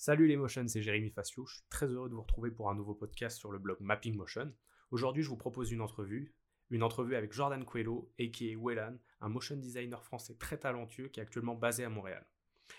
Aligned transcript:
Salut 0.00 0.28
les 0.28 0.36
motions, 0.36 0.68
c'est 0.68 0.80
Jérémy 0.80 1.10
Facio. 1.10 1.44
Je 1.44 1.54
suis 1.56 1.64
très 1.70 1.86
heureux 1.86 2.08
de 2.08 2.14
vous 2.14 2.22
retrouver 2.22 2.52
pour 2.52 2.70
un 2.70 2.74
nouveau 2.76 2.94
podcast 2.94 3.36
sur 3.36 3.50
le 3.50 3.58
blog 3.58 3.78
Mapping 3.80 4.14
Motion. 4.14 4.54
Aujourd'hui, 4.92 5.24
je 5.24 5.28
vous 5.28 5.36
propose 5.36 5.72
une 5.72 5.80
entrevue, 5.80 6.36
une 6.70 6.84
entrevue 6.84 7.16
avec 7.16 7.32
Jordan 7.32 7.64
Coelho, 7.64 8.08
a.k.a. 8.20 8.56
Wellan, 8.56 8.96
un 9.20 9.28
motion 9.28 9.56
designer 9.56 10.04
français 10.04 10.36
très 10.36 10.56
talentueux 10.56 11.08
qui 11.08 11.18
est 11.18 11.24
actuellement 11.24 11.56
basé 11.56 11.82
à 11.82 11.88
Montréal. 11.88 12.24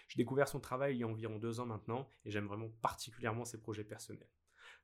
J'ai 0.07 0.15
découvert 0.15 0.47
son 0.47 0.61
travail 0.61 0.95
il 0.95 0.99
y 0.99 1.03
a 1.03 1.09
environ 1.09 1.39
deux 1.39 1.59
ans 1.59 1.65
maintenant 1.65 2.09
et 2.23 2.31
j'aime 2.31 2.47
vraiment 2.47 2.69
particulièrement 2.81 3.43
ses 3.43 3.59
projets 3.59 3.83
personnels. 3.83 4.31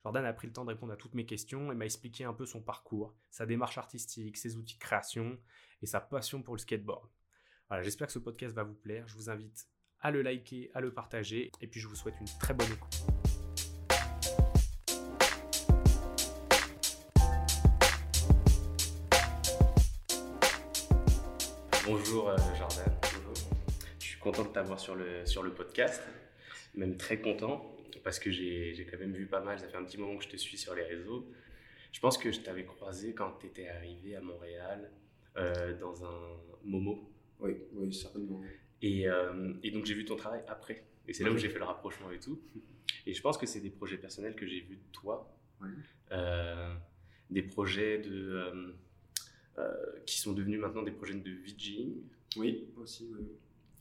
Jordan 0.04 0.26
a 0.26 0.34
pris 0.34 0.48
le 0.48 0.54
temps 0.54 0.66
de 0.66 0.72
répondre 0.72 0.92
à 0.92 0.98
toutes 0.98 1.16
mes 1.16 1.26
questions 1.26 1.72
et 1.72 1.76
m'a 1.76 1.86
expliqué 1.86 2.26
un 2.26 2.34
peu 2.34 2.46
son 2.46 2.62
parcours, 2.62 3.16
sa 3.32 3.46
démarche 3.46 3.78
artistique, 3.78 4.36
ses 4.36 4.58
outils 4.58 4.76
de 4.76 4.82
création 4.82 5.40
et 5.82 5.86
sa 5.86 6.02
passion 6.02 6.44
pour 6.44 6.56
le 6.56 6.60
skateboard. 6.60 7.10
Voilà, 7.70 7.82
j'espère 7.82 8.08
que 8.08 8.14
ce 8.14 8.20
podcast 8.20 8.54
va 8.54 8.64
vous 8.64 8.76
plaire. 8.76 9.08
Je 9.08 9.16
vous 9.16 9.30
invite 9.30 9.70
à 10.06 10.12
le 10.12 10.22
liker, 10.22 10.70
à 10.76 10.82
le 10.82 10.92
partager, 10.92 11.52
et 11.62 11.66
puis 11.66 11.80
je 11.80 11.88
vous 11.88 11.96
souhaite 11.96 12.14
une 12.22 12.28
très 12.40 12.54
bonne 12.54 12.68
écoute. 12.72 12.94
Bonjour 21.88 22.30
euh, 22.30 22.38
Jordan. 22.56 22.94
Je 23.98 24.06
suis 24.06 24.20
content 24.20 24.44
de 24.44 24.50
t'avoir 24.50 24.80
sur 24.80 24.94
le, 24.94 25.26
sur 25.26 25.42
le 25.42 25.52
podcast, 25.56 26.04
même 26.76 26.98
très 26.98 27.20
content, 27.20 27.76
parce 28.04 28.20
que 28.20 28.30
j'ai 28.30 28.88
quand 28.92 29.00
même 29.00 29.14
vu 29.14 29.26
pas 29.26 29.42
mal, 29.42 29.60
ça 29.60 29.68
fait 29.68 29.78
un 29.78 29.86
petit 29.86 29.98
moment 29.98 30.18
que 30.18 30.26
je 30.26 30.30
te 30.30 30.38
suis 30.38 30.60
sur 30.60 30.76
les 30.76 30.84
réseaux. 30.84 31.28
Je 31.92 32.00
pense 32.00 32.20
que 32.20 32.32
je 32.32 32.42
t'avais 32.42 32.66
croisé 32.66 33.16
quand 33.16 33.40
tu 33.40 33.48
étais 33.48 33.70
arrivé 33.70 34.16
à 34.16 34.22
Montréal 34.22 34.92
euh, 35.38 35.76
dans 35.80 36.06
un 36.06 36.38
Momo. 36.64 37.10
Oui, 37.40 37.58
oui, 37.74 37.92
certainement. 37.92 38.40
Euh, 38.86 39.54
et, 39.64 39.72
donc 39.72 39.86
j'ai 39.86 39.94
vu 39.94 40.06
ton 40.06 40.16
travail 40.16 40.42
après. 40.48 40.84
Et 41.08 41.14
c'est 41.14 41.24
là 41.24 41.32
où 41.32 41.38
j'ai 41.38 41.50
fait 41.50 41.60
le 41.60 41.66
rapprochement 41.66 42.12
et 42.12 42.20
tout. 42.20 42.40
Et 43.06 43.14
je 43.14 43.22
pense 43.22 43.38
que 43.38 43.46
c'est 43.46 43.60
des 43.60 43.70
projets 43.70 43.98
personnels 43.98 44.36
que 44.36 44.46
j'ai 44.46 44.62
vus 44.62 44.78
de 44.78 44.92
toi. 44.92 45.32
Euh, 46.12 46.74
des 47.30 47.42
projets 47.42 48.00
de, 48.00 48.76
euh, 49.58 49.74
qui 50.06 50.20
sont 50.20 50.34
devenus 50.34 50.60
maintenant 50.60 50.84
des 50.84 50.92
projets 50.92 51.16
de 51.16 51.32
VJing. 51.32 51.96
Oui, 52.38 52.68
aussi. 52.78 53.10
Oui. 53.18 53.28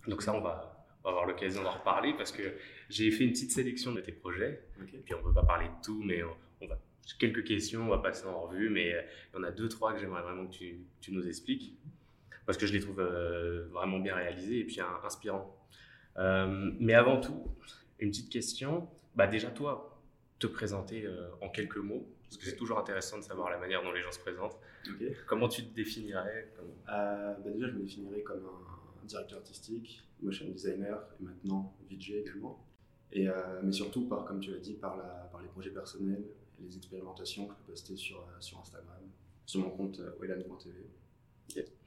Donc 0.07 0.23
ça, 0.23 0.35
on 0.35 0.41
va, 0.41 0.87
avoir 1.05 1.27
l'occasion 1.27 1.63
d'en 1.63 1.73
reparler 1.73 2.15
parce 2.17 2.33
que 2.33 2.43
j'ai 2.89 3.11
fait 3.11 3.25
une 3.25 3.33
petite 3.33 3.53
sélection 3.53 3.93
de 3.93 4.01
tes 4.01 4.13
projets. 4.13 4.67
Et 4.95 4.99
puis 4.99 5.15
on 5.15 5.19
ne 5.19 5.25
peut 5.25 5.35
pas 5.35 5.45
parler 5.45 5.67
de 5.67 5.85
tout, 5.85 6.03
mais 6.03 6.23
on, 6.23 6.67
va 6.67 6.79
quelques 7.19 7.45
questions, 7.45 7.83
on 7.83 7.89
va 7.89 7.99
passer 7.99 8.25
en 8.27 8.47
revue, 8.47 8.71
mais 8.71 8.89
il 8.89 9.37
y 9.37 9.39
en 9.39 9.43
a 9.43 9.51
deux, 9.51 9.69
trois 9.69 9.93
que 9.93 10.01
j'aimerais 10.01 10.23
vraiment 10.23 10.47
que 10.47 10.55
tu, 10.55 10.79
tu, 11.03 11.13
nous 11.13 11.27
expliques 11.29 11.77
parce 12.47 12.59
que 12.59 12.67
je 12.67 12.73
les 12.73 12.81
trouve 12.81 13.01
euh, 13.01 13.67
vraiment 13.71 13.99
bien 13.99 14.15
réalisés 14.15 14.61
et 14.61 14.65
puis 14.65 14.79
inspirants. 15.05 15.57
Euh, 16.19 16.73
mais 16.79 16.95
avant 16.95 17.21
tout, 17.21 17.49
une 17.99 18.11
petite 18.11 18.31
question. 18.31 18.89
Bah 19.15 19.27
déjà 19.27 19.51
toi, 19.51 20.01
te 20.39 20.47
présenter 20.47 21.07
euh, 21.07 21.29
en 21.41 21.49
quelques 21.49 21.77
mots, 21.77 22.07
parce 22.25 22.37
que 22.37 22.45
c'est 22.45 22.57
toujours 22.57 22.79
intéressant 22.79 23.19
de 23.19 23.23
savoir 23.23 23.51
la 23.51 23.59
manière 23.59 23.83
dont 23.83 23.93
les 23.93 24.03
gens 24.03 24.11
se 24.11 24.19
présentent. 24.19 24.59
Comment 25.27 25.49
tu 25.49 25.65
te 25.65 25.75
définirais 25.75 26.53
bah 26.87 27.37
Déjà, 27.45 27.69
je 27.69 27.73
me 27.73 27.83
définirais 27.83 28.23
comme 28.23 28.45
un, 28.45 29.07
directeur 29.07 29.39
artistique, 29.39 30.03
motion 30.23 30.49
designer 30.49 30.99
et 31.21 31.25
maintenant 31.25 31.77
VJ 31.91 32.13
également. 32.13 32.67
Et, 33.13 33.29
mais 33.63 33.73
surtout, 33.73 34.09
par, 34.09 34.25
comme 34.25 34.41
tu 34.41 34.51
l'as 34.51 34.59
dit, 34.59 34.75
par, 34.75 34.97
la, 34.97 35.29
par 35.31 35.43
les 35.43 35.49
projets 35.49 35.71
personnels 35.71 36.25
et 36.59 36.65
les 36.65 36.77
expérimentations 36.77 37.47
que 37.47 37.53
je 37.53 37.59
peux 37.59 37.73
poster 37.73 37.97
sur, 37.97 38.27
sur 38.41 38.59
Instagram, 38.59 39.03
sur 39.47 39.61
mon 39.61 39.71
compte 39.71 40.01
wellan.tv. 40.21 40.89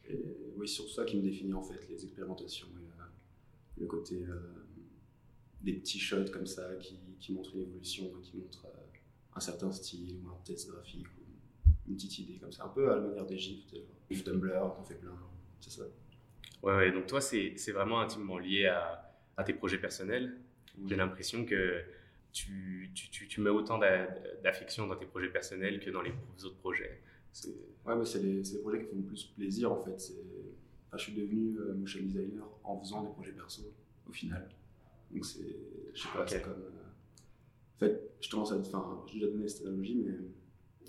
Et 0.09 0.53
oui, 0.55 0.67
sur 0.67 0.89
ça 0.89 1.05
qui 1.05 1.17
me 1.17 1.21
définit 1.21 1.53
en 1.53 1.63
fait, 1.63 1.87
les 1.89 2.03
expérimentations 2.03 2.67
et 2.67 3.81
le 3.81 3.87
côté 3.87 4.25
euh, 4.27 4.39
des 5.61 5.73
petits 5.73 5.99
shots 5.99 6.31
comme 6.31 6.47
ça 6.47 6.75
qui, 6.79 6.99
qui 7.19 7.33
montrent 7.33 7.55
une 7.55 7.61
évolution, 7.61 8.11
qui 8.21 8.37
montrent 8.37 8.65
euh, 8.65 8.97
un 9.35 9.39
certain 9.39 9.71
style 9.71 10.19
ou 10.23 10.29
un 10.29 10.39
test 10.43 10.69
graphique 10.69 11.07
ou 11.07 11.89
une 11.89 11.95
petite 11.95 12.19
idée 12.19 12.37
comme 12.37 12.51
ça, 12.51 12.65
un 12.65 12.69
peu 12.69 12.91
à 12.91 12.95
la 12.95 13.01
manière 13.01 13.25
des 13.25 13.37
GIFs, 13.37 13.73
GIF 14.09 14.23
Tumblr, 14.23 14.73
t'en 14.75 14.83
fais 14.83 14.95
plein, 14.95 15.15
c'est 15.59 15.69
ça. 15.69 15.83
Ouais, 16.63 16.75
ouais, 16.75 16.91
donc 16.91 17.05
toi 17.05 17.21
c'est 17.21 17.71
vraiment 17.71 18.01
intimement 18.01 18.39
lié 18.39 18.65
à, 18.65 19.13
à 19.37 19.43
tes 19.43 19.53
projets 19.53 19.77
personnels. 19.77 20.37
J'ai 20.85 20.95
l'impression 20.95 21.45
que 21.45 21.83
tu, 22.31 22.91
tu, 22.93 23.27
tu, 23.27 23.41
mets 23.41 23.49
autant 23.49 23.79
d'affection 24.43 24.85
dans 24.85 24.95
tes 24.95 25.07
projets 25.07 25.29
personnels 25.29 25.79
que 25.79 25.89
dans 25.89 26.01
les 26.01 26.13
autres 26.43 26.57
projets. 26.57 27.01
Ouais, 27.85 27.95
mais 27.95 28.05
c'est 28.05 28.21
les, 28.21 28.41
les, 28.41 28.59
projets 28.59 28.79
qui 28.79 28.89
font 28.89 28.97
le 28.97 29.03
plus 29.03 29.25
plaisir 29.25 29.71
en 29.71 29.81
fait. 29.81 29.95
Enfin, 30.87 30.97
je 30.97 31.03
suis 31.03 31.13
devenu 31.13 31.57
euh, 31.57 31.73
motion 31.73 32.01
designer 32.01 32.45
en 32.63 32.79
faisant 32.79 33.03
des 33.03 33.09
projets 33.09 33.31
perso 33.31 33.63
au 34.07 34.11
final. 34.11 34.49
Donc 35.11 35.25
c'est, 35.25 35.55
je 35.93 36.01
sais 36.01 36.09
pas, 36.13 36.27
c'est 36.27 36.41
comme. 36.41 36.53
Euh, 36.53 37.75
en 37.75 37.79
fait, 37.79 38.11
je 38.19 38.29
commence 38.29 38.51
à. 38.51 38.57
Enfin, 38.57 39.03
j'ai 39.07 39.19
déjà 39.19 39.31
donné 39.31 39.47
cette 39.47 39.65
analogie, 39.65 39.95
mais 39.95 40.17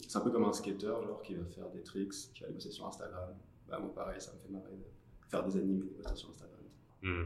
c'est 0.08 0.16
un 0.16 0.20
peu 0.20 0.30
comme 0.30 0.44
un 0.44 0.52
skater 0.52 0.86
genre 0.86 1.22
qui 1.22 1.34
va 1.34 1.44
faire 1.46 1.68
des 1.70 1.82
tricks, 1.82 2.32
qui 2.34 2.42
va 2.42 2.48
les 2.48 2.54
poster 2.54 2.70
sur 2.70 2.86
Instagram. 2.86 3.34
Bah, 3.68 3.78
moi 3.78 3.94
pareil, 3.94 4.20
ça 4.20 4.32
me 4.32 4.38
fait 4.38 4.48
marrer 4.48 4.72
de 4.72 5.28
faire 5.28 5.44
des 5.44 5.56
animés, 5.56 5.84
des 5.84 5.94
poster 5.94 6.16
sur 6.16 6.30
Instagram. 6.30 6.60
Hmm. 7.02 7.24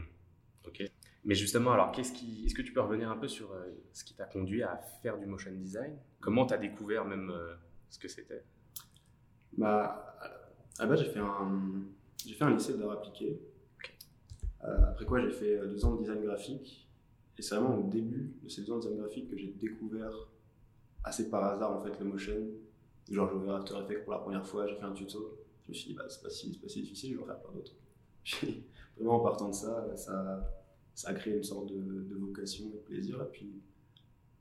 Ok. 0.67 0.83
Mais 1.25 1.35
justement, 1.35 1.71
alors, 1.71 1.91
qu'est-ce 1.93 2.11
qui, 2.11 2.45
est-ce 2.45 2.53
que 2.53 2.61
tu 2.61 2.73
peux 2.73 2.81
revenir 2.81 3.09
un 3.09 3.15
peu 3.15 3.29
sur 3.29 3.53
euh, 3.53 3.71
ce 3.93 4.03
qui 4.03 4.13
t'a 4.13 4.25
conduit 4.25 4.61
à 4.61 4.77
faire 5.01 5.17
du 5.17 5.25
motion 5.25 5.51
design? 5.51 5.97
Comment 6.19 6.45
tu 6.45 6.53
as 6.53 6.57
découvert 6.57 7.05
même 7.05 7.33
ce 7.89 7.97
que 7.97 8.09
c'était? 8.09 8.43
Bah, 9.57 10.17
à 10.79 10.83
la 10.83 10.87
base, 10.87 11.01
j'ai 11.01 11.09
fait 11.09 11.19
un, 11.19 11.83
j'ai 12.25 12.33
fait 12.33 12.43
un 12.43 12.51
lycée 12.51 12.77
d'art 12.77 12.91
appliqué. 12.91 13.39
Euh, 14.63 14.89
après 14.89 15.05
quoi, 15.05 15.19
j'ai 15.21 15.31
fait 15.31 15.59
deux 15.67 15.83
ans 15.85 15.95
de 15.95 16.01
design 16.01 16.23
graphique. 16.23 16.87
Et 17.37 17.41
c'est 17.41 17.55
vraiment 17.55 17.77
au 17.77 17.89
début 17.89 18.35
de 18.43 18.49
ces 18.49 18.61
deux 18.61 18.71
ans 18.71 18.77
de 18.77 18.81
design 18.81 18.99
graphique 18.99 19.29
que 19.29 19.37
j'ai 19.37 19.53
découvert 19.59 20.13
assez 21.03 21.29
par 21.29 21.43
hasard 21.43 21.71
en 21.71 21.81
fait 21.81 21.97
le 21.99 22.05
motion. 22.05 22.37
Genre, 23.09 23.29
j'ai 23.29 23.35
ouvert 23.35 23.55
After 23.55 23.75
Effects 23.83 24.03
pour 24.03 24.13
la 24.13 24.19
première 24.19 24.45
fois, 24.45 24.67
j'ai 24.67 24.75
fait 24.75 24.83
un 24.83 24.93
tuto. 24.93 25.37
Je 25.63 25.69
me 25.69 25.73
suis 25.73 25.89
dit, 25.89 25.93
bah, 25.93 26.05
c'est 26.07 26.21
pas 26.21 26.29
si, 26.29 26.57
pas 26.57 26.67
si 26.67 26.81
difficile, 26.81 27.11
je 27.11 27.17
vais 27.17 27.23
en 27.23 27.25
faire 27.25 27.39
plein 27.39 27.53
d'autres. 27.53 27.73
vraiment, 28.95 29.15
en 29.15 29.19
partant 29.19 29.49
de 29.49 29.53
ça, 29.53 29.95
ça, 29.95 30.49
ça 30.93 31.09
a 31.09 31.13
créé 31.13 31.35
une 31.35 31.43
sorte 31.43 31.67
de, 31.67 31.81
de 31.81 32.15
vocation 32.15 32.65
et 32.69 32.77
de 32.77 32.77
plaisir. 32.77 33.21
Et 33.21 33.31
puis, 33.31 33.51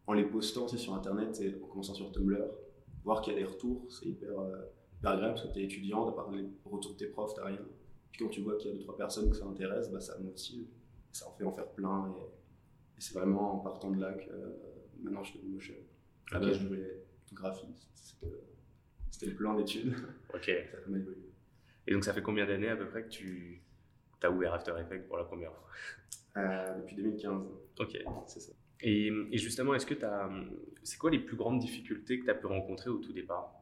en 0.07 0.13
les 0.13 0.25
postant 0.25 0.65
aussi 0.65 0.79
sur 0.79 0.95
Internet 0.95 1.41
et 1.41 1.57
en 1.63 1.67
commençant 1.67 1.95
sur 1.95 2.11
Tumblr, 2.13 2.45
voir 3.05 3.21
qu'il 3.21 3.33
y 3.33 3.37
a 3.37 3.39
des 3.41 3.47
retours, 3.47 3.87
c'est 3.91 4.07
hyper. 4.07 4.39
Euh, 4.39 4.57
hyper 5.03 5.11
agréable 5.13 5.35
parce 5.35 5.49
que 5.49 5.53
tu 5.53 5.61
es 5.61 5.65
étudiant, 5.65 6.11
t'as 6.11 6.23
pas 6.23 6.31
les 6.33 6.47
retours 6.65 6.93
de 6.93 6.97
tes 6.97 7.07
profs, 7.07 7.35
t'as 7.35 7.47
rien. 7.47 7.59
Puis 8.13 8.25
quand 8.25 8.31
tu 8.31 8.41
vois 8.43 8.57
qu'il 8.57 8.71
y 8.71 8.75
a 8.75 8.77
deux 8.77 8.83
trois 8.83 8.97
personnes 8.97 9.31
que 9.31 9.37
ça 9.37 9.45
intéresse, 9.47 9.91
bah, 9.91 10.01
ça 10.01 10.19
motive. 10.19 10.67
Ça 11.11 11.29
en 11.29 11.33
fait 11.33 11.45
en 11.45 11.53
faire 11.53 11.69
plein. 11.69 12.15
Et, 12.19 13.01
c'est 13.01 13.15
vraiment 13.15 13.57
en 13.57 13.59
partant 13.59 13.91
de 13.91 14.01
là 14.01 14.13
que 14.13 14.31
euh, 14.31 14.59
maintenant 15.03 15.25
je 15.25 15.33
fais 15.33 15.41
du 15.41 15.49
motion. 15.49 15.75
À 16.31 16.35
la 16.35 16.47
base, 16.47 16.59
je 16.59 16.69
voulais 16.69 17.05
graphiste. 17.33 17.89
C'était 19.11 19.27
le 19.27 19.35
plan 19.35 19.55
d'études. 19.55 19.95
Ok. 20.35 20.45
ça 20.45 20.79
a 20.79 20.97
évolué. 20.97 21.33
Et 21.87 21.93
donc, 21.93 22.05
ça 22.05 22.15
fait 22.15 22.23
combien 22.23 22.47
d'années 22.47 22.69
à 22.69 22.77
peu 22.77 22.87
près 22.87 23.03
que 23.03 23.09
tu 23.09 23.61
as 24.23 24.31
ouvert 24.31 24.55
After 24.55 24.73
Effects 24.81 25.07
pour 25.09 25.19
la 25.19 25.25
première 25.25 25.53
fois? 25.53 25.67
Euh, 26.39 26.79
Depuis 26.79 26.97
2015. 26.97 27.43
Ok. 27.81 27.99
C'est 28.29 28.41
ça. 28.41 28.53
Et, 28.81 29.09
et 29.31 29.39
justement, 29.39 29.75
est-ce 29.75 29.85
que 29.85 29.95
tu 29.95 30.05
as. 30.05 30.31
C'est 30.85 30.97
quoi 30.97 31.11
les 31.11 31.19
plus 31.19 31.37
grandes 31.37 31.59
difficultés 31.59 32.21
que 32.21 32.25
tu 32.25 32.31
as 32.31 32.35
pu 32.35 32.47
rencontrer 32.47 32.89
au 32.89 32.99
tout 32.99 33.13
départ? 33.13 33.62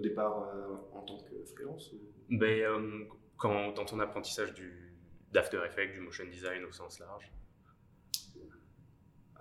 Au 0.00 0.02
départ 0.02 0.48
euh, 0.54 0.96
en 0.96 1.02
tant 1.02 1.18
que 1.18 1.44
freelance 1.44 1.94
ben, 2.30 2.62
euh, 2.62 3.04
quand, 3.36 3.72
Dans 3.74 3.84
ton 3.84 4.00
apprentissage 4.00 4.54
du, 4.54 4.94
d'After 5.32 5.60
Effects, 5.66 5.92
du 5.92 6.00
motion 6.00 6.24
design 6.30 6.64
au 6.64 6.72
sens 6.72 6.98
large 6.98 7.30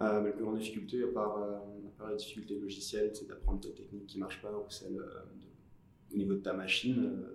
euh, 0.02 0.22
La 0.22 0.32
plus 0.32 0.44
grande 0.44 0.60
difficulté, 0.60 1.04
à 1.04 1.08
part, 1.08 1.38
à 1.38 1.98
part 1.98 2.10
la 2.10 2.16
difficulté 2.16 2.60
logicielle, 2.60 3.12
c'est 3.14 3.28
d'apprendre 3.28 3.62
ta 3.62 3.70
technique 3.70 4.08
qui 4.08 4.18
ne 4.18 4.22
marche 4.22 4.42
pas 4.42 4.52
ou 4.52 4.70
celle 4.70 5.02
au 6.14 6.18
niveau 6.18 6.34
de 6.34 6.42
ta 6.42 6.54
machine. 6.54 7.26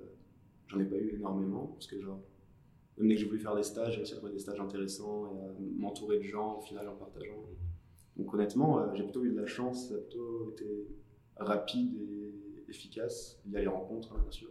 j'en 0.69 0.81
ai 0.81 0.85
pas 0.85 0.97
eu 0.97 1.15
énormément 1.15 1.67
parce 1.69 1.87
que, 1.87 2.01
genre, 2.01 2.21
même 2.99 3.09
dès 3.09 3.15
que 3.15 3.21
j'ai 3.23 3.27
voulu 3.27 3.41
faire 3.41 3.57
des 3.57 3.63
stages, 3.63 3.93
j'ai 3.93 3.99
réussi 3.99 4.13
à 4.13 4.17
trouver 4.17 4.33
des 4.33 4.39
stages 4.39 4.61
intéressants 4.61 5.27
et 5.27 5.81
m'entourer 5.81 6.19
de 6.19 6.25
gens 6.25 6.59
au 6.59 6.61
final 6.61 6.89
en 6.89 6.95
partageant. 6.95 7.43
Donc 8.17 8.33
honnêtement, 8.33 8.95
j'ai 8.95 9.03
plutôt 9.03 9.25
eu 9.25 9.33
de 9.33 9.41
la 9.41 9.47
chance, 9.47 9.89
ça 9.89 9.95
a 9.95 9.99
plutôt 9.99 10.51
été 10.51 10.89
rapide 11.37 11.97
et 11.97 12.34
efficace. 12.75 13.41
Il 13.47 13.53
y 13.53 13.57
a 13.57 13.61
les 13.61 13.67
rencontres, 13.67 14.13
hein, 14.13 14.21
bien 14.21 14.31
sûr. 14.31 14.51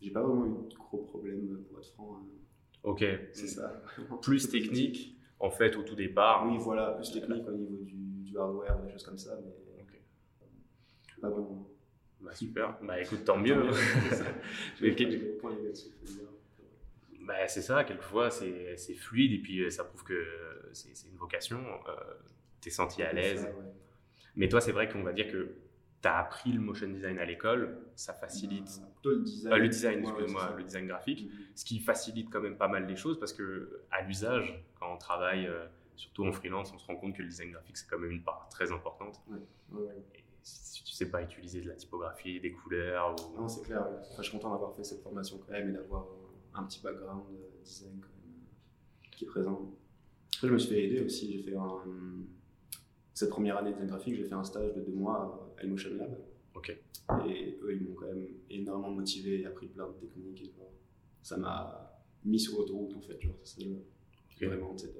J'ai 0.00 0.10
pas 0.10 0.22
vraiment 0.22 0.46
eu 0.46 0.68
de 0.68 0.74
gros 0.74 0.98
problèmes, 0.98 1.64
pour 1.68 1.78
être 1.78 1.88
franc. 1.88 2.20
Hein. 2.20 2.26
Ok, 2.84 3.04
c'est 3.32 3.48
ça. 3.48 3.82
plus 4.22 4.48
technique, 4.48 5.18
en 5.40 5.50
fait, 5.50 5.76
au 5.76 5.82
tout 5.82 5.96
départ. 5.96 6.46
Oui, 6.48 6.56
voilà, 6.58 6.92
plus 6.92 7.12
technique 7.12 7.46
au 7.48 7.52
niveau 7.52 7.84
du, 7.84 8.22
du 8.22 8.38
hardware, 8.38 8.80
des 8.82 8.90
choses 8.90 9.04
comme 9.04 9.18
ça, 9.18 9.38
mais 9.44 9.52
pas 11.20 11.30
vraiment. 11.30 11.68
Bah, 12.20 12.34
super, 12.34 12.76
bah 12.82 13.00
écoute, 13.00 13.24
tant 13.24 13.38
mieux. 13.38 13.70
mais 14.80 14.90
bah, 17.20 17.46
c'est 17.46 17.62
ça, 17.62 17.84
quelquefois 17.84 18.30
c'est 18.30 18.94
fluide 18.94 19.32
et 19.32 19.38
puis 19.38 19.60
euh, 19.60 19.70
ça 19.70 19.84
prouve 19.84 20.02
que 20.02 20.24
c'est 20.72 21.08
une 21.08 21.16
vocation, 21.16 21.60
euh, 21.88 21.92
tu 22.60 22.68
es 22.68 22.72
senti 22.72 23.02
à 23.02 23.12
l'aise. 23.12 23.48
Mais 24.34 24.48
toi, 24.48 24.60
c'est 24.60 24.72
vrai 24.72 24.88
qu'on 24.88 25.02
va 25.02 25.12
dire 25.12 25.30
que 25.30 25.54
tu 26.02 26.08
as 26.08 26.18
appris 26.18 26.52
le 26.52 26.60
motion 26.60 26.88
design 26.88 27.18
à 27.18 27.24
l'école, 27.24 27.78
ça 27.94 28.12
facilite. 28.14 28.80
Euh, 29.06 29.16
le 29.16 29.22
design. 29.22 29.54
le 29.54 29.68
design, 29.68 30.00
excuse-moi, 30.00 30.54
le 30.56 30.62
design 30.62 30.86
graphique, 30.86 31.28
mm-hmm. 31.28 31.56
ce 31.56 31.64
qui 31.64 31.80
facilite 31.80 32.30
quand 32.30 32.40
même 32.40 32.56
pas 32.56 32.68
mal 32.68 32.86
les 32.86 32.96
choses 32.96 33.18
parce 33.18 33.32
que 33.32 33.82
à 33.90 34.02
l'usage, 34.02 34.64
quand 34.78 34.92
on 34.92 34.98
travaille 34.98 35.46
euh, 35.46 35.66
surtout 35.96 36.24
en 36.24 36.32
freelance, 36.32 36.72
on 36.72 36.78
se 36.78 36.86
rend 36.86 36.96
compte 36.96 37.16
que 37.16 37.22
le 37.22 37.28
design 37.28 37.50
graphique, 37.50 37.76
c'est 37.76 37.88
quand 37.88 37.98
même 37.98 38.12
une 38.12 38.22
part 38.22 38.48
très 38.50 38.70
importante. 38.70 39.20
Ouais, 39.28 39.38
ouais, 39.72 39.86
ouais. 39.86 40.02
Et 40.14 40.24
si 40.42 40.84
tu 40.84 40.92
sais 40.92 41.10
pas 41.10 41.22
utiliser 41.22 41.60
de 41.60 41.68
la 41.68 41.74
typographie, 41.74 42.40
des 42.40 42.52
couleurs, 42.52 43.14
ou... 43.14 43.40
Non, 43.40 43.48
c'est 43.48 43.62
clair. 43.62 43.82
ouais. 43.82 43.96
Enfin, 44.12 44.22
je 44.22 44.28
suis 44.28 44.38
content 44.38 44.52
d'avoir 44.52 44.74
fait 44.74 44.84
cette 44.84 45.02
formation 45.02 45.38
quand 45.38 45.52
même 45.52 45.70
et 45.70 45.72
d'avoir 45.72 46.06
un 46.54 46.64
petit 46.64 46.80
background 46.80 47.24
euh, 47.32 47.62
design 47.64 48.00
quand 48.00 48.08
même, 48.08 48.34
euh, 48.36 49.08
qui 49.10 49.24
est 49.24 49.28
présent. 49.28 49.74
Après, 50.36 50.48
je 50.48 50.52
me 50.52 50.58
suis 50.58 50.70
fait 50.70 50.84
aider 50.84 51.00
aussi. 51.00 51.32
J'ai 51.32 51.50
fait 51.50 51.56
un. 51.56 51.82
Cette 53.18 53.30
première 53.30 53.56
année 53.56 53.70
de 53.70 53.74
design 53.74 53.88
graphique, 53.90 54.14
j'ai 54.14 54.22
fait 54.22 54.34
un 54.36 54.44
stage 54.44 54.72
de 54.74 54.80
deux 54.80 54.92
mois 54.92 55.52
à 55.58 55.64
Emotion 55.64 55.90
Lab. 55.96 56.16
Ok. 56.54 56.68
Et 57.26 57.58
eux, 57.62 57.72
ils 57.74 57.82
m'ont 57.82 57.94
quand 57.96 58.06
même 58.06 58.28
énormément 58.48 58.92
motivé 58.92 59.40
et 59.40 59.46
appris 59.46 59.66
plein 59.66 59.88
de 59.88 59.94
techniques. 59.94 60.40
Et 60.42 60.52
genre, 60.56 60.70
ça 61.20 61.36
m'a 61.36 62.00
mis 62.24 62.38
sur 62.38 62.56
l'autoroute 62.58 62.94
en 62.94 63.00
fait. 63.00 63.20
Genre, 63.20 63.34
c'est 63.42 63.60
ça, 63.62 63.66
Ok. 63.66 64.44
Vraiment, 64.46 64.72
de- 64.72 64.92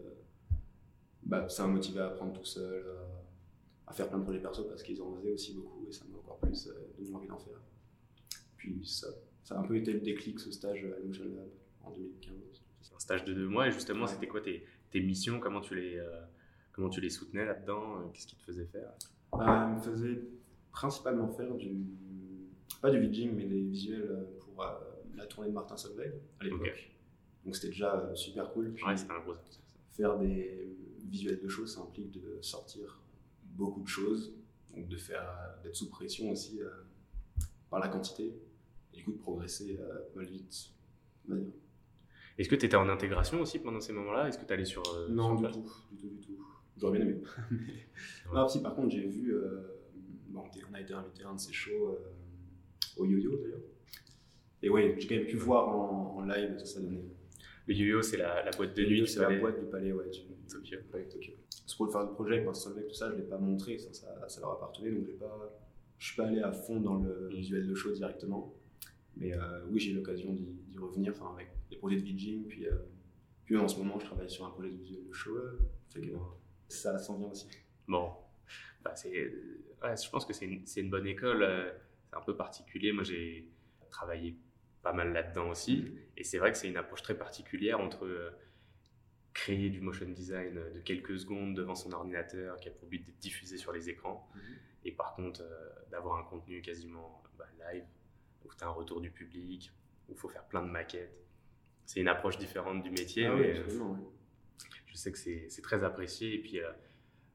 bah, 1.23 1.49
ça 1.49 1.65
m'a 1.69 1.75
motivé 1.75 2.01
à 2.01 2.07
apprendre 2.09 2.33
tout 2.33 2.45
seul, 2.45 2.85
à, 3.87 3.91
à 3.91 3.93
faire 3.93 4.09
plein 4.09 4.19
de 4.19 4.25
projets 4.25 4.41
perso 4.41 4.65
parce 4.65 4.83
qu'ils 4.83 5.01
en 5.01 5.15
faisaient 5.15 5.35
aussi 5.35 5.55
beaucoup 5.55 5.87
et 5.89 5.93
ça 5.93 6.05
m'a 6.11 6.19
encore 6.19 6.39
plus 6.39 6.67
euh, 6.67 6.73
donné 6.99 7.15
envie 7.15 7.29
d'en 7.29 7.39
faire. 7.39 7.61
Puis 8.57 8.85
ça, 8.85 9.07
ça 9.45 9.55
a 9.55 9.61
un 9.61 9.63
peu 9.63 9.77
été 9.77 9.93
le 9.93 10.01
déclic 10.01 10.41
ce 10.41 10.51
stage 10.51 10.85
à 10.85 10.99
Emotion 10.99 11.25
Lab 11.37 11.47
en 11.85 11.93
2015. 11.93 12.35
C'est 12.83 12.95
un 12.97 12.99
stage 12.99 13.25
de 13.27 13.33
deux 13.33 13.47
mois, 13.47 13.69
et 13.69 13.71
justement, 13.71 14.07
Ouais. 14.07 14.09
c'était 14.11 14.27
quoi 14.27 14.41
tes, 14.41 14.65
tes 14.91 15.01
missions? 15.01 15.39
Comment 15.39 15.61
tu 15.61 15.77
les, 15.77 15.99
euh, 15.99 16.21
comment 16.79 16.91
tu 16.91 17.01
les 17.01 17.11
soutenais 17.11 17.45
là-dedans 17.45 17.97
Euh, 17.99 18.05
Qu'est-ce 18.13 18.29
qui 18.29 18.37
te 18.37 18.43
faisait 18.45 18.67
faire? 18.67 18.93
Euh, 19.35 19.67
il 19.71 19.75
me 19.77 19.81
faisait 19.81 20.23
principalement 20.71 21.29
faire 21.29 21.53
du. 21.57 21.73
pas 22.81 22.91
du 22.91 23.01
vidging, 23.01 23.35
mais 23.35 23.45
des 23.47 23.63
visuels 23.63 24.03
euh, 24.09 24.25
pour 24.39 24.63
euh, 24.63 24.69
la 25.17 25.27
tournée 25.27 25.49
de 25.51 25.55
Martin 25.55 25.77
Solveig 25.77 26.13
à 26.39 26.45
l'époque. 26.45 26.93
Donc 27.45 27.57
c'était 27.57 27.69
déjà 27.69 28.15
super 28.15 28.53
cool. 28.53 28.73
Puis 28.75 28.85
Ouais, 28.85 28.97
c'était 28.97 29.13
un 29.13 29.21
gros 29.21 29.35
faire 29.97 30.17
des 30.19 30.77
visuels 31.07 31.41
de 31.41 31.49
choses, 31.49 31.75
ça 31.75 31.81
implique 31.81 32.13
de 32.13 32.39
sortir 32.41 33.03
beaucoup 33.43 33.83
de 33.83 33.89
choses, 33.89 34.33
donc 34.73 34.87
de 34.87 34.97
faire 34.97 35.27
d'être 35.65 35.75
sous 35.75 35.89
pression 35.91 36.31
aussi 36.31 36.63
euh, 36.63 36.69
par 37.69 37.81
la 37.81 37.89
quantité, 37.89 38.33
et 38.93 38.97
du 38.97 39.03
coup 39.05 39.11
de 39.13 39.19
progresser 39.19 39.77
euh, 39.81 39.99
mal 40.15 40.27
vite. 40.27 40.71
Est-ce 42.39 42.49
que 42.49 42.55
tu 42.55 42.67
étais 42.67 42.77
en 42.77 42.89
intégration 42.89 43.41
aussi 43.41 43.59
pendant 43.59 43.81
ces 43.81 43.93
moments-là? 43.93 44.29
Est-ce 44.29 44.39
que 44.39 44.45
tu 44.47 44.53
allais 44.53 44.65
sur. 44.65 44.83
euh, 44.95 45.09
Non, 45.09 45.37
sur 45.37 45.49
du 45.49 45.53
tout, 45.55 45.71
du 45.91 45.97
tout, 45.99 46.09
du 46.09 46.21
tout. 46.21 46.47
J'aurais 46.79 46.99
bien 46.99 47.09
aimé. 47.09 47.21
Ah, 48.35 48.47
si, 48.49 48.63
par 48.63 48.75
contre, 48.75 48.91
j'ai 48.91 49.07
vu. 49.07 49.35
euh, 49.35 49.63
bon, 50.29 50.45
on 50.71 50.75
a 50.75 50.81
été 50.81 50.93
invité 50.95 51.25
à 51.25 51.29
un 51.31 51.35
de 51.35 51.41
ces 51.41 51.53
shows 51.53 51.99
au 52.97 53.05
yo-yo 53.07 53.37
d'ailleurs. 53.39 53.61
Et 54.63 54.69
ouais, 54.71 54.95
j'ai 54.99 55.07
quand 55.09 55.15
même 55.17 55.27
pu 55.27 55.37
voir 55.37 55.69
en, 55.69 56.17
en 56.19 56.25
live 56.25 56.55
ce 56.59 56.63
que 56.65 56.69
ça 56.69 56.81
donnait. 56.81 57.05
Le 57.67 57.75
yo-yo, 57.75 58.03
c'est 58.03 58.17
la, 58.17 58.45
la 58.45 58.51
boîte 58.53 58.77
de 58.77 58.85
nuit 58.85 59.07
c'est 59.07 59.21
la 59.21 59.39
boîte 59.39 59.59
du 59.61 59.67
palais, 59.67 59.93
ouais. 59.93 60.09
Du, 60.11 60.21
Tokyo. 60.49 60.79
palais 60.91 61.07
Tokyo. 61.09 61.33
C'est 61.67 61.77
pour 61.77 61.87
le 61.87 61.93
faire 61.93 62.03
le 62.05 62.13
projet 62.13 62.35
avec 62.35 62.47
Marcel 62.47 62.73
Solveig, 62.73 62.89
tout 62.89 62.95
ça, 62.95 63.11
je 63.11 63.17
l'ai 63.17 63.23
pas 63.29 63.37
montré, 63.39 63.79
ça, 63.79 63.93
ça, 63.93 64.27
ça 64.29 64.41
leur 64.41 64.53
appartenait, 64.53 64.91
donc 64.91 65.07
pas, 65.19 65.61
je 65.99 66.07
suis 66.07 66.17
pas 66.17 66.27
allé 66.27 66.41
à 66.41 66.51
fond 66.53 66.81
dans 66.81 66.97
le 66.99 67.29
Mm. 67.29 67.35
visuel 67.35 67.67
de 67.67 67.75
show 67.75 67.93
directement. 67.93 68.55
Mais 69.17 69.35
euh, 69.35 69.67
oui, 69.69 69.79
j'ai 69.81 69.91
eu 69.93 69.95
l'occasion 69.97 70.33
d'y 70.33 70.79
revenir, 70.79 71.13
enfin 71.13 71.33
avec 71.35 71.49
des 71.71 71.77
projets 71.77 71.97
de 71.97 72.03
VJing, 72.03 72.47
puis, 72.47 72.67
euh, 72.67 72.73
puis 73.45 73.57
en 73.59 73.69
ce 73.69 73.77
moment, 73.79 73.99
je 73.99 74.07
travaille 74.07 74.31
sur 74.31 74.47
un 74.47 74.51
projet 74.51 74.71
de 74.71 74.77
visuel 74.77 75.07
de 75.07 75.13
show, 75.13 75.37
que 75.95 76.01
ça 76.69 76.99
s'en 76.99 77.19
vient 77.19 77.29
aussi. 77.29 77.49
Bon, 77.87 78.13
bah, 78.83 78.95
ouais, 79.05 79.97
je 79.97 80.11
pense 80.11 80.25
que 80.25 80.33
c'est 80.33 80.47
une, 80.47 80.91
bonne 80.91 81.07
école. 81.07 81.43
euh, 81.43 81.73
C'est 82.11 82.17
un 82.17 82.21
peu 82.21 82.37
particulier. 82.37 82.93
Moi, 82.93 83.05
j'ai 83.05 83.49
travaillé 83.91 84.37
pas 84.83 84.93
mal 84.93 85.13
là-dedans 85.13 85.51
aussi. 85.51 85.93
Et 86.17 86.25
c'est 86.25 86.39
vrai 86.39 86.53
que 86.53 86.59
c'est 86.59 86.69
une 86.69 86.77
approche 86.77 87.03
très 87.03 87.17
particulière 87.17 87.81
entre 87.81 88.07
euh, 88.07 88.31
créer 89.33 89.71
du 89.71 89.81
motion 89.81 90.09
design 90.09 90.55
de 90.75 90.81
quelques 90.81 91.19
secondes 91.19 91.55
devant 91.55 91.75
son 91.75 91.93
ordinateur 91.93 92.57
qui 92.57 92.69
a 92.69 92.73
pour 92.73 92.89
but 92.89 93.05
d'être 93.05 93.19
diffusé 93.19 93.57
sur 93.57 93.73
les 93.73 93.89
écrans. 93.89 94.29
Et 94.85 94.93
par 94.93 95.15
contre, 95.15 95.43
euh, 95.43 95.69
d'avoir 95.91 96.19
un 96.19 96.25
contenu 96.25 96.61
quasiment 96.63 97.23
bah, 97.39 97.47
live, 97.73 97.85
où 98.45 98.49
tu 98.57 98.65
as 98.65 98.67
un 98.67 98.71
retour 98.71 99.01
du 99.01 99.11
public, 99.11 99.73
où 100.09 100.13
il 100.13 100.19
faut 100.19 100.29
faire 100.29 100.45
plein 100.45 100.63
de 100.63 100.71
maquettes. 100.71 101.15
C'est 101.85 102.01
une 102.01 102.09
approche 102.09 102.39
différente 102.39 102.83
du 102.83 102.91
métier, 102.91 103.27
Ah 103.27 103.35
oui, 103.35 103.41
mais 103.41 103.59
euh, 103.59 103.79
ouais. 103.79 103.99
Je 104.89 104.97
sais 104.97 105.13
que 105.13 105.19
c'est 105.19 105.63
très 105.63 105.85
apprécié. 105.85 106.35
Et 106.35 106.39
puis, 106.39 106.61
euh, 106.61 106.71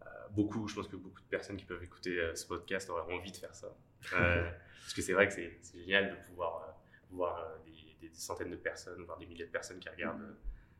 euh, 0.01 0.09
beaucoup, 0.31 0.67
je 0.67 0.75
pense 0.75 0.87
que 0.87 0.95
beaucoup 0.95 1.21
de 1.21 1.27
personnes 1.27 1.57
qui 1.57 1.65
peuvent 1.65 1.83
écouter 1.83 2.19
euh, 2.19 2.35
ce 2.35 2.45
podcast 2.47 2.89
auraient 2.89 3.13
envie 3.13 3.31
de 3.31 3.37
faire 3.37 3.55
ça. 3.55 3.75
Parce 4.11 4.93
que 4.93 5.01
c'est 5.01 5.13
vrai 5.13 5.27
que 5.27 5.33
c'est 5.33 5.79
génial 5.79 6.11
de 6.11 6.27
pouvoir 6.27 6.77
voir 7.09 7.59
des, 7.63 8.07
des 8.07 8.13
centaines 8.13 8.49
de 8.49 8.55
personnes, 8.57 9.03
voire 9.03 9.17
des 9.17 9.25
milliers 9.25 9.45
de 9.45 9.51
personnes 9.51 9.79
qui 9.79 9.87
regardent, 9.87 10.21
euh, 10.21 10.33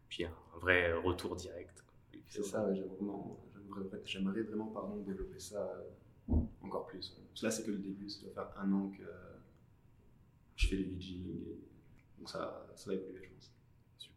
puis 0.10 0.26
un, 0.26 0.36
un 0.56 0.60
vrai 0.60 0.94
retour 0.94 1.36
direct. 1.36 1.84
C'est 2.28 2.44
ça, 2.44 2.68
ouais, 2.68 2.84
j'aimerais 4.04 4.42
vraiment, 4.42 4.68
pardon, 4.68 4.98
développer 4.98 5.40
ça 5.40 5.72
encore 6.62 6.88
plus. 6.88 7.16
là, 7.42 7.52
c'est 7.52 7.64
que 7.64 7.72
le 7.72 7.78
début, 7.78 8.10
ça 8.10 8.22
doit 8.24 8.34
faire 8.34 8.60
un 8.60 8.72
an 8.74 8.90
que 8.90 9.04
je 10.56 10.68
fais 10.68 10.78
du 10.78 10.96
VJing, 10.96 11.44
donc 12.18 12.30
ça, 12.30 12.68
ça 12.76 12.90
va 12.90 12.96
évoluer, 12.96 13.24
je 13.24 13.30
pense. 13.30 13.54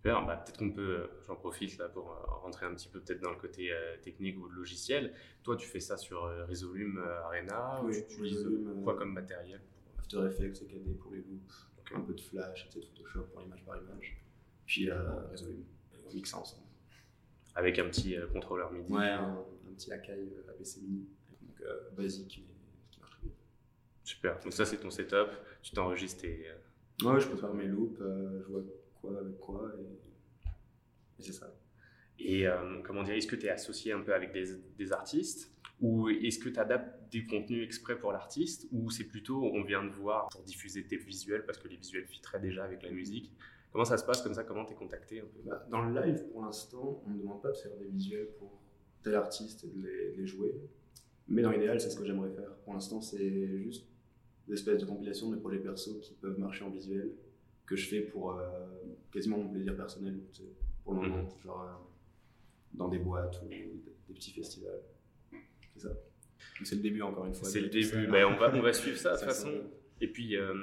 Super, 0.07 0.25
bah, 0.25 0.37
peut-être 0.37 0.59
qu'on 0.59 0.71
peut, 0.71 1.01
euh, 1.01 1.07
j'en 1.27 1.35
profite 1.35 1.79
là 1.79 1.89
pour 1.89 2.13
euh, 2.13 2.35
rentrer 2.43 2.65
un 2.65 2.75
petit 2.77 2.89
peu 2.89 3.01
peut-être 3.01 3.21
dans 3.21 3.33
le 3.33 3.39
côté 3.39 3.73
euh, 3.73 3.97
technique 4.03 4.39
ou 4.39 4.47
logiciel. 4.49 5.13
Toi, 5.43 5.57
tu 5.57 5.67
fais 5.67 5.81
ça 5.81 5.97
sur 5.97 6.27
euh, 6.27 6.47
Resolume 6.47 7.05
Arena 7.25 7.83
ou 7.83 7.87
Oui, 7.89 8.07
tu 8.07 8.15
utilises 8.15 8.47
quoi 8.85 8.97
comme 8.97 9.13
matériel 9.13 9.61
After 9.99 10.25
Effects, 10.29 10.61
CKD 10.61 10.95
pour 10.95 11.11
les 11.11 11.23
loops, 11.23 11.67
un 11.93 12.03
peu 12.03 12.15
de 12.15 12.21
Flash, 12.21 12.69
de 12.69 12.83
Photoshop 12.83 13.25
pour 13.33 13.41
l'image 13.41 13.65
par 13.65 13.79
image, 13.79 14.17
puis 14.65 14.89
Resolume, 14.93 15.65
et 15.93 15.97
on 16.09 16.15
mixe 16.15 16.31
ça 16.31 16.39
ensemble. 16.39 16.69
Avec 17.57 17.77
un 17.81 17.89
petit 17.89 18.17
contrôleur 18.33 18.71
MIDI. 18.71 18.93
Ouais, 18.93 19.09
un, 19.09 19.39
un 19.69 19.75
petit 19.75 19.93
Akai 19.93 20.13
APC 20.49 20.83
Mini, 20.83 21.09
donc 21.43 21.69
basique, 21.97 22.45
mais 22.47 22.55
qui 22.93 23.01
marche 23.01 23.19
bien. 23.23 23.33
Super, 24.05 24.39
donc 24.39 24.53
ça 24.53 24.65
c'est 24.65 24.77
ton 24.77 24.91
setup, 24.91 25.31
tu 25.63 25.73
t'enregistres 25.73 26.27
euh, 26.27 26.55
Ouais, 27.13 27.19
je 27.19 27.27
peux 27.27 27.37
faire 27.37 27.53
mes 27.53 27.67
loops, 27.67 27.99
je 27.99 28.53
vois 28.53 28.63
avec 29.15 29.39
quoi, 29.39 29.73
et, 29.79 31.23
c'est 31.23 31.33
ça. 31.33 31.55
Et 32.19 32.47
euh, 32.47 32.81
comment 32.83 33.03
dire, 33.03 33.15
est-ce 33.15 33.27
que 33.27 33.37
tu 33.37 33.47
es 33.47 33.51
associé 33.51 33.93
un 33.93 34.01
peu 34.01 34.15
avec 34.15 34.33
des, 34.33 34.93
artistes 34.93 35.51
ou 35.81 36.09
est-ce 36.09 36.39
que 36.39 36.49
tu 36.49 36.59
adaptes 36.59 37.13
des 37.13 37.27
contenus 37.27 37.63
exprès 37.63 37.99
pour 37.99 38.11
l'artiste 38.13 38.67
ou 38.73 38.91
c'est 38.91 39.05
plutôt 39.05 39.45
on 39.45 39.63
vient 39.63 39.85
de 39.85 39.91
voir 39.91 40.29
pour 40.31 40.43
diffuser 40.43 40.87
tes 40.87 40.97
visuels 40.97 41.45
parce 41.45 41.59
que 41.59 41.69
les 41.69 41.77
visuels 41.77 42.07
fitteraient 42.07 42.41
déjà 42.41 42.65
avec 42.65 42.83
la 42.83 42.91
musique 42.91 43.31
Comment 43.77 43.85
ça 43.85 43.99
se 43.99 44.07
passe 44.07 44.23
comme 44.23 44.33
ça? 44.33 44.43
Comment 44.43 44.65
tu 44.65 44.73
es 44.73 44.75
contacté 44.75 45.21
un 45.21 45.27
peu? 45.27 45.41
Bah, 45.45 45.67
dans 45.71 45.83
le 45.83 46.01
live, 46.01 46.25
pour 46.33 46.41
l'instant, 46.41 47.03
on 47.07 47.11
ne 47.11 47.19
demande 47.19 47.43
pas 47.43 47.51
de 47.51 47.59
faire 47.59 47.77
des 47.77 47.85
visuels 47.85 48.31
pour 48.39 48.59
tel 49.03 49.15
artiste 49.15 49.65
et 49.65 49.69
de 49.69 49.87
les, 50.17 50.27
jouer. 50.27 50.55
Mais 51.29 51.43
dans 51.43 51.51
l'idéal, 51.51 51.79
c'est 51.79 51.91
ce 51.91 51.99
que 51.99 52.07
j'aimerais 52.07 52.31
faire. 52.31 52.55
Pour 52.65 52.73
l'instant, 52.73 53.03
c'est 53.03 53.59
juste 53.59 53.87
des 54.49 54.55
espèces 54.55 54.81
de 54.81 54.87
compilations 54.87 55.29
de 55.31 55.37
projets 55.37 55.59
perso 55.59 55.99
qui 56.01 56.15
peuvent 56.15 56.39
marcher 56.39 56.65
en 56.65 56.71
visuel, 56.71 57.13
que 57.67 57.77
je 57.77 57.89
fais 57.89 58.01
pour 58.01 58.33
euh, 58.33 58.49
quasiment 59.13 59.39
mon 59.39 59.49
plaisir 59.51 59.77
personnel, 59.77 60.19
pour 60.85 60.95
le 60.95 61.01
moment, 61.09 61.29
genre 61.45 61.63
euh, 61.63 61.73
dans 62.75 62.89
des 62.89 62.99
boîtes 62.99 63.41
ou 63.43 63.49
des, 63.49 63.69
des 64.09 64.15
petits 64.15 64.31
festivals. 64.33 64.81
C'est 65.75 65.81
ça. 65.81 65.91
C'est 66.65 66.77
le 66.77 66.83
début, 66.83 67.03
encore 67.03 67.27
une 67.27 67.35
fois. 67.35 67.49
C'est 67.49 67.61
le 67.61 67.69
début, 67.69 68.07
Ben, 68.07 68.25
on, 68.27 68.37
va, 68.37 68.55
on 68.55 68.63
va 68.63 68.73
suivre 68.73 68.97
ça 68.97 69.11
de 69.15 69.17
toute 69.19 69.27
façon. 69.27 69.53
Et 70.01 70.09
puis 70.09 70.37
euh, 70.37 70.55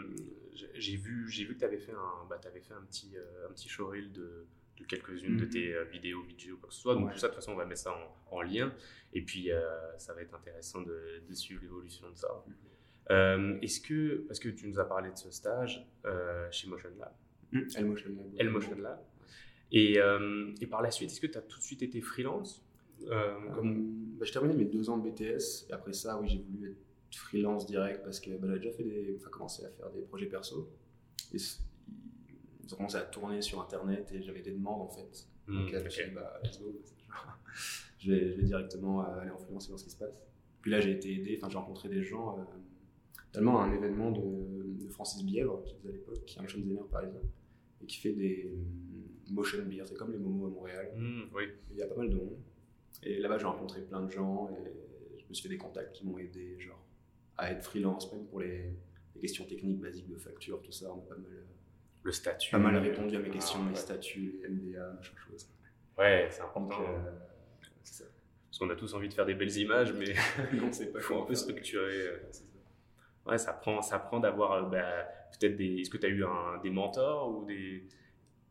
j'ai- 0.75 0.95
vu, 0.95 1.29
j'ai 1.29 1.43
vu 1.45 1.53
que 1.55 1.59
tu 1.59 1.65
avais 1.65 1.77
fait 1.77 1.91
un, 1.91 2.25
bah, 2.29 2.37
t'avais 2.39 2.61
fait 2.61 2.73
un 2.73 2.81
petit, 2.83 3.13
un 3.47 3.51
petit 3.51 3.67
showreel 3.69 4.11
de, 4.11 4.45
de 4.79 4.83
quelques-unes 4.85 5.37
de 5.37 5.43
Mhm. 5.45 5.49
tes 5.49 5.83
vidéos, 5.91 6.21
vidéos, 6.23 6.57
quoi 6.57 6.69
que 6.69 6.75
ce 6.75 6.81
soit. 6.81 6.95
Donc 6.95 7.07
Ouais. 7.07 7.13
tout 7.13 7.19
ça, 7.19 7.27
de 7.27 7.33
toute 7.33 7.41
façon, 7.41 7.51
on 7.53 7.57
va 7.57 7.65
mettre 7.65 7.81
ça 7.81 7.91
en, 8.31 8.35
en 8.37 8.41
lien. 8.41 8.73
Et 9.13 9.21
puis 9.23 9.49
ça 9.97 10.13
va 10.13 10.21
être 10.21 10.33
intéressant 10.33 10.81
de, 10.81 11.21
de 11.27 11.33
suivre 11.33 11.61
l'évolution 11.63 12.09
de 12.09 12.15
ça. 12.15 12.43
Mhm. 12.47 12.53
Euh, 13.11 13.57
Est-ce 13.61 13.81
que, 13.81 14.23
parce 14.27 14.39
que 14.39 14.49
tu 14.49 14.67
nous 14.67 14.79
as 14.79 14.85
parlé 14.85 15.11
de 15.11 15.17
ce 15.17 15.29
stage 15.31 15.85
euh, 16.05 16.47
chez 16.51 16.67
Motion 16.69 16.89
Lab, 16.99 17.11
Hum, 17.53 17.67
L-Motion 17.75 18.09
Lab. 18.09 18.25
L 18.39 18.49
Motion 18.49 18.75
Lab, 18.77 18.99
et, 19.71 19.99
euh, 19.99 20.51
et 20.61 20.67
par 20.67 20.81
la 20.81 20.89
suite, 20.91 21.11
est-ce 21.11 21.21
que 21.21 21.27
tu 21.27 21.37
as 21.37 21.41
tout 21.41 21.59
de 21.59 21.63
suite 21.63 21.81
été 21.83 22.01
freelance 22.01 22.65
Euh, 23.09 23.33
comme-. 23.53 24.15
Bah, 24.17 24.25
j'ai 24.25 24.31
terminé 24.31 24.55
mes 24.55 24.65
deux 24.65 24.89
ans 24.89 24.97
de 24.97 25.09
BTS 25.09 25.67
et 25.69 25.73
après 25.73 25.93
ça, 25.93 26.19
oui, 26.19 26.29
j'ai 26.29 26.37
voulu 26.39 26.69
être 26.71 27.17
freelance 27.17 27.65
direct 27.67 28.01
parce 28.03 28.19
que 28.19 28.31
bah, 28.31 28.47
j'avais 28.47 28.59
déjà 28.59 28.71
fait 28.71 28.83
des... 28.83 29.15
enfin, 29.19 29.29
commencé 29.29 29.65
à 29.65 29.69
faire 29.69 29.89
des 29.91 30.01
projets 30.03 30.27
perso. 30.27 30.69
Et 31.33 31.37
ils 31.37 32.73
ont 32.73 32.77
commencé 32.77 32.95
à 32.97 33.01
tourner 33.01 33.41
sur 33.41 33.59
internet 33.61 34.09
et 34.13 34.21
j'avais 34.21 34.41
des 34.41 34.51
demandes 34.53 34.81
en 34.83 34.87
fait. 34.89 35.27
Hmm, 35.47 35.63
Donc 35.63 35.71
là, 35.71 35.79
je 35.79 35.83
me 35.83 35.89
ok. 35.89 35.91
suis 35.91 36.05
dit, 36.05 36.11
bah, 36.15 36.39
let's 36.43 36.59
go. 36.59 36.81
je, 37.99 38.11
vais, 38.11 38.31
je 38.31 38.37
vais 38.37 38.43
directement 38.43 39.01
aller 39.01 39.31
en 39.31 39.37
freelance 39.37 39.65
et 39.65 39.67
voir 39.69 39.79
ce 39.79 39.83
qui 39.85 39.91
se 39.91 39.97
passe. 39.97 40.15
Puis 40.61 40.71
là, 40.71 40.79
j'ai 40.79 40.91
été 40.91 41.13
aidé, 41.13 41.37
enfin, 41.37 41.49
j'ai 41.49 41.57
rencontré 41.57 41.89
des 41.89 42.03
gens, 42.03 42.39
euh, 42.39 42.43
tellement 43.33 43.59
à 43.61 43.65
un 43.65 43.73
événement 43.73 44.11
de, 44.11 44.83
de 44.85 44.89
Francis 44.89 45.23
Bièvre, 45.25 45.63
qui 45.65 45.75
faisait 45.75 45.89
à 45.89 45.91
l'époque, 45.91 46.23
qui 46.25 46.37
est 46.37 46.41
un 46.41 46.45
designer 46.45 46.87
parisien, 46.87 47.19
et 47.81 47.85
qui 47.85 47.97
fait 47.97 48.13
des 48.13 48.45
euh, 48.45 49.33
motion 49.33 49.63
beers, 49.65 49.85
c'est 49.87 49.95
comme 49.97 50.11
les 50.11 50.17
momos 50.19 50.45
à 50.47 50.49
Montréal. 50.49 50.91
Oui. 51.33 51.43
Il 51.71 51.77
y 51.77 51.81
a 51.81 51.87
pas 51.87 51.95
mal 51.95 52.09
de 52.09 52.15
monde. 52.15 52.37
Et 53.01 53.19
là-bas, 53.19 53.37
j'ai 53.37 53.45
rencontré 53.45 53.81
plein 53.81 54.01
de 54.01 54.09
gens 54.11 54.49
et 54.51 55.19
je 55.19 55.25
me 55.27 55.33
suis 55.33 55.43
fait 55.43 55.49
des 55.49 55.57
contacts 55.57 55.93
qui 55.93 56.05
m'ont 56.05 56.17
aidé, 56.17 56.57
genre, 56.59 56.79
à 57.37 57.51
être 57.51 57.63
freelance, 57.63 58.11
même 58.13 58.25
pour 58.27 58.39
les, 58.39 58.69
les 59.15 59.19
questions 59.21 59.45
techniques 59.45 59.79
basiques 59.81 60.07
de 60.07 60.17
facture, 60.17 60.61
tout 60.61 60.71
ça. 60.71 60.93
On 60.93 60.99
a 60.99 61.01
pas 61.01 61.15
mal, 61.17 61.31
Le 62.03 62.11
statut. 62.11 62.51
pas 62.51 62.59
mal 62.59 62.77
répondu 62.77 63.15
à 63.15 63.19
mes 63.19 63.29
Ah, 63.29 63.33
questions, 63.33 63.59
ouais. 63.63 63.69
les 63.71 63.75
statuts, 63.75 64.39
les 64.43 64.47
MDA, 64.49 64.93
machin 64.93 65.15
chose. 65.27 65.47
Ouais, 65.97 66.27
c'est 66.29 66.41
Donc, 66.41 66.49
important. 66.49 66.83
euh, 66.83 67.11
ça. 67.83 68.05
Parce 68.47 68.59
qu'on 68.59 68.69
a 68.69 68.75
tous 68.75 68.93
envie 68.93 69.09
de 69.09 69.13
faire 69.13 69.25
des 69.25 69.33
belles 69.33 69.55
images, 69.57 69.91
mais 69.93 70.13
il 70.53 70.59
faut 71.01 71.21
un 71.23 71.25
peu 71.25 71.33
structurer. 71.35 72.07
euh. 72.07 72.17
Ouais, 73.25 73.37
ça 73.37 73.53
prend, 73.53 73.81
ça 73.81 73.99
prend 73.99 74.19
d'avoir 74.19 74.51
euh, 74.53 74.61
bah, 74.63 75.05
peut-être 75.39 75.55
des. 75.55 75.79
Est-ce 75.81 75.89
que 75.89 75.97
tu 75.97 76.05
as 76.05 76.09
eu 76.09 76.23
un- 76.25 76.57
des 76.61 76.69
mentors 76.69 77.29
ou 77.29 77.45
des. 77.45 77.87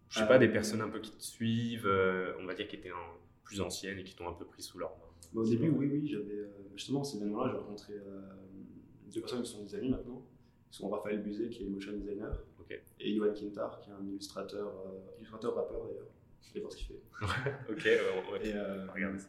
Je 0.09 0.19
sais 0.19 0.25
Euh, 0.25 0.27
pas, 0.29 0.39
des 0.39 0.49
personnes 0.49 0.81
un 0.83 0.89
peu 0.89 1.01
qui 1.01 1.11
te 1.13 1.23
suivent, 1.23 1.87
euh, 1.87 2.35
on 2.41 2.45
va 2.47 2.55
dire 2.55 2.69
qui 2.69 2.77
étaient 2.77 2.91
un- 2.91 3.17
plus 3.45 3.61
anciennes 3.61 3.99
et 3.99 4.05
qui 4.05 4.15
t'ont 4.15 4.29
un 4.29 4.33
peu 4.35 4.45
pris 4.47 4.63
sous 4.63 4.79
leur 4.79 4.91
main? 4.91 5.05
Bah, 5.33 5.41
au 5.41 5.45
début, 5.47 5.69
oui, 5.71 5.89
oui, 5.93 6.09
j'avais. 6.09 6.33
euh, 6.35 6.49
justement, 6.75 7.03
ces 7.05 7.17
événements-là, 7.19 7.51
j'ai 7.53 7.59
rencontré 7.59 7.93
euh, 7.95 8.21
deux 9.13 9.21
personnes 9.21 9.43
qui 9.43 9.51
sont 9.51 9.63
des 9.65 9.75
amis 9.75 9.91
maintenant. 9.91 10.23
Ils 10.71 10.75
sont 10.77 10.89
Raphaël 10.89 11.23
Buzet, 11.23 11.49
qui 11.51 11.65
est 11.65 11.67
motion 11.67 11.93
designer, 11.93 12.35
et 12.99 13.15
Johan 13.15 13.33
Kintar, 13.35 13.81
qui 13.81 13.91
est 13.91 13.93
un 13.93 14.05
illustrateur, 14.07 14.69
euh, 14.87 15.17
illustrateur 15.19 15.55
rappeur 15.55 15.87
d'ailleurs. 15.87 16.07
Allez 16.53 16.61
voir 16.61 16.73
ce 16.73 16.79
qu'il 16.79 16.87
fait. 16.87 17.03
Ok, 17.71 17.85
ouais, 17.85 18.33
ouais. 18.33 18.47
Et, 18.49 18.55
euh, 18.55 18.87
Regarde 18.95 19.19
ça. 19.19 19.29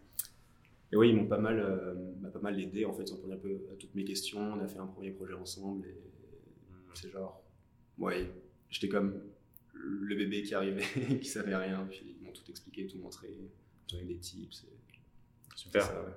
Et 0.93 0.95
oui, 0.95 1.09
ils 1.09 1.15
m'ont 1.15 1.25
pas 1.27 1.39
mal, 1.39 1.59
euh, 1.59 2.29
pas 2.31 2.39
mal 2.39 2.59
aidé 2.59 2.85
en 2.85 2.93
fait. 2.93 3.03
Ils 3.03 3.13
ont 3.13 3.15
répondu 3.15 3.33
un 3.33 3.37
peu 3.37 3.67
à 3.73 3.75
toutes 3.75 3.95
mes 3.95 4.03
questions. 4.05 4.39
On 4.53 4.59
a 4.59 4.67
fait 4.67 4.77
un 4.79 4.85
premier 4.87 5.11
projet 5.11 5.33
ensemble 5.33 5.87
et 5.87 5.91
Mm. 6.71 6.95
c'est 6.95 7.09
genre, 7.09 7.43
ouais, 7.97 8.29
j'étais 8.69 8.87
comme 8.89 9.21
le 9.73 10.15
bébé 10.15 10.43
qui 10.43 10.53
arrivait, 10.53 10.83
qui 11.21 11.25
savait 11.27 11.55
rien, 11.55 11.85
puis 11.89 12.15
ils 12.19 12.23
m'ont 12.25 12.31
tout 12.31 12.47
expliqué, 12.49 12.85
tout 12.87 12.99
montré, 12.99 13.35
donné 13.89 14.03
des 14.05 14.19
tips. 14.19 14.63
et- 14.65 14.77
Super. 15.55 15.81
ça, 15.83 16.01
ouais. 16.03 16.11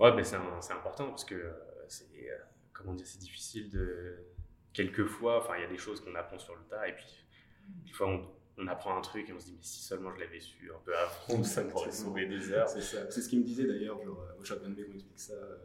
Ouais, 0.00 0.14
mais 0.16 0.24
c'est 0.24 0.36
important 0.36 1.08
parce 1.10 1.24
que 1.24 1.34
euh, 1.34 1.52
c'est 1.88 2.06
euh, 2.30 2.36
comment 2.72 2.94
dire, 2.94 3.06
c'est 3.06 3.20
difficile 3.20 3.70
de 3.70 4.16
quelquefois. 4.72 5.38
Enfin, 5.38 5.54
il 5.58 5.62
y 5.62 5.64
a 5.64 5.68
des 5.68 5.78
choses 5.78 6.00
qu'on 6.00 6.14
apprend 6.14 6.38
sur 6.38 6.54
le 6.56 6.62
tas 6.64 6.88
et 6.88 6.94
puis 6.94 7.06
des 7.86 7.92
fois 7.92 8.08
on, 8.08 8.26
on 8.58 8.66
apprend 8.66 8.96
un 8.96 9.00
truc 9.00 9.28
et 9.28 9.32
on 9.32 9.40
se 9.40 9.46
dit 9.46 9.52
mais 9.52 9.62
si 9.62 9.82
seulement 9.82 10.12
je 10.14 10.20
l'avais 10.20 10.40
su 10.40 10.70
un 10.70 10.78
peu 10.84 10.92
avant, 10.96 11.42
ça 11.44 11.64
m'aurait 11.64 11.90
sauvé 11.92 12.26
des 12.26 12.50
heures. 12.52 12.68
C'est 12.68 12.82
ça. 12.82 13.10
C'est 13.10 13.22
ce 13.22 13.28
qu'il 13.28 13.40
me 13.40 13.44
disait 13.44 13.64
d'ailleurs, 13.66 14.02
genre 14.04 14.20
euh, 14.20 14.40
au 14.40 14.44
Shotgun 14.44 14.70
Bay, 14.70 14.84
on 14.88 14.94
explique 14.94 15.18
ça 15.18 15.34
euh, 15.34 15.56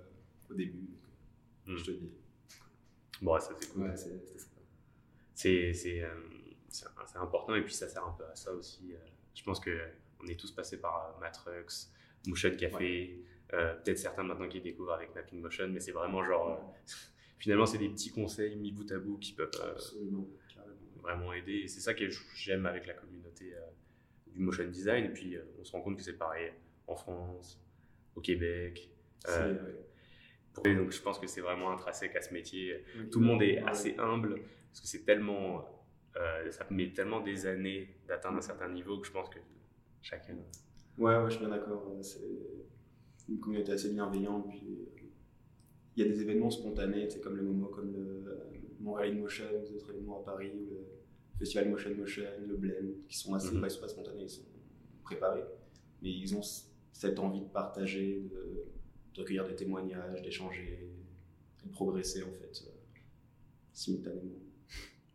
au 0.50 0.54
début. 0.54 0.80
donc, 0.80 0.90
euh, 0.90 1.72
Mm. 1.74 1.78
Je 1.78 1.84
te 1.84 1.92
dis. 1.92 2.10
Bon, 3.22 3.34
ouais, 3.34 3.42
ça 3.42 3.50
c'est 3.60 3.74
cool. 3.74 3.84
Ouais, 3.84 3.98
c'est-. 5.36 5.74
C'est 5.74 6.02
euh, 6.02 6.14
important 7.16 7.56
et 7.56 7.62
puis 7.62 7.74
ça 7.74 7.88
sert 7.90 8.06
un 8.06 8.12
peu 8.14 8.26
à 8.26 8.36
ça 8.36 8.54
aussi. 8.54 8.94
euh. 8.94 8.98
Je 9.36 9.44
pense 9.44 9.60
que 9.60 9.78
on 10.24 10.28
est 10.28 10.40
tous 10.40 10.52
passés 10.52 10.78
par 10.80 11.18
Matrux, 11.20 11.66
Motion 12.26 12.56
Café. 12.56 13.22
Peut-être 13.50 14.00
certains 14.00 14.24
maintenant 14.24 14.48
qui 14.50 14.60
découvrent 14.62 14.94
avec 14.94 15.14
Mapping 15.16 15.42
Motion, 15.42 15.68
mais 15.70 15.80
c'est 15.80 15.92
vraiment 15.92 16.24
genre 16.24 16.74
finalement 17.38 17.66
c'est 17.66 17.78
des 17.78 17.90
petits 17.90 18.12
conseils 18.12 18.56
mis 18.56 18.72
bout 18.72 18.92
à 18.92 18.98
bout 18.98 19.18
qui 19.20 19.34
peuvent 19.34 19.52
Absolument. 19.62 20.28
Vraiment 21.08 21.34
aider. 21.34 21.62
Et 21.64 21.68
c'est 21.68 21.80
ça 21.80 21.94
que 21.94 22.06
j'aime 22.36 22.66
avec 22.66 22.86
la 22.88 22.94
communauté 22.94 23.54
euh, 23.56 23.60
du 24.28 24.40
motion 24.40 24.66
design. 24.68 25.06
Et 25.06 25.10
puis, 25.10 25.36
euh, 25.36 25.42
on 25.60 25.64
se 25.64 25.72
rend 25.72 25.82
compte 25.82 25.98
que 25.98 26.04
c'est 26.04 26.18
pareil 26.18 26.52
en 26.88 26.96
France, 26.96 27.60
au 28.16 28.22
Québec. 28.22 28.90
Euh, 29.30 29.56
pour- 30.54 30.66
et 30.68 30.76
donc, 30.76 30.92
je 30.92 31.02
pense 31.02 31.20
que 31.20 31.28
c'est 31.28 31.42
vraiment 31.42 31.72
intrinsèque 31.72 32.16
à 32.16 32.22
ce 32.22 32.34
métier. 32.34 32.84
Tout 33.12 33.20
le 33.20 33.26
monde 33.26 33.42
est 33.42 33.62
Ouais. 33.64 33.70
assez 33.70 33.96
humble 33.98 34.42
parce 34.70 34.82
que 34.82 34.88
c'est 34.88 35.04
tellement. 35.06 35.74
euh, 36.16 36.50
ça 36.52 36.66
met 36.72 36.92
tellement 36.94 37.20
des 37.22 37.46
années 37.46 37.90
d'atteindre 38.08 38.38
un 38.40 38.42
certain 38.42 38.70
niveau 38.70 38.98
que 39.00 39.06
je 39.06 39.12
pense 39.12 39.30
que 39.30 39.38
chacun. 40.02 40.36
Ouais, 40.98 41.16
ouais, 41.16 41.26
je 41.26 41.36
suis 41.36 41.40
bien 41.46 41.50
d'accord. 41.50 41.92
euh, 41.96 42.02
C'est 42.02 43.30
une 43.30 43.40
communauté 43.40 43.72
assez 43.74 43.90
bienveillante. 43.94 44.48
Puis 44.50 44.64
euh, 44.66 45.08
il 45.96 46.04
y 46.04 46.10
a 46.10 46.12
des 46.12 46.20
événements 46.22 46.50
spontanés, 46.50 47.08
c'est 47.10 47.22
comme 47.22 47.36
le 47.36 47.44
Momo, 47.44 47.68
comme 47.68 47.92
le 47.94 48.00
euh, 48.32 48.44
Montréal 48.80 49.12
in 49.16 49.20
Motion, 49.20 49.46
les 49.62 49.72
autres 49.76 49.92
événements 49.92 50.22
à 50.22 50.26
Paris, 50.26 50.52
ou 50.56 50.70
le 50.72 50.88
Festival 51.40 51.70
Motion 51.70 51.96
Motion, 51.96 52.24
le 52.48 52.56
Blend, 52.58 52.94
qui 53.08 53.18
sont 53.18 53.34
assez, 53.34 53.48
ils 53.48 53.70
sont 53.70 53.80
pas 53.82 53.88
spontanés, 53.90 54.24
ils 54.24 54.30
sont 54.30 54.42
préparés. 55.04 55.44
Mais 56.02 56.12
ils 56.12 56.36
ont 56.36 56.42
cette 56.92 57.20
envie 57.20 57.42
de 57.42 57.46
partager, 57.50 58.22
de, 58.32 58.66
de 59.14 59.20
recueillir 59.22 59.48
des 59.48 59.56
témoignages, 59.56 60.22
d'échanger, 60.22 60.80
et 61.64 61.68
de 61.68 61.72
progresser 61.72 62.24
en 62.24 62.32
fait, 62.32 62.64
euh, 62.68 62.72
simultanément. 63.74 64.36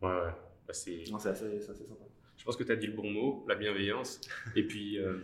Ouais, 0.01 0.09
ouais. 0.09 0.31
Bah, 0.67 0.73
c'est- 0.73 1.01
assez, 1.13 1.59
sympa. 1.59 1.83
Je 2.37 2.43
pense 2.45 2.55
que 2.57 2.63
tu 2.63 2.71
as 2.71 2.75
dit 2.75 2.87
le 2.87 2.93
bon 2.93 3.09
mot, 3.09 3.45
la 3.47 3.55
bienveillance. 3.55 4.19
Et 4.55 4.63
puis, 4.63 4.97
euh, 4.97 5.19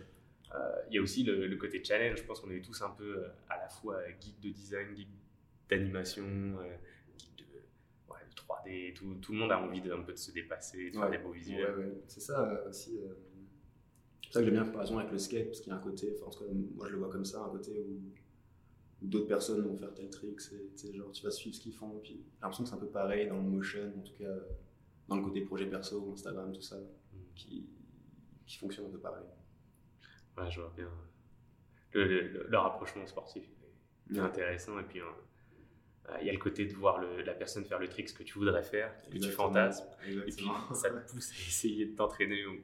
euh, 0.55 0.75
il 0.89 0.95
y 0.95 0.97
a 0.97 1.01
aussi 1.01 1.23
le, 1.23 1.47
le 1.47 1.55
côté 1.57 1.83
challenge. 1.83 2.19
Je 2.19 2.23
pense 2.23 2.39
qu'on 2.39 2.49
est 2.51 2.61
tous 2.61 2.81
un 2.81 2.89
peu 2.91 3.17
euh, 3.23 3.27
à 3.49 3.57
la 3.57 3.69
fois 3.69 4.01
geek 4.21 4.39
de 4.41 4.49
design, 4.49 4.95
geek 4.95 5.07
d'animation, 5.69 6.23
euh, 6.25 6.75
geek 7.17 7.35
de, 7.37 7.43
ouais, 8.11 8.19
de 8.25 8.27
3D. 8.39 8.93
Tout, 8.93 9.15
tout 9.15 9.33
le 9.33 9.39
monde 9.39 9.51
a 9.51 9.59
envie 9.59 9.81
de, 9.81 9.91
un 9.93 10.01
peu 10.03 10.13
de 10.13 10.17
se 10.17 10.31
dépasser, 10.31 10.91
de 10.91 10.97
faire 10.97 11.09
des 11.09 11.17
beaux 11.17 11.31
visuels. 11.31 11.75
Ouais, 11.77 11.85
ouais. 11.85 12.03
C'est 12.07 12.21
ça 12.21 12.41
euh, 12.43 12.69
aussi. 12.69 12.97
euh, 12.99 13.13
C'est 14.27 14.33
ça 14.33 14.39
que 14.39 14.45
j'aime 14.45 14.53
bien 14.55 14.61
la 14.63 14.67
comparaison 14.67 14.97
avec 14.99 15.11
le 15.11 15.17
skate, 15.17 15.45
parce 15.47 15.59
qu'il 15.61 15.71
y 15.71 15.75
a 15.75 15.77
un 15.77 15.81
côté, 15.81 16.13
enfin, 16.15 16.27
en 16.27 16.29
tout 16.29 16.43
cas, 16.43 16.51
moi 16.75 16.87
je 16.87 16.93
le 16.93 16.99
vois 16.99 17.09
comme 17.09 17.25
ça, 17.25 17.41
un 17.43 17.49
côté 17.49 17.79
où, 17.87 18.01
où 19.01 19.07
d'autres 19.07 19.27
personnes 19.27 19.61
vont 19.61 19.75
faire 19.77 19.93
tel 19.93 20.09
trick, 20.09 20.39
c'est 20.41 20.93
genre 20.93 21.11
tu 21.11 21.23
vas 21.23 21.31
suivre 21.31 21.55
ce 21.55 21.61
qu'ils 21.61 21.73
font, 21.73 21.99
puis 22.03 22.13
j'ai 22.15 22.41
l'impression 22.41 22.63
que 22.63 22.69
c'est 22.69 22.75
un 22.75 22.79
peu 22.79 22.87
pareil 22.89 23.27
dans 23.27 23.37
le 23.37 23.43
motion, 23.43 23.93
en 23.97 24.01
tout 24.01 24.13
cas 24.17 24.35
dans 25.07 25.15
le 25.17 25.23
côté 25.23 25.41
projet 25.41 25.65
perso, 25.67 26.11
Instagram, 26.13 26.51
tout 26.53 26.61
ça, 26.61 26.77
qui, 27.35 27.67
qui 28.45 28.57
fonctionne 28.57 28.87
un 28.87 28.89
peu 28.91 28.99
pareil. 28.99 29.25
Ouais, 30.37 30.49
je 30.51 30.61
vois 30.61 30.71
bien. 30.75 30.89
Le, 31.93 32.05
le- 32.49 32.57
rapprochement 32.57 33.05
sportif 33.07 33.43
est 34.13 34.19
intéressant. 34.19 34.79
Et 34.79 34.83
puis, 34.83 35.01
euh, 35.01 35.05
il 36.21 36.27
y 36.27 36.29
a 36.29 36.33
le 36.33 36.39
côté 36.39 36.65
de 36.65 36.73
voir 36.73 36.99
le- 36.99 37.21
la 37.21 37.33
personne 37.33 37.65
faire 37.65 37.79
le 37.79 37.87
trick, 37.87 38.09
ce 38.09 38.13
que 38.13 38.23
tu 38.23 38.33
voudrais 38.39 38.63
faire, 38.63 38.95
que 39.05 39.09
tu 39.11 39.17
Exactement. 39.17 39.47
fantasmes. 39.47 39.87
Et 40.07 40.31
puis, 40.31 40.45
ça 40.73 40.89
te 40.89 41.11
pousse 41.11 41.31
à 41.31 41.35
essayer 41.47 41.85
de 41.87 41.95
t'entraîner 41.95 42.45
ou 42.45 42.57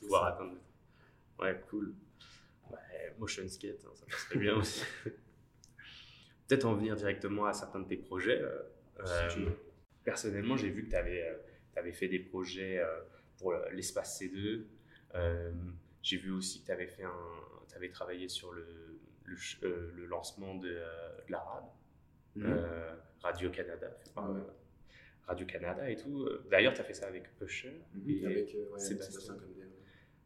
pouvoir 0.00 0.22
ça. 0.22 0.28
atteindre. 0.34 0.58
Ouais, 1.38 1.60
cool. 1.68 1.94
Ouais, 2.70 3.14
motion 3.18 3.48
skate, 3.48 3.84
hein, 3.86 3.90
ça 3.94 4.04
passerait 4.06 4.38
bien 4.38 4.56
aussi. 4.56 4.82
Peut-être 6.48 6.64
en 6.64 6.74
venir 6.74 6.96
directement 6.96 7.46
à 7.46 7.52
certains 7.52 7.80
de 7.80 7.88
tes 7.88 7.96
projets. 7.96 8.40
euh, 8.40 8.62
Si 9.30 9.44
euh, 9.44 9.50
personnellement, 10.04 10.56
j'ai 10.56 10.70
vu 10.70 10.84
que 10.86 10.90
tu 10.90 10.96
avais, 10.96 11.92
fait 11.92 12.08
des 12.08 12.18
projets 12.18 12.78
euh, 12.78 13.00
pour 13.38 13.52
euh, 13.52 13.68
l'espace 13.70 14.20
C2. 14.20 14.64
Euh, 15.14 15.52
j'ai 16.02 16.16
vu 16.16 16.30
aussi 16.32 16.60
que 16.62 16.66
tu 16.66 16.72
avais, 16.72 16.86
fait 16.86 17.04
un, 17.04 17.74
avais 17.76 17.90
travaillé 17.90 18.28
sur 18.28 18.52
le, 18.52 18.66
le, 19.24 19.36
euh, 19.64 20.06
lancement 20.08 20.54
de, 20.56 20.68
euh, 20.70 21.16
de 21.26 21.32
la 21.32 21.38
Mhm. 22.36 22.46
euh, 22.46 22.94
Radio-Canada, 23.22 23.90
Ah 24.16 24.30
ouais. 24.30 24.38
euh, 24.40 24.42
Radio-Canada 25.26 25.90
et 25.90 25.96
tout. 25.96 26.28
D'ailleurs, 26.50 26.72
tu 26.74 26.80
as 26.80 26.84
fait 26.84 26.94
ça 26.94 27.06
avec 27.06 27.34
Pusher. 27.36 27.72
Et- 28.06 28.24
Avec 28.24 28.54
euh, 28.54 28.70
ouais, 28.72 28.78
Sébastien. 28.78 29.36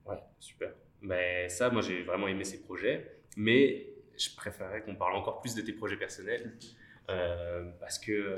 Ouais. 0.07 0.17
Super. 0.39 0.73
Mais 1.01 1.49
ça, 1.49 1.71
moi, 1.71 1.83
j'ai 1.83 2.03
vraiment 2.03 2.29
aimé 2.29 2.45
ces 2.45 2.61
projets. 2.63 3.19
Mais 3.37 3.89
je 4.19 4.35
préférerais 4.37 4.83
qu'on 4.83 4.95
parle 4.95 5.15
encore 5.17 5.41
plus 5.41 5.55
de 5.55 5.63
tes 5.63 5.73
projets 5.73 5.97
personnels. 5.97 6.53
euh, 7.11 7.71
parce 7.81 7.99
que 7.99 8.13
euh, 8.13 8.37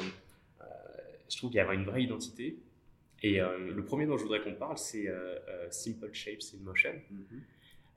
je 1.30 1.36
trouve 1.36 1.50
qu'il 1.50 1.58
y 1.58 1.60
avait 1.60 1.74
une 1.74 1.84
vraie 1.84 2.02
identité. 2.02 2.58
Et 3.22 3.40
euh, 3.40 3.58
le 3.74 3.84
premier 3.84 4.06
dont 4.06 4.16
je 4.18 4.22
voudrais 4.22 4.40
qu'on 4.42 4.54
parle, 4.54 4.76
c'est 4.78 5.08
Simple 5.70 6.12
Shapes 6.12 6.42
in 6.54 6.62
Motion. 6.62 6.94
Mhm. 7.10 7.42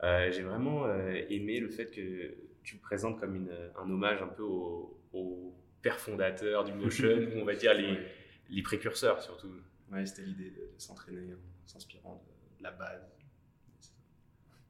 Euh, 0.03 0.31
j'ai 0.31 0.43
vraiment 0.43 0.85
euh, 0.85 1.21
aimé 1.29 1.59
le 1.59 1.69
fait 1.69 1.89
que 1.91 2.35
tu 2.63 2.75
le 2.75 2.81
présentes 2.81 3.19
comme 3.19 3.35
une, 3.35 3.51
un 3.77 3.89
hommage 3.89 4.21
un 4.21 4.27
peu 4.27 4.43
au, 4.43 4.97
au 5.17 5.53
père 5.81 5.99
fondateur 5.99 6.63
du 6.63 6.73
motion, 6.73 7.07
ou 7.09 7.31
on 7.41 7.45
va 7.45 7.55
dire 7.55 7.73
les, 7.73 7.91
Ouais. 7.91 8.11
les 8.49 8.61
précurseurs 8.61 9.21
surtout. 9.21 9.51
Ouais, 9.91 10.05
c'était 10.05 10.23
l'idée 10.23 10.51
de, 10.51 10.55
de 10.75 10.79
s'entraîner 10.79 11.33
en 11.33 11.67
s'inspirant 11.67 12.15
de, 12.25 12.57
de 12.59 12.63
la 12.63 12.71
base. 12.71 13.01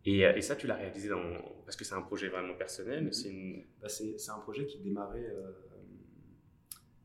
Et, 0.05 0.25
euh, 0.25 0.35
et 0.35 0.41
ça, 0.41 0.55
tu 0.55 0.67
l'as 0.67 0.75
réalisé 0.75 1.09
dans, 1.09 1.21
parce 1.65 1.75
que 1.75 1.83
c'est 1.83 1.95
un 1.95 2.01
projet 2.01 2.29
vraiment 2.29 2.53
personnel. 2.53 3.13
C'est 3.13 3.29
une, 3.29 3.63
Bah, 3.81 3.89
c'est 3.89 4.29
un 4.29 4.39
projet 4.39 4.65
qui 4.65 4.79
démarrait 4.79 5.29
euh, 5.29 5.51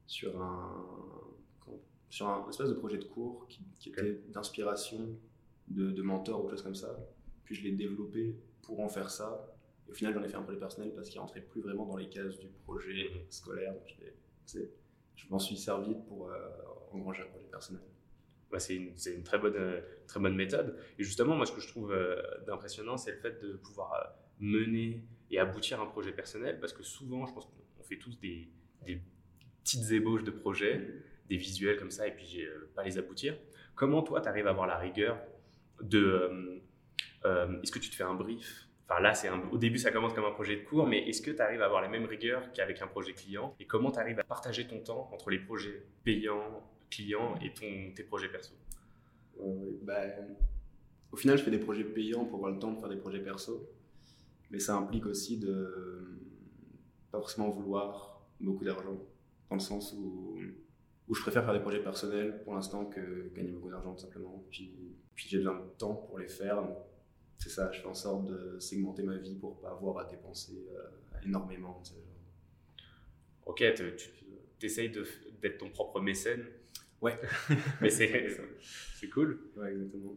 sur 0.06 0.40
un 0.40 0.88
sur 2.10 2.28
un 2.28 2.46
espèce 2.50 2.68
de 2.68 2.74
projet 2.74 2.98
de 2.98 3.04
cours 3.04 3.48
qui, 3.48 3.88
était 3.88 4.20
d'inspiration 4.28 5.18
de, 5.68 5.90
de 5.90 6.02
mentors 6.02 6.44
ou 6.44 6.50
choses 6.50 6.60
comme 6.62 6.74
ça. 6.74 6.94
Puis 7.44 7.54
je 7.54 7.62
l'ai 7.62 7.72
développé 7.72 8.36
pour 8.60 8.80
en 8.80 8.88
faire 8.90 9.10
ça. 9.10 9.51
Et 9.86 9.90
au 9.90 9.94
final, 9.94 10.14
j'en 10.14 10.22
ai 10.22 10.28
fait 10.28 10.36
un 10.36 10.42
projet 10.42 10.58
personnel 10.58 10.92
parce 10.94 11.08
qu'il 11.10 11.20
rentrait 11.20 11.40
plus 11.40 11.60
vraiment 11.60 11.86
dans 11.86 11.96
les 11.96 12.08
cases 12.08 12.38
du 12.38 12.48
projet 12.64 13.08
Mhm. 13.14 13.20
scolaire. 13.30 13.72
Donc 13.74 13.86
je 15.16 15.26
m'en 15.30 15.38
suis 15.38 15.56
servi 15.56 15.94
pour 16.08 16.30
euh, 16.30 16.38
engranger 16.92 17.22
un 17.22 17.26
projet 17.26 17.46
personnel. 17.46 17.82
bah, 18.50 18.58
c'est 18.58 18.76
une, 18.76 18.92
c'est 18.98 19.14
une 19.14 19.22
très 19.22 19.38
bonne, 19.38 19.56
euh, 19.56 19.80
très 20.06 20.20
bonne 20.20 20.34
méthode. 20.36 20.76
Et 20.98 21.04
justement, 21.04 21.34
moi, 21.36 21.46
ce 21.46 21.52
que 21.52 21.60
je 21.62 21.68
trouve 21.68 21.90
euh, 21.92 22.20
d'impressionnant, 22.46 22.98
c'est 22.98 23.12
le 23.12 23.16
fait 23.16 23.40
de 23.42 23.54
pouvoir 23.54 24.14
mener 24.40 25.02
et 25.30 25.38
aboutir 25.38 25.80
un 25.80 25.86
projet 25.86 26.12
personnel, 26.12 26.60
parce 26.60 26.74
que 26.74 26.82
souvent, 26.82 27.24
je 27.24 27.32
pense 27.32 27.46
qu'on 27.46 27.82
fait 27.82 27.96
tous 27.96 28.18
des, 28.20 28.50
des 28.84 29.00
petites 29.64 29.90
ébauches 29.92 30.24
de 30.24 30.30
projets, 30.30 30.86
des 31.30 31.38
visuels 31.38 31.78
comme 31.78 31.90
ça, 31.90 32.06
et 32.06 32.14
puis 32.14 32.44
pas 32.74 32.82
les 32.84 32.98
aboutir. 32.98 33.38
Comment 33.74 34.02
toi, 34.02 34.20
tu 34.20 34.28
arrives 34.28 34.46
à 34.46 34.50
avoir 34.50 34.66
la 34.66 34.76
rigueur 34.76 35.18
de... 35.80 36.60
euh, 37.24 37.60
est-ce 37.62 37.72
que 37.72 37.78
tu 37.78 37.88
te 37.88 37.94
fais 37.94 38.04
un 38.04 38.14
brief 38.14 38.68
Enfin 38.88 39.00
là, 39.00 39.14
c'est 39.14 39.28
un- 39.28 39.48
au 39.50 39.58
début, 39.58 39.78
ça 39.78 39.90
commence 39.90 40.12
comme 40.12 40.24
un 40.24 40.32
projet 40.32 40.56
de 40.56 40.62
cours, 40.64 40.86
mais 40.86 41.08
est-ce 41.08 41.22
que 41.22 41.30
tu 41.30 41.40
arrives 41.40 41.62
à 41.62 41.66
avoir 41.66 41.80
la 41.82 41.88
même 41.88 42.04
rigueur 42.04 42.52
qu'avec 42.52 42.82
un 42.82 42.86
projet 42.88 43.12
client? 43.14 43.54
Et 43.60 43.66
comment 43.66 43.90
tu 43.90 43.98
arrives 43.98 44.18
à 44.18 44.24
partager 44.24 44.66
ton 44.66 44.80
temps 44.80 45.08
entre 45.12 45.30
les 45.30 45.38
projets 45.38 45.86
payants, 46.04 46.62
clients 46.90 47.34
et 47.42 47.52
ton, 47.54 47.94
tes 47.94 48.02
projets 48.04 48.28
perso? 48.28 48.54
Bah, 49.82 50.02
au 51.10 51.16
final, 51.16 51.38
je 51.38 51.42
fais 51.44 51.50
des 51.50 51.58
projets 51.58 51.84
payants 51.84 52.24
pour 52.24 52.36
avoir 52.36 52.52
le 52.52 52.58
temps 52.58 52.72
de 52.72 52.78
faire 52.78 52.88
des 52.88 52.96
projets 52.96 53.20
perso. 53.20 53.68
Mais 54.50 54.58
ça 54.58 54.76
implique 54.76 55.06
aussi 55.06 55.38
de 55.38 56.20
pas 57.10 57.18
forcément 57.18 57.48
vouloir 57.48 58.20
beaucoup 58.40 58.64
d'argent, 58.64 58.98
dans 59.48 59.56
le 59.56 59.60
sens 59.60 59.94
où, 59.94 60.36
où 61.08 61.14
je 61.14 61.22
préfère 61.22 61.44
faire 61.44 61.54
des 61.54 61.60
projets 61.60 61.82
personnels 61.82 62.42
pour 62.44 62.54
l'instant 62.54 62.84
que 62.86 63.30
gagner 63.34 63.52
beaucoup 63.52 63.70
d'argent, 63.70 63.94
tout 63.94 64.00
simplement. 64.02 64.44
Puis, 64.50 64.74
puis 65.14 65.26
j'ai 65.28 65.38
besoin 65.38 65.54
de 65.54 65.70
temps 65.78 65.94
pour 65.94 66.18
les 66.18 66.28
faire. 66.28 66.62
C'est 67.42 67.48
ça, 67.48 67.72
je 67.72 67.80
fais 67.80 67.88
en 67.88 67.94
sorte 67.94 68.26
de 68.26 68.60
segmenter 68.60 69.02
ma 69.02 69.16
vie 69.16 69.34
pour 69.34 69.58
pas 69.60 69.70
avoir 69.72 69.98
à 69.98 70.04
dépenser 70.04 70.64
euh, 70.70 71.24
énormément. 71.24 71.82
tu 71.84 71.90
sais, 71.90 71.96
genre. 71.96 72.86
Ok, 73.46 73.64
tu 73.74 74.66
essayes 74.66 74.90
d'être 74.90 75.58
ton 75.58 75.70
propre 75.70 76.00
mécène, 76.00 76.46
Ouais, 77.00 77.18
mais 77.80 77.90
c'est 77.90 79.08
cool. 79.12 79.50
ouais, 79.56 79.72
exactement. 79.72 80.14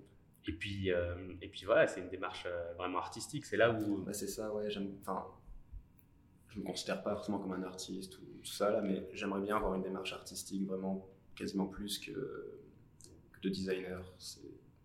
Et 0.47 0.51
puis, 0.51 0.91
euh, 0.91 1.33
et 1.41 1.47
puis 1.49 1.65
voilà, 1.65 1.87
c'est 1.87 2.01
une 2.01 2.09
démarche 2.09 2.43
euh, 2.45 2.73
vraiment 2.77 2.99
artistique. 2.99 3.43
C'est 3.47 3.57
là 3.57 3.71
où. 3.71 4.03
Bah, 4.03 4.13
c'est 4.13 4.27
ça, 4.27 4.53
ouais. 4.53 4.67
Enfin, 5.01 5.25
je 6.49 6.59
me 6.59 6.63
considère 6.63 7.01
pas 7.01 7.15
forcément 7.15 7.39
comme 7.39 7.53
un 7.53 7.63
artiste 7.63 8.19
ou 8.19 8.39
tout 8.43 8.51
ça 8.51 8.69
là, 8.69 8.81
mais 8.83 9.09
j'aimerais 9.13 9.41
bien 9.41 9.55
avoir 9.55 9.73
une 9.73 9.81
démarche 9.81 10.13
artistique 10.13 10.67
vraiment 10.67 11.09
quasiment 11.35 11.65
plus 11.65 11.97
que, 11.97 12.11
que 13.31 13.39
de 13.41 13.49
designer. 13.49 14.13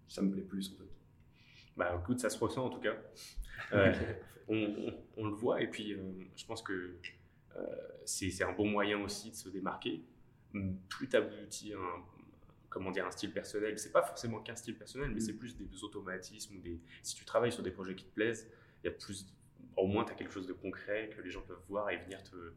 Ça 0.08 0.22
me 0.22 0.30
plaît 0.30 0.40
plus 0.40 0.72
en 0.72 0.76
fait. 0.78 0.99
Bah 1.80 1.98
écoute, 2.02 2.20
ça 2.20 2.28
se 2.30 2.38
ressent 2.38 2.64
en 2.66 2.70
tout 2.70 2.80
cas. 2.80 2.96
Euh, 3.72 3.92
on, 4.48 4.56
on- 4.56 4.94
on 5.18 5.24
le 5.26 5.34
voit 5.34 5.60
et 5.62 5.68
puis 5.68 5.92
euh, 5.92 5.98
je 6.34 6.44
pense 6.44 6.60
que 6.62 6.96
euh, 7.56 7.60
c'est 8.04 8.42
un 8.42 8.52
bon 8.52 8.66
moyen 8.66 8.98
aussi 9.00 9.30
de 9.30 9.36
se 9.36 9.48
démarquer. 9.48 10.02
Hum, 10.54 10.76
Plus 10.88 11.08
tu 11.08 11.16
aboutis 11.16 11.72
à 11.74 11.76
un, 11.76 12.02
comment 12.68 12.90
dire, 12.90 13.06
un 13.06 13.10
style 13.12 13.32
personnel, 13.32 13.78
c'est 13.78 13.92
pas 13.92 14.02
forcément 14.02 14.40
qu'un 14.40 14.56
style 14.56 14.76
personnel, 14.76 15.10
mais 15.10 15.16
Mm. 15.16 15.20
c'est 15.20 15.34
plus 15.34 15.56
des 15.56 15.84
automatismes 15.84 16.56
ou 16.56 16.60
des. 16.60 16.80
Si 17.02 17.14
tu 17.14 17.24
travailles 17.24 17.52
sur 17.52 17.62
des 17.62 17.70
projets 17.70 17.94
qui 17.94 18.04
te 18.06 18.14
plaisent, 18.14 18.50
il 18.82 18.86
y 18.86 18.90
a 18.90 18.92
plus. 18.96 19.26
Au 19.76 19.86
moins, 19.86 20.04
tu 20.04 20.10
as 20.12 20.16
quelque 20.16 20.32
chose 20.32 20.48
de 20.48 20.52
concret 20.54 21.10
que 21.14 21.20
les 21.22 21.30
gens 21.30 21.42
peuvent 21.42 21.62
voir 21.68 21.90
et 21.90 21.98
venir 21.98 22.20
te, 22.24 22.52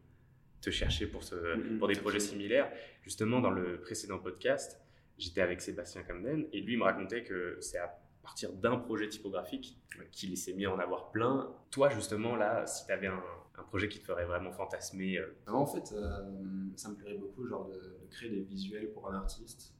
te 0.61 0.69
chercher 0.71 1.05
pour, 1.05 1.23
ce, 1.23 1.35
Mhm, 1.57 1.77
pour 1.77 1.87
des 1.89 1.95
projets 1.99 2.21
similaires. 2.21 2.71
Justement, 3.03 3.39
dans 3.39 3.51
le 3.51 3.79
précédent 3.81 4.17
podcast, 4.17 4.79
j'étais 5.19 5.41
avec 5.41 5.61
Sébastien 5.61 6.01
Camden 6.03 6.47
et 6.53 6.61
lui 6.61 6.73
il 6.73 6.79
me 6.79 6.85
racontait 6.85 7.23
que 7.23 7.57
c'est 7.61 7.77
à 7.77 7.99
partir 8.23 8.51
d'un 8.53 8.77
projet 8.77 9.07
typographique 9.09 9.77
qu'il 10.11 10.35
s'est 10.37 10.53
mis 10.53 10.65
à 10.65 10.73
en 10.73 10.79
avoir 10.79 11.11
plein. 11.11 11.53
Toi, 11.69 11.89
justement, 11.89 12.35
là, 12.35 12.65
si 12.65 12.85
tu 12.85 12.91
avais 12.91 13.07
un, 13.07 13.23
un 13.57 13.63
projet 13.63 13.87
qui 13.89 13.99
te 13.99 14.05
ferait 14.05 14.25
vraiment 14.25 14.51
fantasmer, 14.51 15.17
euh, 15.17 15.35
Alors, 15.45 15.61
en 15.61 15.65
fait, 15.67 15.91
euh, 15.91 16.69
ça 16.75 16.89
me 16.89 16.95
plairait 16.95 17.17
beaucoup 17.17 17.45
genre 17.45 17.67
de, 17.67 17.73
de 17.73 18.07
créer 18.09 18.29
des 18.29 18.41
visuels 18.41 18.91
pour 18.91 19.09
un 19.11 19.15
artiste, 19.15 19.75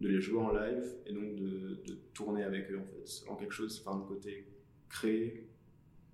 de 0.00 0.08
les 0.08 0.20
jouer 0.20 0.40
en 0.40 0.52
live 0.52 0.96
et 1.04 1.12
donc 1.12 1.34
de, 1.34 1.82
de 1.86 1.94
tourner 2.14 2.44
avec 2.44 2.70
eux 2.70 2.78
en 2.78 2.86
fait, 2.86 3.28
en 3.28 3.36
quelque 3.36 3.52
chose, 3.52 3.82
enfin 3.84 3.98
le 3.98 4.04
côté 4.06 4.46
créer. 4.88 5.46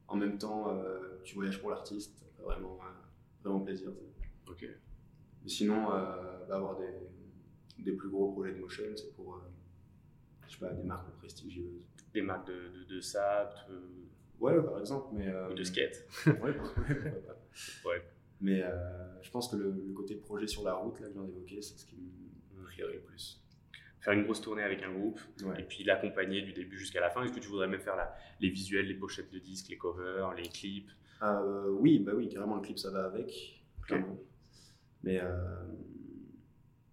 En 0.08 0.16
même 0.16 0.38
temps, 0.38 0.70
euh, 0.70 1.20
tu 1.24 1.34
voyages 1.34 1.60
pour 1.60 1.70
l'artiste, 1.70 2.24
vraiment, 2.38 2.78
euh, 2.82 3.42
vraiment 3.42 3.60
plaisir. 3.60 3.90
Mais 5.42 5.48
sinon, 5.48 5.88
bah, 5.88 6.46
avoir 6.50 6.76
des, 6.78 7.82
des 7.82 7.92
plus 7.92 8.08
gros 8.08 8.32
projets 8.32 8.54
de 8.54 8.60
motion, 8.60 8.84
c'est 8.96 9.14
pour 9.14 9.40
je 10.48 10.54
sais 10.54 10.60
pas, 10.60 10.72
des 10.72 10.82
marques 10.82 11.10
prestigieuses. 11.18 11.82
des 12.14 12.22
marques 12.22 12.46
de, 12.48 12.68
de, 12.68 12.84
de 12.94 13.00
sable, 13.00 13.52
de, 13.68 13.80
Ouais, 14.38 14.62
par 14.62 14.78
exemple, 14.80 15.08
mais. 15.14 15.28
euh, 15.28 15.50
ou 15.50 15.54
de 15.54 15.64
skate. 15.64 16.06
ouais, 16.26 16.54
ouais. 17.86 18.02
Mais 18.40 18.62
euh, 18.62 19.22
je 19.22 19.30
pense 19.30 19.48
que 19.50 19.56
le, 19.56 19.70
le 19.70 19.92
côté 19.94 20.14
projet 20.14 20.46
sur 20.46 20.62
la 20.62 20.74
route, 20.74 21.00
là, 21.00 21.06
que 21.06 21.14
je 21.14 21.18
viens 21.18 21.24
d'évoquer, 21.26 21.62
c'est 21.62 21.78
ce 21.78 21.86
qui 21.86 21.96
me 21.96 22.64
plairait 22.66 22.94
le 22.94 23.00
plus. 23.00 23.42
Faire 24.00 24.12
une 24.12 24.24
grosse 24.24 24.42
tournée 24.42 24.62
avec 24.62 24.82
un 24.82 24.92
groupe 24.92 25.18
et 25.58 25.62
puis 25.62 25.82
l'accompagner 25.84 26.42
du 26.42 26.52
début 26.52 26.78
jusqu'à 26.78 27.00
la 27.00 27.08
fin. 27.10 27.24
Est-ce 27.24 27.32
que 27.32 27.40
tu 27.40 27.48
voudrais 27.48 27.66
même 27.66 27.80
faire 27.80 27.96
la- 27.96 28.14
les 28.40 28.50
visuels, 28.50 28.86
les 28.86 28.94
pochettes 28.94 29.32
de 29.32 29.38
disques, 29.38 29.68
les 29.70 29.78
covers, 29.78 30.34
les 30.34 30.48
clips? 30.48 30.90
Euh, 31.22 31.70
oui, 31.70 31.98
bah 31.98 32.12
oui, 32.14 32.28
carrément, 32.28 32.56
le 32.56 32.60
clip, 32.62 32.78
ça 32.78 32.90
va 32.90 33.06
avec. 33.06 33.64
clairement. 33.82 34.18
Mais 35.02 35.18
euh, 35.22 35.64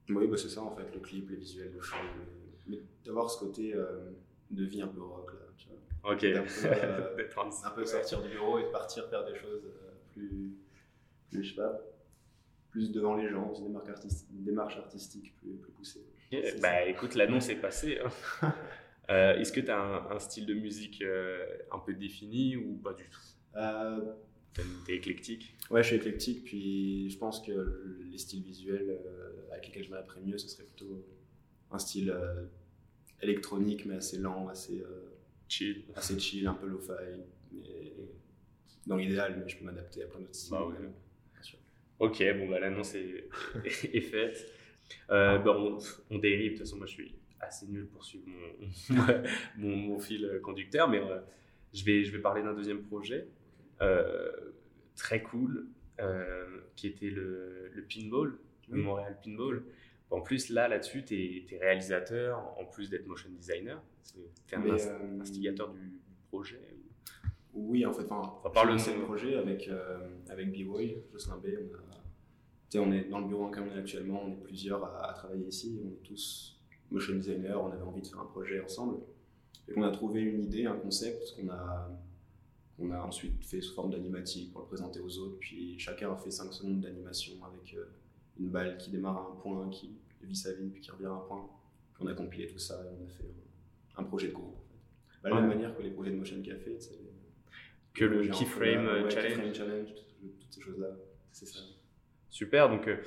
oui, 0.09 0.27
bah 0.27 0.37
c'est 0.37 0.49
ça 0.49 0.61
en 0.61 0.73
fait, 0.75 0.91
le 0.93 0.99
clip, 1.01 1.29
les 1.29 1.35
visuels, 1.35 1.71
le 1.73 1.81
show. 1.81 1.97
Mais, 2.67 2.79
d'avoir 3.05 3.29
ce 3.29 3.39
côté 3.39 3.73
euh, 3.75 4.11
de 4.51 4.63
vie 4.65 4.81
un 4.81 4.87
peu 4.87 5.01
rock, 5.01 5.33
là, 5.33 5.39
tu 5.57 5.67
vois. 5.69 6.13
Ok. 6.13 6.23
Euh, 6.23 7.15
D'être 7.17 7.39
un- 7.39 7.69
peu 7.71 7.85
sortir 7.85 8.21
du 8.21 8.29
bureau 8.29 8.59
et 8.59 8.63
de 8.63 8.67
partir 8.69 9.07
faire 9.09 9.25
des 9.25 9.35
choses 9.35 9.63
euh, 9.65 9.91
plus, 10.13 10.57
plus, 11.29 11.43
je 11.43 11.49
sais 11.49 11.55
pas, 11.55 11.79
plus 12.71 12.91
devant 12.91 13.15
les 13.15 13.29
gens, 13.29 13.53
une 13.53 13.65
démarche, 13.67 13.89
artistique, 13.89 14.29
une 14.33 14.43
démarche 14.43 14.77
artistique 14.77 15.35
plus, 15.37 15.55
plus 15.57 15.71
poussée. 15.73 16.05
Bah 16.31 16.59
ça. 16.61 16.85
écoute, 16.87 17.15
l'annonce 17.15 17.49
est 17.49 17.55
passée. 17.57 17.99
hein. 18.41 18.53
Euh, 19.09 19.35
Est-ce 19.35 19.51
que 19.51 19.59
tu 19.59 19.69
as 19.69 19.77
un, 19.77 20.11
un 20.11 20.17
style 20.19 20.45
de 20.45 20.53
musique 20.53 21.01
euh, 21.01 21.45
un 21.73 21.79
peu 21.79 21.93
défini 21.93 22.55
ou 22.55 22.77
pas 22.77 22.93
du 22.93 23.03
tout? 23.09 23.19
Euh, 23.57 24.13
T'es 24.85 24.95
éclectique? 24.95 25.57
ouais, 25.71 25.83
je 25.83 25.87
suis 25.87 25.95
éclectique, 25.97 26.45
puis 26.45 27.09
je 27.09 27.17
pense 27.17 27.41
que 27.45 27.97
les 28.09 28.17
styles 28.17 28.41
visuels 28.43 28.97
avec 29.51 29.67
lesquels 29.67 29.83
je 29.83 29.89
m'adapterais 29.89 30.21
mieux, 30.21 30.37
ce 30.37 30.47
serait 30.47 30.63
plutôt 30.63 31.05
un 31.73 31.79
style 31.79 32.11
euh, 32.11 32.45
électronique, 33.21 33.85
mais 33.85 33.95
assez 33.95 34.17
lent, 34.17 34.47
assez, 34.47 34.81
euh, 34.81 35.09
Chill. 35.49 35.83
assez 35.95 36.19
chill, 36.19 36.47
un 36.47 36.53
peu 36.53 36.67
lo-fi. 36.67 36.91
Dans 38.85 38.97
l'idéal, 38.97 39.37
mais 39.39 39.47
je 39.49 39.57
peux 39.57 39.65
m'adapter 39.65 40.03
à 40.03 40.07
plein 40.07 40.19
d'autres 40.19 40.35
styles. 40.35 40.51
Bah 40.57 40.65
ouais. 40.65 40.75
Ok, 41.99 42.23
bon 42.37 42.49
bah 42.49 42.59
l'annonce 42.59 42.95
est, 42.95 43.29
est 43.65 44.01
faite. 44.01 44.45
Euh, 45.09 45.37
bah, 45.39 45.55
on, 45.57 45.77
on 46.09 46.17
dérive, 46.17 46.53
de 46.53 46.57
toute 46.57 46.65
façon 46.65 46.77
moi 46.77 46.85
je 46.87 46.91
suis 46.93 47.15
assez 47.39 47.67
nul 47.67 47.85
pour 47.87 48.03
suivre 48.03 48.25
mon, 48.27 49.05
mon, 49.57 49.75
mon 49.75 49.99
fil 49.99 50.39
conducteur, 50.43 50.89
mais 50.89 51.01
je, 51.73 51.85
vais, 51.85 52.03
je 52.03 52.11
vais 52.11 52.19
parler 52.19 52.41
d'un 52.41 52.53
deuxième 52.53 52.81
projet 52.83 53.27
très 54.95 55.21
cool 55.23 55.67
qui 56.75 56.87
était 56.87 57.09
le, 57.09 57.69
le 57.73 57.83
pinball, 57.83 58.37
le 58.69 58.77
Oui. 58.77 58.81
Montréal 58.83 59.17
Pinball. 59.23 59.63
En 60.13 60.21
plus 60.21 60.49
là, 60.49 60.67
là-dessus, 60.67 61.03
tu 61.03 61.15
es, 61.51 61.57
réalisateur 61.59 62.39
en 62.59 62.65
plus 62.65 62.89
d'être 62.89 63.07
motion 63.07 63.29
designer. 63.31 63.81
Tu 64.13 64.19
es 64.53 64.57
un 64.57 64.61
inst- 64.61 64.89
euh, 64.89 65.21
instigateur 65.21 65.73
du, 65.73 65.99
projet. 66.29 66.59
Oui, 67.53 67.85
en 67.85 67.93
fait, 67.93 68.03
enfin, 68.05 68.33
Enfin, 68.39 68.49
par 68.49 68.65
le 68.65 69.03
projet 69.05 69.35
avec, 69.35 69.67
euh, 69.67 69.99
avec 70.29 70.51
B-Boy, 70.51 70.97
Jocelyn 71.11 71.37
B. 71.37 71.47
On, 72.73 72.77
a- 72.79 72.81
on 72.81 72.91
est 72.91 73.03
dans 73.09 73.19
le 73.19 73.27
bureau 73.27 73.43
dans 73.43 73.49
lequel 73.51 73.63
on 73.71 73.75
est 73.75 73.79
actuellement, 73.79 74.23
on 74.25 74.31
est 74.31 74.43
plusieurs 74.43 74.83
à, 74.83 75.09
à 75.11 75.13
travailler 75.13 75.45
ici, 75.47 75.79
on 75.85 75.89
est 75.89 76.03
tous 76.03 76.59
motion 76.89 77.13
designers, 77.15 77.53
on 77.55 77.71
avait 77.71 77.83
envie 77.83 78.01
de 78.01 78.07
faire 78.07 78.19
un 78.21 78.25
projet 78.25 78.59
ensemble. 78.61 78.97
Et 79.67 79.73
on 79.77 79.83
a 79.83 79.91
trouvé 79.91 80.21
une 80.21 80.43
idée, 80.43 80.65
un 80.65 80.75
concept 80.77 81.35
qu'on 81.35 81.49
a, 81.49 81.89
qu'on 82.77 82.89
a 82.91 82.99
ensuite 83.01 83.43
fait 83.45 83.61
sous 83.61 83.75
forme 83.75 83.91
d'animatique 83.91 84.51
pour 84.51 84.61
le 84.61 84.67
présenter 84.67 84.99
aux 84.99 85.17
autres. 85.19 85.37
Puis 85.39 85.77
chacun 85.77 86.11
a 86.11 86.15
fait 86.17 86.31
5 86.31 86.51
secondes 86.51 86.81
d'animation 86.81 87.33
avec 87.45 87.75
euh, 87.75 87.85
une 88.39 88.49
balle 88.49 88.77
qui 88.77 88.89
démarre 88.89 89.17
à 89.17 89.31
un 89.31 89.35
point, 89.41 89.69
qui 89.69 89.95
vit 90.21 90.35
sa 90.35 90.53
vie, 90.53 90.69
puis 90.69 90.81
qui 90.81 90.91
revient 90.91 91.05
à 91.05 91.11
un 91.11 91.19
point. 91.27 91.47
Puis 91.93 92.03
on 92.03 92.07
a 92.07 92.13
compilé 92.13 92.47
tout 92.47 92.59
ça 92.59 92.75
et 92.83 92.87
on 92.87 93.05
a 93.05 93.07
fait 93.07 93.31
un, 93.97 94.03
projet 94.03 94.29
de 94.29 94.33
groupe. 94.33 94.55
En 94.55 94.61
fait. 94.61 95.19
Bah, 95.23 95.29
de 95.29 95.35
la 95.35 95.41
même 95.41 95.49
manière 95.49 95.75
que 95.75 95.83
les 95.83 95.91
projets 95.91 96.11
de 96.11 96.15
Motion 96.17 96.41
Café, 96.41 96.71
les- 96.71 96.79
Que 97.93 98.05
le 98.05 98.27
Keyframe 98.27 98.85
ouais, 98.85 99.09
Challenge. 99.09 99.33
Keyframe 99.33 99.53
Challenge, 99.53 99.87
toutes, 99.93 100.53
ces 100.53 100.61
choses-là. 100.61 100.87
C'est 101.31 101.45
ça. 101.45 101.59
Super, 102.29 102.67
donc 102.67 102.87
euh, 102.87 102.97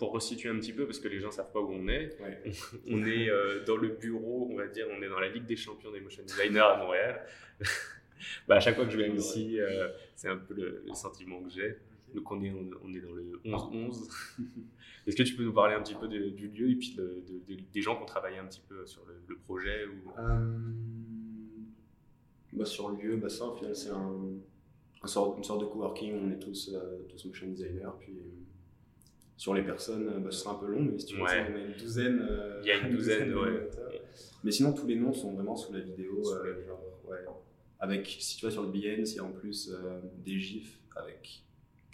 pour 0.00 0.10
resituer 0.10 0.48
un 0.48 0.58
petit 0.58 0.72
peu, 0.72 0.84
parce 0.84 0.98
que 0.98 1.06
les 1.06 1.20
gens 1.20 1.30
savent 1.30 1.52
pas 1.52 1.60
où 1.60 1.70
on 1.70 1.86
est, 1.86 2.18
Ouais. 2.20 2.42
on 2.90 3.04
est 3.06 3.30
euh, 3.30 3.64
dans 3.64 3.76
le 3.76 3.90
bureau, 3.90 4.48
on 4.50 4.56
va 4.56 4.66
dire, 4.66 4.86
on 4.90 5.00
est 5.00 5.08
dans 5.08 5.20
la 5.20 5.28
Ligue 5.28 5.46
des 5.46 5.54
champions 5.54 5.92
des 5.92 6.00
motion 6.00 6.24
designers 6.24 6.58
à 6.58 6.76
Montréal. 6.78 7.24
bah, 8.48 8.56
à 8.56 8.60
chaque 8.60 8.74
fois 8.74 8.84
que 8.84 8.90
je 8.90 8.96
viens 8.96 9.14
ici, 9.14 9.60
euh, 9.60 9.88
c'est 10.16 10.28
un 10.28 10.38
peu 10.38 10.54
le, 10.54 10.82
le 10.84 10.94
sentiment 10.94 11.40
que 11.44 11.50
j'ai. 11.50 11.76
Donc 12.14 12.30
on 12.30 12.40
est, 12.42 12.50
on, 12.52 12.94
est 12.94 13.00
dans 13.00 13.12
le 13.12 13.40
11-11. 13.44 14.08
Est-ce 15.06 15.16
que 15.16 15.22
tu 15.24 15.34
peux 15.34 15.42
nous 15.44 15.52
parler 15.52 15.74
un 15.74 15.82
petit 15.82 15.94
peu 15.96 16.06
de- 16.08 16.30
du 16.30 16.48
lieu 16.48 16.70
et 16.70 16.76
puis 16.76 16.94
de- 16.94 17.22
de- 17.28 17.54
de- 17.54 17.60
des 17.72 17.80
gens 17.82 17.96
qui 17.96 18.02
ont 18.02 18.06
travaillé 18.06 18.38
un 18.38 18.46
petit 18.46 18.62
peu 18.68 18.86
sur 18.86 19.04
le, 19.06 19.14
le 19.26 19.36
projet 19.36 19.84
ou... 19.86 20.10
Euh, 20.20 20.58
bah, 22.52 22.64
sur 22.64 22.90
le 22.90 23.02
lieu, 23.02 23.16
bah, 23.16 23.28
ça, 23.28 23.46
au 23.46 23.54
final, 23.56 23.74
c'est 23.74 23.90
un, 23.90 24.12
un 25.02 25.06
sort, 25.06 25.36
une 25.36 25.44
sorte 25.44 25.60
de 25.60 25.66
coworking. 25.66 26.14
On 26.14 26.30
est 26.30 26.38
tous, 26.38 26.70
euh, 26.72 26.98
tous 27.08 27.24
motion 27.26 27.48
designers. 27.48 27.90
Puis 28.00 28.12
euh, 28.12 28.22
sur 29.36 29.54
les 29.54 29.62
personnes, 29.62 30.22
bah, 30.22 30.30
ce 30.30 30.38
sera 30.44 30.54
un 30.54 30.58
peu 30.58 30.66
long, 30.66 30.82
mais 30.82 30.98
si 30.98 31.06
tu 31.06 31.16
veux, 31.16 31.22
Ouais. 31.22 31.46
on 31.50 31.54
a 31.56 31.58
une 31.58 31.72
douzaine. 31.76 32.20
euh, 32.30 32.60
Il 32.64 32.68
y 32.68 32.70
a 32.70 32.78
une 32.86 32.94
douzaine, 32.94 33.34
ouais. 33.34 33.44
d'animateurs. 33.52 33.92
Mais 34.44 34.52
sinon, 34.52 34.72
tous 34.72 34.86
les 34.86 34.96
noms 34.96 35.12
sont 35.12 35.32
vraiment 35.34 35.56
sous 35.56 35.72
la 35.72 35.80
vidéo. 35.80 36.22
Euh, 36.32 36.64
genre, 36.66 36.80
ouais. 37.08 37.18
Avec, 37.80 38.06
si 38.20 38.36
tu 38.38 38.46
vas 38.46 38.52
sur 38.52 38.62
le 38.62 38.68
BN, 38.68 39.04
il 39.04 39.14
y 39.14 39.18
a 39.18 39.24
en 39.24 39.32
plus 39.32 39.70
euh, 39.72 40.00
des 40.24 40.38
gifs 40.38 40.78
avec 40.96 41.42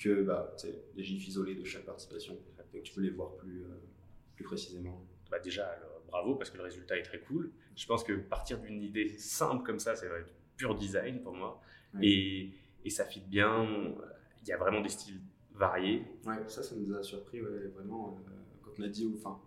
que 0.00 0.22
bah, 0.22 0.56
des 0.96 1.04
gifs 1.04 1.28
isolés 1.28 1.54
de 1.54 1.64
chaque 1.64 1.84
participation. 1.84 2.36
Donc 2.72 2.82
tu 2.82 2.92
peux 2.92 3.02
les 3.02 3.10
voir 3.10 3.36
plus, 3.36 3.62
euh, 3.64 3.68
plus 4.34 4.44
précisément. 4.44 5.04
bah 5.30 5.38
déjà, 5.38 5.66
alors, 5.68 6.02
bravo 6.08 6.34
parce 6.34 6.50
que 6.50 6.56
le 6.56 6.64
résultat 6.64 6.96
est 6.96 7.02
très 7.02 7.20
cool. 7.20 7.52
Je 7.76 7.86
pense 7.86 8.02
que 8.02 8.14
partir 8.14 8.58
d'une 8.58 8.82
idée 8.82 9.16
simple 9.18 9.62
comme 9.64 9.78
ça, 9.78 9.94
c'est 9.94 10.08
vrai, 10.08 10.24
du 10.24 10.32
pur 10.56 10.74
design 10.74 11.20
pour 11.22 11.34
moi. 11.34 11.60
Et, 12.00 12.50
et 12.84 12.90
ça 12.90 13.04
fit 13.04 13.20
bien. 13.20 13.94
Il 14.42 14.48
y 14.48 14.52
a 14.52 14.56
vraiment 14.56 14.80
des 14.80 14.88
styles 14.88 15.20
variés. 15.52 16.04
Ouais, 16.24 16.36
ça, 16.48 16.62
ça 16.62 16.74
nous 16.76 16.94
a 16.94 17.02
surpris, 17.02 17.42
ouais, 17.42 17.66
vraiment. 17.74 18.18
euh, 18.26 18.32
quand 18.62 18.70
on 18.78 18.82
a 18.84 18.88
dit, 18.88 19.12
enfin, 19.18 19.38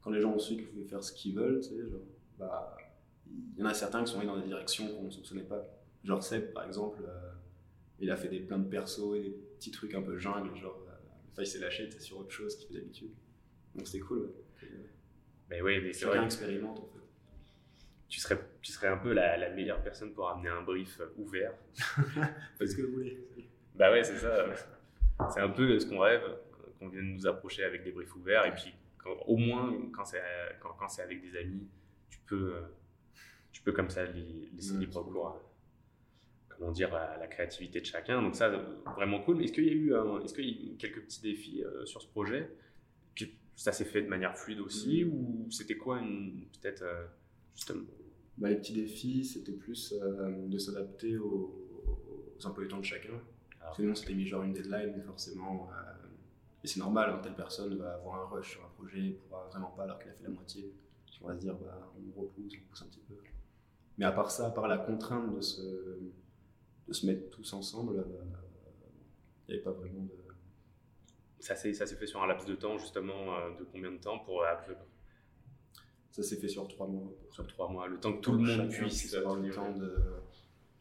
quand 0.00 0.10
les 0.10 0.20
gens 0.20 0.32
ont 0.32 0.38
su 0.38 0.54
qu'ils 0.56 0.68
pouvaient 0.68 0.84
faire 0.86 1.02
ce 1.02 1.12
qu'ils 1.12 1.34
veulent, 1.34 1.60
tu 1.60 1.70
sais, 1.70 1.88
genre, 1.90 2.00
bah, 2.38 2.76
il 3.26 3.58
y 3.58 3.62
en 3.62 3.66
a 3.66 3.74
certains 3.74 4.04
qui 4.04 4.12
sont 4.12 4.18
allés 4.18 4.28
dans 4.28 4.38
des 4.38 4.46
directions 4.46 4.86
qu'on 4.94 5.04
ne 5.04 5.10
soupçonnait 5.10 5.42
pas. 5.42 5.66
Genre 6.04 6.22
Seb, 6.22 6.52
par 6.52 6.64
exemple, 6.66 7.02
euh, 7.04 7.30
il 8.02 8.10
a 8.10 8.16
fait 8.16 8.28
des, 8.28 8.40
plein 8.40 8.58
de 8.58 8.68
persos 8.68 9.16
et 9.16 9.20
des 9.22 9.30
petits 9.30 9.70
trucs 9.70 9.94
un 9.94 10.02
peu 10.02 10.18
jungle, 10.18 10.54
genre, 10.56 10.78
euh, 10.88 10.92
enfin, 11.32 11.42
il 11.42 11.46
s'est 11.46 11.58
lâché 11.60 11.88
t'es 11.88 11.98
sur 12.00 12.18
autre 12.18 12.30
chose 12.32 12.56
qu'il 12.56 12.68
fait 12.68 12.74
d'habitude. 12.74 13.10
Donc 13.74 13.86
c'était 13.86 14.00
cool, 14.00 14.20
ouais. 14.20 14.68
Mais 15.50 15.60
oui, 15.62 15.80
mais 15.82 15.92
c'est 15.92 16.06
vrai. 16.06 16.24
expérimente, 16.24 16.78
en 16.78 16.82
fait. 16.86 16.98
Tu 18.08 18.20
serais, 18.20 18.38
tu 18.60 18.72
serais 18.72 18.88
un 18.88 18.98
peu 18.98 19.12
la, 19.12 19.36
la 19.38 19.50
meilleure 19.50 19.82
personne 19.82 20.12
pour 20.12 20.28
amener 20.28 20.48
un 20.50 20.62
brief 20.62 21.00
ouvert. 21.16 21.54
Faites 22.58 22.68
ce 22.68 22.76
que 22.76 22.82
vous 22.82 22.92
voulez. 22.92 23.18
Bah 23.74 23.90
ouais, 23.90 24.04
c'est 24.04 24.18
ça. 24.18 24.46
C'est 25.32 25.40
un 25.40 25.48
peu 25.48 25.78
ce 25.78 25.86
qu'on 25.86 25.98
rêve, 26.00 26.22
qu'on 26.78 26.88
vienne 26.88 27.14
nous 27.14 27.26
approcher 27.26 27.64
avec 27.64 27.84
des 27.84 27.92
briefs 27.92 28.14
ouverts. 28.16 28.44
Et 28.46 28.52
puis, 28.54 28.74
quand- 28.98 29.16
au 29.26 29.36
moins, 29.36 29.74
quand 29.94 30.04
c'est 30.04 30.20
quand, 30.60 30.72
quand 30.78 30.88
c'est 30.88 31.02
avec 31.02 31.22
des 31.22 31.36
amis, 31.38 31.66
tu 32.10 32.18
peux, 32.26 32.54
euh, 32.56 32.60
tu 33.52 33.62
peux 33.62 33.72
comme 33.72 33.88
ça 33.90 34.04
li- 34.04 34.50
laisser 34.54 34.74
libre 34.74 34.92
c'est 34.92 35.10
cours 35.12 35.42
comment 36.58 36.72
dire, 36.72 36.94
à 36.94 37.16
la 37.18 37.26
créativité 37.26 37.80
de 37.80 37.86
chacun. 37.86 38.22
Donc 38.22 38.34
ça, 38.36 38.48
vraiment 38.96 39.20
cool. 39.22 39.36
Mais 39.36 39.44
Est-ce 39.44 39.52
qu'il 39.52 39.66
y 39.66 39.70
a 39.70 39.72
eu 39.72 39.92
est-ce 40.24 40.34
qu'il 40.34 40.44
y 40.44 40.48
a 40.70 40.72
eu 40.72 40.76
quelques 40.76 41.02
petits 41.02 41.20
défis 41.22 41.62
euh, 41.64 41.84
sur 41.86 42.00
ce 42.02 42.08
projet 42.08 42.50
que 43.16 43.24
Ça 43.56 43.72
s'est 43.72 43.84
fait 43.84 44.02
de 44.02 44.08
manière 44.08 44.36
fluide 44.36 44.60
aussi 44.60 45.04
Ou 45.04 45.46
c'était 45.50 45.76
quoi 45.76 45.98
une- 46.00 46.46
peut-être 46.60 46.82
euh, 46.82 47.06
justement? 47.54 47.82
Bah, 48.38 48.48
les 48.48 48.56
petits 48.56 48.72
défis, 48.72 49.24
c'était 49.24 49.52
plus 49.52 49.92
euh, 50.00 50.46
de 50.48 50.58
s'adapter 50.58 51.18
aux, 51.18 51.70
aux 51.86 52.46
emplois 52.46 52.64
du 52.64 52.70
temps 52.70 52.78
de 52.78 52.84
chacun. 52.84 53.12
Ah. 53.60 53.64
Parce 53.66 53.76
que 53.76 53.82
nous, 53.82 53.90
on 53.90 53.94
s'était 53.94 54.14
mis 54.14 54.26
genre 54.26 54.42
une 54.42 54.52
deadline, 54.54 54.94
mais 54.96 55.02
forcément, 55.02 55.68
euh, 55.70 56.06
et 56.64 56.66
c'est 56.66 56.80
normal, 56.80 57.10
hein, 57.10 57.20
telle 57.22 57.34
personne 57.34 57.76
va 57.76 57.94
avoir 57.94 58.22
un 58.22 58.24
rush 58.36 58.52
sur 58.52 58.64
un 58.64 58.68
projet, 58.78 58.98
il 59.00 59.14
pourra 59.16 59.46
vraiment 59.52 59.70
pas 59.76 59.82
alors 59.84 59.98
qu'il 59.98 60.10
a 60.10 60.14
fait 60.14 60.22
la 60.24 60.30
moitié. 60.30 60.72
On 61.20 61.28
va 61.28 61.34
se 61.34 61.40
dire, 61.40 61.54
bah, 61.54 61.92
on 61.96 62.20
repousse, 62.20 62.52
on 62.56 62.68
pousse 62.70 62.82
un 62.82 62.86
petit 62.86 63.00
peu. 63.06 63.14
Mais 63.98 64.06
à 64.06 64.10
part 64.12 64.30
ça, 64.30 64.46
à 64.46 64.50
part 64.50 64.66
la 64.66 64.78
contrainte 64.78 65.36
de 65.36 65.40
se, 65.40 65.60
de 66.88 66.92
se 66.92 67.06
mettre 67.06 67.30
tous 67.30 67.52
ensemble, 67.52 67.98
euh, 67.98 68.04
il 69.48 69.50
n'y 69.50 69.54
avait 69.54 69.62
pas 69.64 69.72
vraiment 69.72 70.02
de. 70.04 70.12
Ça 71.40 71.56
s'est 71.56 71.74
ça 71.74 71.86
s'est 71.86 71.96
fait 71.96 72.06
sur 72.06 72.22
un 72.22 72.26
laps 72.26 72.46
de 72.48 72.54
temps 72.54 72.78
justement 72.78 73.36
euh, 73.36 73.50
de 73.58 73.64
combien 73.64 73.90
de 73.90 73.98
temps 73.98 74.18
pour 74.20 74.42
euh, 74.44 74.54
Ça 76.10 76.22
s'est 76.22 76.36
fait 76.36 76.48
sur 76.48 76.68
trois 76.68 76.86
mois. 76.86 77.10
sur 77.30 77.46
trois 77.46 77.68
mois, 77.68 77.88
le 77.88 77.98
temps 77.98 78.12
que 78.12 78.20
tout 78.20 78.32
le 78.32 78.38
monde 78.38 78.68
puisse 78.70 79.14
avoir 79.14 79.36
le 79.36 79.50
temps 79.50 79.72
de, 79.76 79.96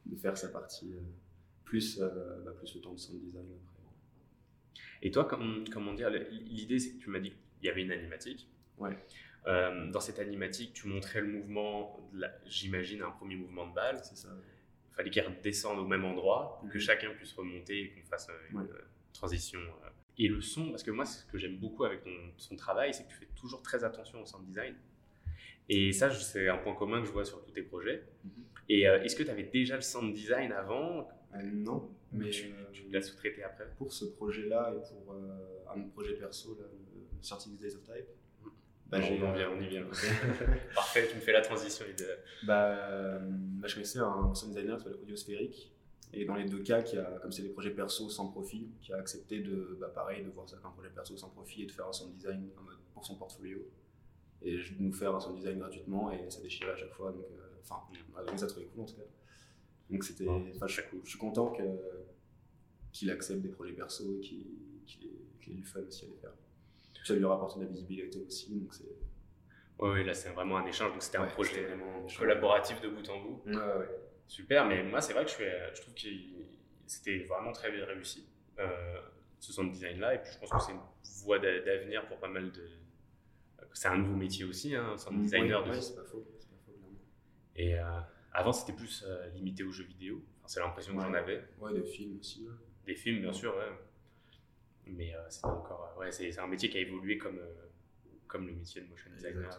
de 0.05 0.15
faire 0.15 0.37
sa 0.37 0.49
partie, 0.49 0.93
plus, 1.63 1.99
bah, 1.99 2.51
plus 2.57 2.75
le 2.75 2.81
temps 2.81 2.93
de 2.93 2.99
sound 2.99 3.19
design 3.21 3.45
après. 3.45 3.81
Et 5.03 5.09
toi, 5.11 5.25
comme- 5.25 5.63
comment 5.71 5.93
dire, 5.93 6.09
l'idée 6.11 6.77
c'est 6.79 6.91
que 6.93 6.99
tu 7.03 7.09
m'as 7.09 7.19
dit 7.19 7.31
qu'il 7.31 7.65
y 7.65 7.69
avait 7.69 7.81
une 7.83 7.91
animatique. 7.91 8.47
Ouais. 8.77 8.95
Euh, 9.47 9.89
dans 9.89 9.99
cette 9.99 10.19
animatique, 10.19 10.73
tu 10.73 10.87
montrais 10.87 11.21
le 11.21 11.27
mouvement, 11.27 12.07
de 12.13 12.21
la- 12.21 12.33
j'imagine 12.45 13.01
un 13.01 13.09
premier 13.11 13.35
mouvement 13.35 13.67
de 13.67 13.73
balle. 13.73 13.99
C'est 14.03 14.15
ça. 14.17 14.29
Il 14.91 14.95
fallait 14.95 15.09
qu'il 15.09 15.21
redescende 15.23 15.79
au 15.79 15.85
même 15.87 16.03
endroit 16.05 16.57
pour 16.59 16.69
que 16.69 16.77
Mhm. 16.77 16.81
chacun 16.81 17.09
puisse 17.13 17.33
remonter 17.33 17.79
et 17.81 17.89
qu'on 17.91 18.05
fasse 18.07 18.29
euh, 18.29 18.33
une 18.51 18.57
Ouais. 18.57 18.65
euh, 18.71 18.81
transition. 19.13 19.59
euh. 19.59 19.89
Et 20.17 20.27
le 20.27 20.41
son, 20.41 20.69
parce 20.69 20.83
que 20.83 20.91
moi, 20.91 21.05
ce 21.05 21.25
que 21.25 21.37
j'aime 21.37 21.57
beaucoup 21.57 21.83
avec 21.85 22.03
ton, 22.03 22.13
son 22.37 22.55
travail, 22.55 22.93
c'est 22.93 23.03
que 23.05 23.09
tu 23.09 23.15
fais 23.15 23.29
toujours 23.35 23.61
très 23.63 23.83
attention 23.83 24.21
au 24.21 24.25
sound 24.25 24.45
design. 24.45 24.75
Et 25.69 25.93
ça, 25.93 26.09
c'est 26.11 26.49
un 26.49 26.57
point 26.57 26.75
commun 26.75 26.99
que 27.01 27.07
je 27.07 27.11
vois 27.11 27.23
sur 27.25 27.43
tous 27.43 27.51
tes 27.51 27.61
projets. 27.63 28.03
Mhm. 28.23 28.31
Et 28.69 28.87
euh, 28.87 29.01
est-ce 29.03 29.15
que 29.15 29.23
tu 29.23 29.29
avais 29.29 29.43
déjà 29.43 29.75
le 29.75 29.81
sound 29.81 30.13
design 30.13 30.51
avant 30.51 31.07
Euh, 31.33 31.41
non, 31.43 31.89
mais 32.11 32.29
tu, 32.29 32.47
euh, 32.51 32.65
tu 32.73 32.89
l'as 32.89 33.01
sous-traité 33.01 33.41
après? 33.43 33.65
pour 33.77 33.93
ce 33.93 34.03
projet-là 34.03 34.73
et 34.75 34.81
pour 34.89 35.15
un 35.73 35.81
projet 35.93 36.15
perso, 36.15 36.57
là, 36.59 36.65
le 36.69 37.21
36 37.21 37.57
Days 37.57 37.73
of 37.75 37.83
Type, 37.83 38.05
bah, 38.91 38.99
On 38.99 39.25
en 39.25 39.33
vient, 39.33 39.49
on 39.51 39.61
y 39.61 39.67
vient. 39.67 39.85
Parfait, 40.75 41.07
tu 41.09 41.15
me 41.15 41.21
fais 41.21 41.31
la 41.31 41.41
transition 41.41 41.85
idéale. 41.89 42.19
bah, 42.43 42.65
euh, 42.89 43.19
bah, 43.21 43.67
je 43.67 43.75
connaissais 43.75 43.99
un 43.99 44.33
sound 44.35 44.53
designer 44.53 44.77
qui 44.77 44.83
s'appelle 44.83 44.99
Audiosphérique. 45.01 45.71
Et 46.13 46.25
dans 46.25 46.35
les 46.35 46.43
deux 46.45 46.61
cas, 46.61 46.81
qui 46.81 46.97
a, 46.97 47.03
comme 47.21 47.31
c'est 47.31 47.41
des 47.41 47.49
projets 47.49 47.71
perso 47.71 48.09
sans 48.09 48.27
profit, 48.27 48.67
qui 48.81 48.91
a 48.91 48.97
accepté 48.97 49.39
de, 49.39 49.77
bah, 49.79 49.87
pareil, 49.87 50.23
de 50.25 50.29
voir 50.29 50.47
certains 50.49 50.69
projets 50.69 50.89
perso 50.89 51.15
sans 51.15 51.29
profit 51.29 51.63
et 51.63 51.65
de 51.65 51.71
faire 51.71 51.87
un 51.87 51.93
sound 51.93 52.13
design 52.15 52.49
en 52.59 52.63
mode 52.63 52.77
pour 52.93 53.05
son 53.05 53.15
portfolio. 53.15 53.59
Et 54.41 54.57
de 54.57 54.61
nous 54.79 54.91
faire 54.91 55.15
un 55.15 55.19
sound 55.19 55.37
design 55.37 55.59
gratuitement 55.59 56.11
et 56.11 56.29
ça 56.29 56.41
déchirait 56.41 56.71
à 56.71 56.75
chaque 56.75 56.91
fois. 56.93 57.11
Donc, 57.11 57.25
euh, 57.31 57.59
enfin, 57.61 57.81
on 58.13 58.43
a 58.43 58.47
trouvé 58.47 58.65
cool 58.73 58.81
en 58.81 58.85
tout 58.85 58.95
cas. 58.95 59.03
Donc 59.89 60.03
c'était, 60.03 60.25
Ouais, 60.27 60.51
enfin, 60.55 60.67
je, 60.67 60.81
je 61.03 61.09
suis 61.09 61.19
content 61.19 61.51
que, 61.51 61.63
qu'il 62.91 63.09
accepte 63.11 63.41
des 63.41 63.49
projets 63.49 63.73
perso 63.73 64.17
et 64.17 64.19
qu'il, 64.21 64.45
qu'il 64.85 65.05
ait, 65.05 65.21
qu'il 65.41 65.53
ait 65.53 65.55
du 65.57 65.63
fun 65.63 65.81
aussi 65.87 66.05
à 66.05 66.07
les 66.07 66.15
faire. 66.15 66.33
Ça 67.03 67.15
lui 67.15 67.25
rapporte 67.25 67.57
de 67.57 67.63
la 67.63 67.69
visibilité 67.69 68.19
aussi, 68.19 68.53
donc 68.59 68.73
c'est. 68.73 68.83
Oui, 69.79 69.89
oui, 69.93 70.03
là 70.03 70.13
c'est 70.13 70.29
vraiment 70.29 70.57
un 70.57 70.65
échange, 70.65 70.91
donc 70.91 71.01
c'était 71.01 71.17
un 71.17 71.23
Ouais, 71.23 71.29
projet 71.31 71.63
vraiment 71.65 72.05
collaboratif 72.17 72.79
de 72.81 72.89
bout 72.89 73.09
en 73.09 73.19
bout. 73.21 73.41
Ouais, 73.47 73.55
ouais. 73.55 73.89
Super, 74.27 74.65
mais 74.67 74.83
moi 74.83 75.01
c'est 75.01 75.13
vrai 75.13 75.25
que 75.25 75.31
je, 75.31 75.37
euh, 75.43 75.73
je 75.73 75.81
trouve 75.81 75.93
que 75.95 76.07
c'était 76.85 77.19
vraiment 77.23 77.51
très 77.51 77.71
bien 77.71 77.85
réussi, 77.85 78.27
euh, 78.59 79.01
ce 79.39 79.51
sound 79.51 79.71
design 79.71 79.99
là, 79.99 80.13
et 80.15 80.19
puis 80.21 80.31
je 80.31 80.37
pense 80.39 80.51
que 80.51 80.59
c'est 80.59 80.71
une 80.73 80.79
voie 81.23 81.39
d'a- 81.39 81.59
d'avenir 81.61 82.05
pour 82.07 82.17
pas 82.19 82.27
mal 82.29 82.51
de. 82.51 82.67
C'est 83.73 83.87
un 83.87 83.97
nouveau 83.97 84.15
métier 84.15 84.45
aussi, 84.45 84.75
hein, 84.75 84.95
sound 84.97 85.21
designer. 85.21 85.61
Ouais, 85.63 85.69
de- 85.69 85.73
ouais, 85.75 85.81
c'est 85.81 85.95
pas 85.95 86.03
faux. 86.03 86.23
c'est 86.39 86.49
pas 86.49 86.57
faux, 86.65 86.73
clairement. 86.73 86.99
Et 87.55 87.79
euh, 87.79 87.99
avant 88.33 88.51
c'était 88.53 88.73
plus 88.73 89.03
euh, 89.07 89.27
limité 89.29 89.63
aux 89.63 89.71
jeux 89.71 89.85
vidéo, 89.85 90.21
Enfin, 90.39 90.47
c'est 90.47 90.59
l'impression 90.59 90.95
que 90.95 91.01
j'en 91.01 91.11
Ouais. 91.11 91.17
avais. 91.19 91.43
Ouais, 91.59 91.73
des 91.73 91.83
films 91.83 92.19
aussi. 92.19 92.45
ouais. 92.47 92.53
Des 92.85 92.95
films, 92.95 93.21
bien 93.21 93.33
sûr, 93.33 93.55
ouais. 93.55 93.71
Mais 94.87 95.13
euh, 95.15 95.19
c'était 95.29 95.45
encore. 95.45 95.93
euh, 95.95 95.99
ouais, 96.01 96.11
c'est 96.11 96.31
c'est 96.31 96.39
un 96.39 96.47
métier 96.47 96.69
qui 96.69 96.77
a 96.77 96.81
évolué 96.81 97.17
comme, 97.17 97.37
euh, 97.39 97.53
comme 98.27 98.47
le 98.47 98.53
métier 98.53 98.81
de 98.81 98.87
motion 98.89 99.09
designer. 99.11 99.49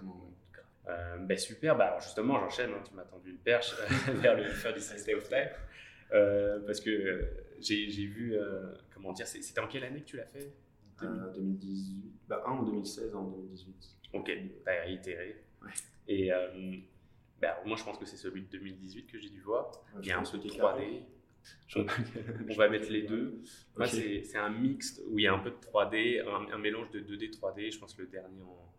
Euh, 0.88 1.16
ben 1.18 1.38
super, 1.38 1.76
bah 1.76 1.87
alors 1.87 2.00
justement, 2.00 2.40
j'enchaîne, 2.40 2.70
hein, 2.72 2.82
tu 2.87 2.92
m'as 2.94 3.04
tendu 3.04 3.30
une 3.30 3.38
perche 3.38 3.72
vers 4.14 4.37
le 4.37 4.44
faire 4.50 4.74
du 4.74 4.80
Day 4.80 5.14
of. 5.14 5.30
Euh, 6.12 6.61
parce 6.66 6.80
que 6.80 6.90
euh, 6.90 7.22
j'ai 7.61 7.87
vu, 8.06 8.37
comment 8.92 9.12
dire, 9.12 9.26
c'est- 9.26 9.42
c'était 9.42 9.61
en 9.61 9.68
quelle 9.68 9.85
année 9.85 10.00
que 10.00 10.06
tu 10.06 10.16
l'as 10.16 10.26
fait? 10.26 10.52
Euh, 11.02 11.32
2018. 11.35 12.12
Bah, 12.28 12.42
un 12.46 12.50
en 12.52 12.62
2016, 12.64 13.14
un 13.14 13.18
en 13.18 13.28
2018. 13.28 13.74
Ok, 14.12 14.30
t'as 14.64 14.82
réitéré. 14.82 15.44
Ouais. 15.62 15.70
Et 16.08 16.30
ben, 17.40 17.54
moi, 17.64 17.76
je 17.76 17.85
pense 17.85 17.98
que 17.98 18.04
c'est 18.04 18.16
celui 18.16 18.42
de 18.42 18.48
2018 18.50 19.06
que 19.06 19.18
j'ai 19.18 19.30
dû 19.30 19.40
voir. 19.40 19.70
Il 20.00 20.06
y 20.06 20.12
a 20.12 20.18
un 20.18 20.22
peu 20.22 20.38
de 20.38 20.42
que 20.44 20.48
t'es 20.48 20.58
3D. 20.58 21.02
On, 21.76 22.55
va 22.55 22.68
mettre 22.68 22.90
les 22.90 23.02
deux. 23.02 23.40
Moi, 23.76 23.87
c'est 23.87 24.37
un 24.37 24.50
mixte 24.50 25.02
où 25.09 25.18
il 25.18 25.22
y 25.22 25.26
a 25.26 25.33
un 25.33 25.38
peu 25.38 25.50
de 25.50 25.57
3D, 25.57 26.22
un, 26.22 26.52
un 26.52 26.59
mélange 26.59 26.90
de 26.90 27.00
2D, 27.00 27.31
3D. 27.38 27.72
Je 27.72 27.78
pense 27.78 27.94
que 27.94 28.02
le 28.02 28.09
dernier 28.09 28.42
en. 28.42 28.72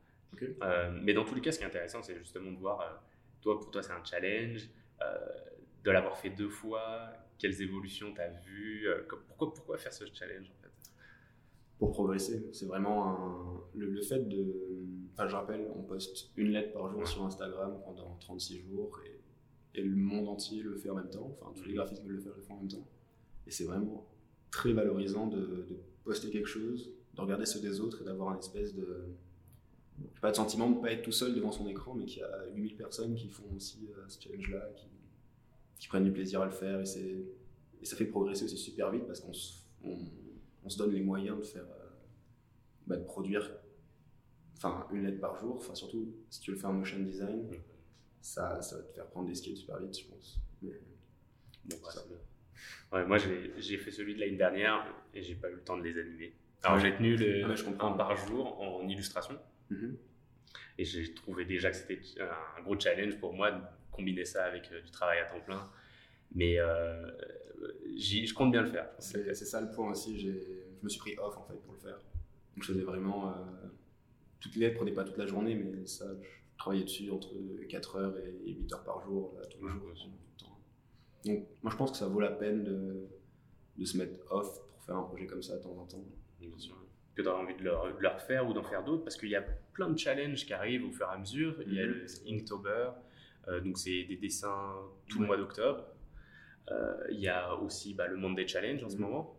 Euh, 0.62 0.92
mais 1.02 1.14
dans 1.14 1.26
tous 1.26 1.36
les 1.36 1.42
cas, 1.42 1.52
ce 1.52 1.58
qui 1.58 1.64
est 1.64 1.68
intéressant, 1.68 2.02
c'est 2.02 2.18
justement 2.18 2.52
de 2.52 2.58
voir, 2.58 2.82
euh, 2.82 2.86
toi, 3.42 3.60
pour 3.60 3.72
toi, 3.72 3.82
c'est 3.84 3.92
un 3.92 4.04
challenge, 4.04 4.70
euh, 5.02 5.18
de 5.84 5.92
l'avoir 5.92 6.18
fait 6.18 6.30
deux 6.30 6.50
fois, 6.50 7.12
quelles 7.38 7.62
évolutions 7.62 8.14
tu 8.14 8.22
as 8.22 8.30
vues, 8.30 8.88
pourquoi, 9.28 9.54
pourquoi 9.54 9.78
faire 9.78 9.94
ce 9.94 10.06
challenge 10.14 10.50
en 10.50 10.62
fait? 10.62 10.70
Pour 11.78 11.92
progresser, 11.92 12.50
c'est 12.54 12.66
vraiment 12.66 13.08
un... 13.08 13.62
le, 13.76 13.88
le 13.88 14.02
fait 14.02 14.28
de. 14.28 14.56
Enfin, 15.14 15.28
je 15.28 15.36
rappelle, 15.36 15.68
on 15.76 15.84
poste 15.84 16.32
une 16.38 16.52
lettre 16.52 16.72
par 16.74 16.90
jour 16.90 17.06
sur 17.08 17.24
Instagram 17.26 17.80
pendant 17.84 18.16
36 18.22 18.62
jours 18.62 19.00
et, 19.06 19.20
et 19.76 19.82
le 19.82 19.96
monde 19.96 20.28
entier 20.28 20.62
le 20.62 20.76
fait 20.76 20.90
en 20.90 20.96
même 20.96 21.10
temps. 21.10 21.36
Enfin, 21.42 21.52
tous 21.56 21.66
les 21.68 21.74
graphistes 21.74 22.04
veulent 22.04 22.14
le 22.16 22.22
faire, 22.22 22.34
le 22.36 22.42
font 22.42 22.54
en 22.56 22.58
même 22.60 22.68
temps. 22.68 22.88
Et 23.48 23.52
c'est 23.52 23.66
vraiment 23.66 24.08
très 24.52 24.74
valorisant 24.74 25.28
de, 25.28 25.38
de 25.40 25.78
poster 26.04 26.30
quelque 26.30 26.48
chose, 26.48 26.92
de 27.16 27.22
regarder 27.22 27.46
ceux 27.46 27.60
des 27.60 27.80
autres 27.80 28.02
et 28.02 28.06
d'avoir 28.06 28.30
un 28.30 28.40
espèce 28.40 28.74
de. 28.76 29.06
Pas 30.22 30.32
de 30.32 30.36
sentiment 30.36 30.70
de 30.70 30.76
ne 30.78 30.82
pas 30.82 30.92
être 30.92 31.04
tout 31.04 31.12
seul 31.12 31.36
devant 31.36 31.52
son 31.52 31.68
écran, 31.68 31.94
mais 31.94 32.06
qu'il 32.06 32.20
y 32.20 32.24
a 32.24 32.46
8000 32.54 32.76
personnes 32.76 33.14
qui 33.16 33.28
font 33.30 33.44
aussi 33.56 33.88
euh, 33.96 34.04
ce 34.08 34.20
challenge-là, 34.22 34.70
qui, 34.76 34.88
qui 35.80 35.88
prennent 35.88 36.04
du 36.06 36.12
plaisir 36.12 36.42
à 36.42 36.46
le 36.46 36.52
faire. 36.52 36.82
Et, 36.82 36.86
c'est- 36.86 37.26
et 37.82 37.86
ça 37.86 37.96
fait 37.96 38.06
progresser 38.06 38.46
aussi 38.46 38.58
super 38.58 38.90
vite 38.92 39.06
parce 39.06 39.20
qu'on 39.20 39.34
se, 39.34 39.54
on, 39.84 39.98
on 40.64 40.70
se 40.70 40.78
donne 40.78 40.92
les 40.92 41.02
moyens 41.02 41.38
de 41.38 41.44
faire. 41.44 41.64
euh, 41.64 41.90
bah, 42.88 42.98
de 42.98 43.04
produire 43.04 43.50
enfin, 44.58 44.88
une 44.92 45.04
lettre 45.04 45.20
par 45.20 45.36
jour. 45.40 45.56
Enfin, 45.58 45.76
surtout 45.76 46.12
si 46.30 46.40
tu 46.42 46.52
le 46.52 46.58
fais 46.58 46.66
en 46.66 46.74
motion 46.74 47.00
design, 47.00 47.48
ça, 48.24 48.62
ça 48.62 48.78
va 48.78 48.84
te 48.84 48.94
faire 48.94 49.08
prendre 49.08 49.28
des 49.28 49.36
skills 49.36 49.58
super 49.58 49.80
vite, 49.80 49.98
je 50.00 50.06
pense. 50.08 50.40
Mais, 50.62 50.72
Bon, 51.66 51.78
bah, 51.82 51.90
Ça. 51.92 52.02
c'est 52.02 52.08
bien. 52.10 52.18
Ouais, 52.92 53.06
moi, 53.06 53.18
j'ai 53.18 53.54
j'ai 53.58 53.78
fait 53.78 53.92
celui 53.92 54.16
de 54.16 54.20
l'année 54.20 54.36
dernière 54.38 54.86
et 55.14 55.22
j'ai 55.22 55.36
pas 55.36 55.50
eu 55.50 55.56
le 55.56 55.64
temps 55.64 55.78
de 55.78 55.84
les 55.84 55.98
animer. 56.00 56.34
Alors, 56.64 56.80
j'ai 56.80 56.96
tenu 56.96 57.16
le 57.16 57.44
Ah 57.46 57.50
ouais, 57.50 57.56
je 57.56 57.64
comprends. 57.64 57.94
un 57.94 57.98
par 57.98 58.16
jour 58.18 58.60
en 58.62 58.88
illustration 58.88 59.38
Mhm. 59.70 59.98
et 60.78 60.86
j'ai 60.86 61.14
trouvé 61.14 61.46
déjà 61.46 61.72
que 61.72 61.78
c'était 61.78 62.00
un 62.22 62.62
gros 62.64 62.78
challenge 62.80 63.18
pour 63.20 63.34
moi 63.34 63.52
de 63.52 63.62
combiner 63.92 64.26
ça 64.26 64.44
avec 64.46 64.70
euh, 64.72 64.82
du 64.82 64.92
travail 64.92 65.20
à 65.20 65.26
temps 65.26 65.40
plein. 65.42 65.70
Mais 66.36 66.60
euh, 66.60 67.12
j'y- 67.96 68.26
je 68.28 68.34
compte 68.34 68.52
bien 68.52 68.62
le 68.64 68.70
faire. 68.70 68.90
C'est 69.00 69.34
ça 69.36 69.62
le 69.62 69.72
point 69.72 69.92
aussi. 69.92 70.20
j'ai- 70.20 70.64
Je 70.80 70.84
me 70.84 70.90
suis 70.90 71.00
pris 71.00 71.16
off 71.18 71.38
en 71.38 71.44
fait 71.46 71.56
pour 71.64 71.74
le 71.74 71.80
faire. 71.80 71.98
Donc 72.56 72.64
je 72.64 72.74
faisais 72.74 72.84
vraiment. 72.84 73.30
euh, 73.30 73.34
toutes 74.42 74.56
les 74.56 74.62
lettres 74.68 74.76
prenaient 74.76 74.92
pas 74.94 75.06
toute 75.06 75.18
la 75.18 75.26
journée, 75.28 75.56
mais 75.56 75.86
ça, 75.86 76.06
je 76.64 76.66
travaillais 76.66 76.86
dessus 76.86 77.12
entre 77.12 77.30
4 77.68 77.96
heures 77.98 78.18
et 78.46 78.54
8 78.54 78.72
heures 78.74 78.84
par 78.86 79.02
jour, 79.02 79.34
euh, 79.38 79.42
tous 79.52 79.66
les 79.68 79.70
jours. 79.74 79.82
tout 79.82 80.08
le 80.08 80.46
temps. 80.46 80.58
Donc 81.26 81.46
moi 81.62 81.72
je 81.74 81.76
pense 81.78 81.92
que 81.92 81.98
ça 81.98 82.08
vaut 82.08 82.22
la 82.22 82.32
peine 82.32 82.64
de, 82.64 83.06
de 83.78 83.86
se 83.86 83.98
mettre 83.98 84.18
off 84.32 84.62
pour 84.70 84.82
faire 84.86 84.96
un 84.96 85.04
projet 85.04 85.26
comme 85.26 85.44
ça 85.44 85.58
de 85.58 85.62
temps 85.64 85.76
en 85.78 85.86
temps. 85.86 86.06
Bien 86.40 86.58
sûr. 86.58 86.76
Que 87.16 87.22
tu 87.22 87.28
as 87.28 87.36
envie 87.36 87.56
de 87.56 87.64
leur, 87.64 87.94
de 87.94 88.00
leur 88.02 88.22
faire 88.22 88.48
ou 88.50 88.54
d'en 88.54 88.64
faire 88.64 88.82
d'autres? 88.86 89.04
Parce 89.04 89.18
qu'il 89.18 89.28
y 89.30 89.36
a 89.36 89.42
plein 89.42 89.90
de 89.90 89.98
challenges 90.00 90.46
qui 90.46 90.54
arrivent 90.54 90.86
au 90.86 90.92
fur 90.94 91.06
et 91.06 91.14
à 91.14 91.18
mesure. 91.18 91.56
Il 91.68 91.74
y 91.74 91.80
a 91.82 91.86
Mhm. 91.86 91.92
le 91.92 92.06
Inktober, 92.34 92.90
euh, 93.50 93.60
donc 93.60 93.78
c'est 93.78 94.06
des 94.06 94.16
dessins 94.16 94.74
tout 95.10 95.20
le 95.20 95.26
mois 95.28 95.36
d'octobre. 95.38 95.84
Il 97.12 97.20
y 97.20 97.28
a 97.28 97.54
aussi 97.56 97.94
bah, 97.94 98.08
le 98.08 98.16
Monday 98.16 98.48
Challenge 98.48 98.82
en 98.86 98.90
ce 98.90 98.96
Mhm. 98.96 99.02
moment. 99.02 99.36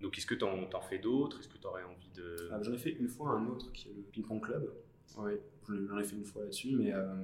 Donc, 0.00 0.16
est-ce 0.16 0.26
que 0.26 0.34
tu 0.34 0.42
en, 0.44 0.80
fais 0.80 0.98
d'autres? 0.98 1.38
Est-ce 1.38 1.48
que 1.48 1.58
tu 1.58 1.66
aurais 1.66 1.84
envie 1.84 2.08
de. 2.14 2.48
Ah, 2.50 2.60
J'en 2.62 2.72
ai 2.72 2.78
fait 2.78 2.92
une 2.92 3.08
fois 3.08 3.32
un 3.32 3.46
autre 3.46 3.70
qui 3.72 3.90
est 3.90 3.92
le 3.92 4.02
Ping 4.02 4.24
Pong 4.24 4.40
Club. 4.42 4.72
Oui, 5.18 5.32
j'en 5.68 5.98
ai 5.98 6.04
fait 6.04 6.16
une 6.16 6.24
fois 6.24 6.42
là-dessus, 6.42 6.76
mais 6.76 6.92
euh, 6.92 7.14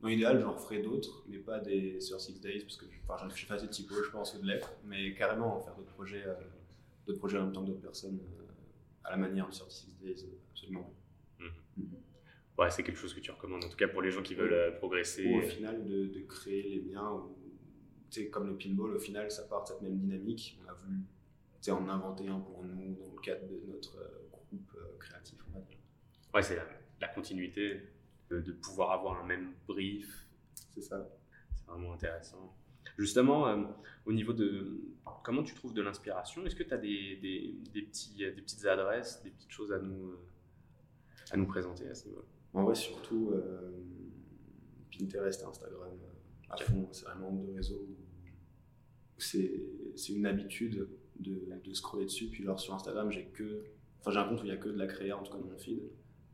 dans 0.00 0.08
l'idéal, 0.08 0.40
j'en 0.40 0.56
ferai 0.56 0.82
d'autres, 0.82 1.24
mais 1.28 1.38
pas 1.38 1.58
des 1.58 2.00
sur 2.00 2.20
Six 2.20 2.40
Days, 2.40 2.60
parce 2.60 2.76
que 2.76 2.86
enfin, 3.04 3.16
j'en 3.18 3.28
ai 3.28 3.36
fait 3.36 3.52
assez 3.52 3.66
de 3.66 3.72
typo, 3.72 3.94
je 4.02 4.10
pense, 4.10 4.32
que 4.32 4.38
de 4.38 4.46
l'être, 4.46 4.72
mais 4.84 5.14
carrément 5.14 5.60
faire 5.60 5.74
d'autres 5.74 5.92
projets, 5.92 6.24
euh, 6.26 6.34
d'autres 7.06 7.18
projets 7.18 7.38
en 7.38 7.44
même 7.44 7.52
temps 7.52 7.62
que 7.62 7.68
d'autres 7.68 7.82
personnes, 7.82 8.20
euh, 8.20 8.44
à 9.04 9.10
la 9.10 9.16
manière 9.16 9.48
de 9.48 9.54
sur 9.54 9.70
Six 9.70 9.96
Days, 10.00 10.26
absolument. 10.52 10.92
Ouais, 12.58 12.70
c'est 12.70 12.82
quelque 12.82 12.98
chose 12.98 13.14
que 13.14 13.20
tu 13.20 13.30
recommandes, 13.30 13.64
en 13.64 13.68
tout 13.68 13.76
cas 13.76 13.88
pour 13.88 14.02
les 14.02 14.10
gens 14.10 14.22
qui 14.22 14.34
veulent 14.34 14.76
progresser. 14.76 15.26
Ou 15.26 15.38
au 15.38 15.42
final, 15.42 15.84
de, 15.84 16.06
de 16.06 16.20
créer 16.20 16.62
les 16.62 16.92
liens, 16.92 17.10
ou, 17.10 17.34
sais, 18.12 18.28
comme 18.28 18.46
le 18.46 18.56
pinball, 18.56 18.94
au 18.94 18.98
final, 18.98 19.30
ça 19.30 19.44
part 19.44 19.62
de 19.62 19.68
cette 19.68 19.82
même 19.82 19.96
dynamique. 19.96 20.58
On 20.64 20.68
a 20.68 20.74
voulu 20.74 20.98
en 21.68 21.88
inventer 21.88 22.28
un 22.28 22.40
pour 22.40 22.64
nous 22.64 22.94
dans 22.94 23.12
le 23.14 23.20
cadre 23.20 23.46
de 23.46 23.62
notre 23.66 23.98
euh, 23.98 24.28
groupe 24.30 24.72
euh, 24.76 24.98
créatif, 24.98 25.38
on 25.48 25.58
va 25.58 25.64
dire. 25.64 25.78
Ouais, 26.34 26.42
c'est 26.42 26.58
la, 27.02 27.08
continuité 27.08 27.82
de, 28.30 28.40
de 28.40 28.52
pouvoir 28.52 28.92
avoir 28.92 29.22
un 29.22 29.26
même 29.26 29.52
brief. 29.66 30.26
C'est 30.70 30.82
ça. 30.82 31.08
C'est 31.54 31.66
vraiment 31.66 31.92
intéressant. 31.92 32.56
Justement, 32.96 33.46
euh, 33.48 33.62
au 34.06 34.12
niveau 34.12 34.32
de 34.32 34.80
comment 35.22 35.42
tu 35.42 35.54
trouves 35.54 35.74
de 35.74 35.82
l'inspiration, 35.82 36.44
est-ce 36.44 36.56
que 36.56 36.62
tu 36.62 36.74
as 36.74 36.78
des, 36.78 37.16
des, 37.16 37.54
des, 37.72 37.82
petits, 37.82 38.14
des 38.16 38.30
petites 38.32 38.64
adresses, 38.66 39.22
des 39.22 39.30
petites 39.30 39.50
choses 39.50 39.72
à 39.72 39.78
nous, 39.78 40.10
euh, 40.10 40.18
à 41.30 41.36
nous 41.36 41.46
présenter 41.46 41.88
à 41.88 41.94
ce 41.94 42.08
niveau 42.08 42.24
En 42.52 42.64
vrai, 42.64 42.74
surtout 42.74 43.30
euh, 43.32 43.70
Pinterest 44.96 45.42
et 45.42 45.44
Instagram 45.44 45.90
euh, 45.92 46.50
à 46.50 46.56
fond. 46.56 46.88
C'est 46.92 47.04
vraiment 47.06 47.32
deux 47.32 47.54
réseaux 47.54 47.86
où 47.88 47.96
c'est 49.18 50.08
une 50.08 50.26
habitude 50.26 50.88
de, 51.20 51.58
de 51.62 51.74
scroller 51.74 52.04
dessus. 52.04 52.26
Puis, 52.26 52.44
genre, 52.44 52.58
sur 52.58 52.74
Instagram, 52.74 53.10
j'ai 53.10 53.26
que. 53.26 53.64
Enfin, 54.00 54.10
j'ai 54.10 54.18
un 54.18 54.28
compte 54.28 54.40
où 54.40 54.44
il 54.44 54.50
n'y 54.50 54.56
a 54.56 54.56
que 54.56 54.68
de 54.68 54.78
la 54.78 54.86
créa, 54.86 55.16
en 55.16 55.22
tout 55.22 55.32
cas 55.32 55.38
dans 55.38 55.46
mon 55.46 55.58
feed. 55.58 55.80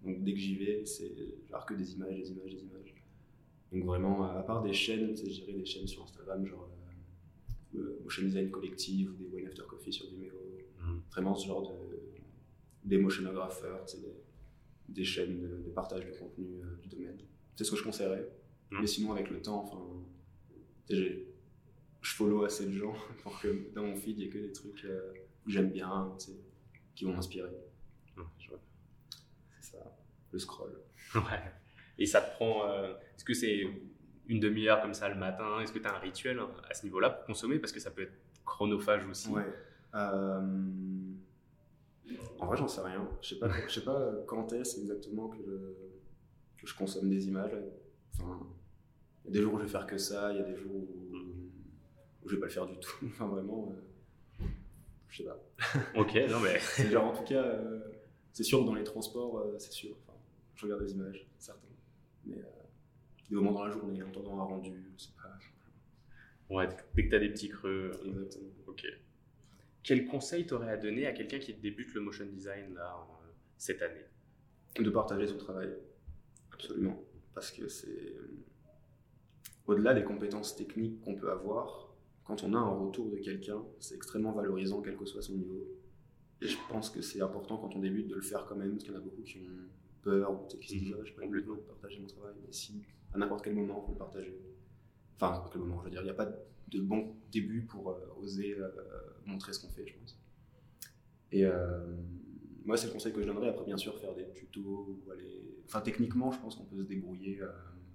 Donc, 0.08 0.24
dès 0.24 0.32
que 0.32 0.38
j'y 0.38 0.56
vais, 0.56 0.84
c'est 0.84 1.12
genre 1.48 1.66
que 1.66 1.74
des 1.74 1.92
images, 1.94 2.16
des 2.16 2.30
images, 2.30 2.54
des 2.54 2.62
images. 2.62 2.94
Donc, 3.72 3.84
vraiment, 3.84 4.24
à 4.24 4.42
part 4.42 4.62
des 4.62 4.72
chaînes, 4.72 5.14
je 5.16 5.22
dirais 5.22 5.52
des 5.52 5.64
chaînes 5.64 5.86
sur 5.86 6.02
Instagram, 6.02 6.46
genre 6.46 6.68
euh, 7.74 7.78
euh, 7.78 8.00
Motion 8.02 8.24
Design 8.24 8.50
Collective 8.50 9.10
ou 9.10 9.14
des 9.16 9.26
Wine 9.26 9.46
After 9.46 9.62
Coffee 9.68 9.92
sur 9.92 10.06
Vimeo. 10.06 10.34
Mhm. 10.80 11.02
Vraiment, 11.10 11.34
ce 11.34 11.46
genre 11.46 11.62
de. 11.62 11.76
des 12.84 13.02
sais, 13.86 13.98
des, 13.98 14.14
des 14.88 15.04
chaînes 15.04 15.40
de, 15.40 15.62
de 15.66 15.70
partage 15.70 16.06
de 16.06 16.12
contenu 16.12 16.62
euh, 16.62 16.76
du 16.80 16.88
domaine. 16.88 17.18
C'est 17.56 17.64
ce 17.64 17.70
que 17.72 17.76
je 17.76 17.84
conseillerais. 17.84 18.26
Mhm. 18.70 18.80
Mais 18.80 18.86
sinon, 18.86 19.12
avec 19.12 19.30
le 19.30 19.42
temps, 19.42 19.62
enfin, 19.62 19.82
je 20.88 22.14
follow 22.14 22.44
assez 22.44 22.66
de 22.66 22.72
gens 22.72 22.94
pour 23.22 23.38
que 23.40 23.72
dans 23.74 23.82
mon 23.82 23.96
feed, 23.96 24.18
il 24.18 24.22
n'y 24.22 24.24
ait 24.24 24.30
que 24.30 24.38
des 24.38 24.52
trucs 24.52 24.84
euh, 24.84 25.12
que 25.44 25.50
j'aime 25.50 25.70
bien, 25.70 26.16
qui 26.94 27.04
vont 27.04 27.12
m'inspirer. 27.12 27.50
Je 28.38 28.48
vois. 28.48 28.60
Le 30.32 30.38
scroll. 30.38 30.72
Ouais. 31.14 31.22
Et 31.98 32.06
ça 32.06 32.20
te 32.20 32.34
prend. 32.36 32.68
euh, 32.68 32.92
Est-ce 33.16 33.24
que 33.24 33.34
c'est 33.34 33.66
une 34.28 34.40
demi-heure 34.40 34.80
comme 34.82 34.94
ça 34.94 35.08
le 35.08 35.14
matin? 35.14 35.60
Est-ce 35.60 35.72
que 35.72 35.78
tu 35.78 35.86
as 35.86 35.94
un 35.94 35.98
rituel 35.98 36.38
à 36.68 36.74
ce 36.74 36.84
niveau-là 36.84 37.10
pour 37.10 37.24
consommer? 37.26 37.58
Parce 37.58 37.72
que 37.72 37.80
ça 37.80 37.90
peut 37.90 38.02
être 38.02 38.12
chronophage 38.44 39.06
aussi. 39.06 39.30
Ouais. 39.30 39.44
Euh, 39.94 40.40
En 42.38 42.46
vrai, 42.46 42.56
j'en 42.56 42.68
sais 42.68 42.80
rien. 42.82 43.08
Je 43.22 43.28
sais 43.30 43.38
pas, 43.38 43.48
je 43.66 43.72
sais 43.72 43.84
pas 43.84 44.12
quand 44.26 44.52
est-ce 44.52 44.78
exactement 44.80 45.28
que 45.28 45.38
je, 45.38 46.60
que 46.60 46.66
je 46.66 46.74
consomme 46.74 47.08
des 47.08 47.26
images. 47.28 47.56
Enfin, 48.14 48.46
il 49.24 49.28
y 49.28 49.30
a 49.30 49.32
des 49.38 49.42
jours 49.42 49.54
où 49.54 49.58
je 49.58 49.64
vais 49.64 49.68
faire 49.70 49.86
que 49.86 49.98
ça, 49.98 50.30
il 50.32 50.36
y 50.38 50.40
a 50.40 50.44
des 50.44 50.56
jours 50.56 50.74
où, 50.74 51.16
où 52.22 52.28
je 52.28 52.34
vais 52.34 52.40
pas 52.40 52.46
le 52.46 52.52
faire 52.52 52.66
du 52.66 52.78
tout. 52.78 52.96
Enfin, 53.06 53.26
vraiment, 53.26 53.72
euh, 54.40 54.44
je 55.08 55.22
sais 55.22 55.24
pas. 55.24 55.38
Ok, 55.96 56.14
non 56.30 56.40
mais. 56.40 56.58
Genre, 56.90 57.04
en 57.04 57.12
tout 57.12 57.24
cas, 57.24 57.42
euh, 57.42 57.80
c'est 58.32 58.44
sûr 58.44 58.60
que 58.60 58.64
dans 58.66 58.74
les 58.74 58.84
transports, 58.84 59.44
c'est 59.58 59.72
sûr. 59.72 59.96
Je 60.58 60.64
regarde 60.64 60.82
des 60.82 60.92
images, 60.92 61.24
certains. 61.38 61.68
Mais 62.26 62.38
euh, 62.38 62.42
des 63.30 63.36
moments 63.36 63.52
dans 63.52 63.64
la 63.64 63.70
journée, 63.70 64.02
en 64.02 64.10
temps 64.10 64.40
à 64.40 64.42
rendu, 64.42 64.72
c'est 64.96 65.14
pas. 65.14 65.38
Ouais, 66.50 66.68
dès 66.94 67.04
que 67.04 67.10
tu 67.10 67.14
as 67.14 67.20
des 67.20 67.28
petits 67.30 67.48
creux. 67.48 67.92
Exactement. 68.04 68.50
Ok. 68.66 68.84
Quel 69.84 70.04
conseil 70.06 70.46
t'aurais 70.46 70.70
à 70.70 70.76
donner 70.76 71.06
à 71.06 71.12
quelqu'un 71.12 71.38
qui 71.38 71.54
débute 71.54 71.94
le 71.94 72.00
motion 72.00 72.26
design 72.26 72.74
là, 72.74 73.06
cette 73.56 73.80
année? 73.82 74.04
De 74.78 74.90
partager 74.90 75.28
son 75.28 75.38
travail. 75.38 75.72
Absolument. 76.52 77.00
Parce 77.34 77.52
que 77.52 77.68
c'est. 77.68 77.88
euh, 77.88 78.44
Au-delà 79.68 79.94
des 79.94 80.02
compétences 80.02 80.56
techniques 80.56 81.00
qu'on 81.02 81.14
peut 81.14 81.30
avoir, 81.30 81.94
quand 82.24 82.42
on 82.42 82.52
a 82.52 82.58
un 82.58 82.68
retour 82.68 83.10
de 83.10 83.18
quelqu'un, 83.18 83.62
c'est 83.78 83.94
extrêmement 83.94 84.32
valorisant, 84.32 84.82
quel 84.82 84.96
que 84.96 85.06
soit 85.06 85.22
son 85.22 85.34
niveau. 85.34 85.68
Et 86.42 86.48
je 86.48 86.58
pense 86.68 86.90
que 86.90 87.00
c'est 87.00 87.20
important 87.22 87.58
quand 87.58 87.76
on 87.76 87.78
débute 87.78 88.08
de 88.08 88.16
le 88.16 88.22
faire 88.22 88.44
quand 88.46 88.56
même, 88.56 88.72
parce 88.72 88.82
qu'il 88.84 88.92
y 88.92 88.96
en 88.96 88.98
a 88.98 89.02
beaucoup 89.02 89.22
qui 89.22 89.38
ont 89.38 89.68
peur, 90.02 90.30
ou 90.32 90.46
disent 90.58 90.82
Mhm. 90.82 90.96
Ah, 91.00 91.04
je 91.04 91.12
pas 91.14 91.22
Complètement. 91.22 91.54
de 91.56 91.60
partager 91.60 92.00
mon 92.00 92.06
travail. 92.06 92.34
Mais 92.44 92.52
si, 92.52 92.82
à 93.12 93.18
n'importe 93.18 93.44
quel 93.44 93.54
moment, 93.54 93.80
on 93.82 93.86
peut 93.86 93.92
le 93.92 93.98
partager. 93.98 94.38
Enfin, 95.16 95.28
à 95.28 95.30
n'importe 95.32 95.52
quel 95.52 95.62
moment, 95.62 95.78
je 95.80 95.84
veux 95.84 95.90
dire, 95.90 96.00
il 96.02 96.04
n'y 96.04 96.10
a 96.10 96.14
pas 96.14 96.30
de 96.68 96.80
bon 96.80 97.16
début 97.32 97.62
pour 97.62 97.90
euh, 97.90 97.98
oser 98.20 98.54
euh, 98.58 98.68
montrer 99.26 99.52
ce 99.52 99.60
qu'on 99.60 99.70
fait, 99.70 99.86
je 99.86 99.94
pense. 99.98 100.20
Et 101.32 101.44
euh, 101.44 101.96
moi, 102.64 102.76
c'est 102.76 102.86
le 102.88 102.92
conseil 102.92 103.12
que 103.12 103.20
je 103.22 103.26
donnerais. 103.26 103.48
Après, 103.48 103.64
bien 103.64 103.76
sûr, 103.76 103.98
faire 103.98 104.14
des 104.14 104.30
tutos 104.32 105.00
ou 105.06 105.10
aller. 105.10 105.56
Enfin, 105.64 105.80
techniquement, 105.80 106.30
je 106.30 106.38
pense 106.40 106.56
qu'on 106.56 106.64
peut 106.64 106.78
se 106.78 106.82
débrouiller 106.88 107.40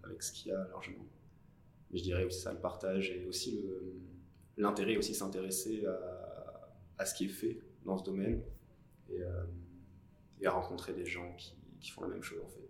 avec 0.03 0.21
ce 0.21 0.31
qu'il 0.31 0.51
y 0.51 0.55
a 0.55 0.67
largement. 0.67 1.05
Mais 1.91 1.97
je 1.99 2.03
dirais 2.03 2.23
aussi 2.25 2.39
ça, 2.41 2.51
le 2.53 2.59
partage 2.59 3.11
et 3.11 3.25
aussi 3.25 3.63
l'intérêt, 4.57 4.97
aussi 4.97 5.13
s'intéresser 5.15 5.85
à, 5.85 6.75
à 6.97 7.05
ce 7.05 7.13
qui 7.15 7.25
est 7.25 7.29
fait 7.29 7.59
dans 7.85 7.97
ce 7.97 8.03
domaine 8.03 8.41
et, 9.09 9.21
et 10.41 10.45
à 10.45 10.51
rencontrer 10.51 10.93
des 10.93 11.05
gens 11.05 11.33
qui, 11.35 11.55
qui 11.83 11.91
font 11.91 12.01
la 12.01 12.07
même 12.07 12.23
chose 12.23 12.41
en 12.43 12.49
fait. 12.49 12.61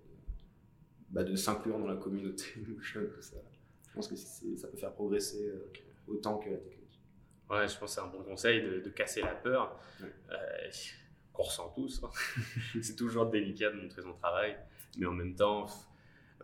Bah, 1.10 1.24
de 1.24 1.36
s'inclure 1.36 1.78
dans 1.80 1.88
la 1.88 1.96
communauté 1.96 2.46
motion, 2.68 3.02
tout 3.14 3.22
ça. 3.22 3.38
Je 3.90 3.94
pense 3.94 4.08
que 4.08 4.16
ça 4.16 4.68
peut 4.68 4.78
faire 4.78 4.94
progresser 4.94 5.46
euh, 5.48 5.72
autant 6.08 6.40
que 6.40 6.50
la 6.50 6.58
technique. 6.58 7.00
Ouais, 7.50 7.68
je 7.68 7.78
pense 7.78 7.96
que 7.96 8.02
c'est 8.02 8.08
un 8.08 8.10
bon 8.12 8.24
conseil 8.24 8.62
de, 8.64 8.80
de 8.80 8.90
casser 8.90 9.22
la 9.22 9.36
peur 9.36 9.80
Ouais. 10.02 10.08
euh, 10.32 10.70
qu'on 11.32 11.44
ressent 11.44 11.70
tous. 11.76 12.04
hein. 12.04 12.10
c'est 12.82 12.96
toujours 12.96 13.28
délicat 13.28 13.70
de 13.72 13.76
montrer 13.78 14.02
son 14.02 14.14
travail, 14.14 14.58
mais 14.98 15.06
en 15.06 15.12
même 15.14 15.36
temps, 15.36 15.68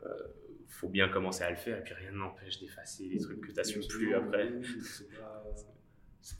il 0.04 0.72
faut 0.72 0.90
bien 0.90 1.10
commencer 1.10 1.44
à 1.44 1.50
le 1.50 1.56
faire 1.58 1.80
et 1.80 1.84
puis 1.84 1.94
rien 1.96 2.12
n'empêche 2.12 2.60
d'effacer 2.60 3.06
les 3.10 3.20
trucs 3.20 3.42
que 3.42 3.48
tu 3.48 3.54
n'assumes 3.54 3.88
plus 3.88 4.14
après. 4.14 4.52
C'est 4.92 5.10
pas, 5.18 5.44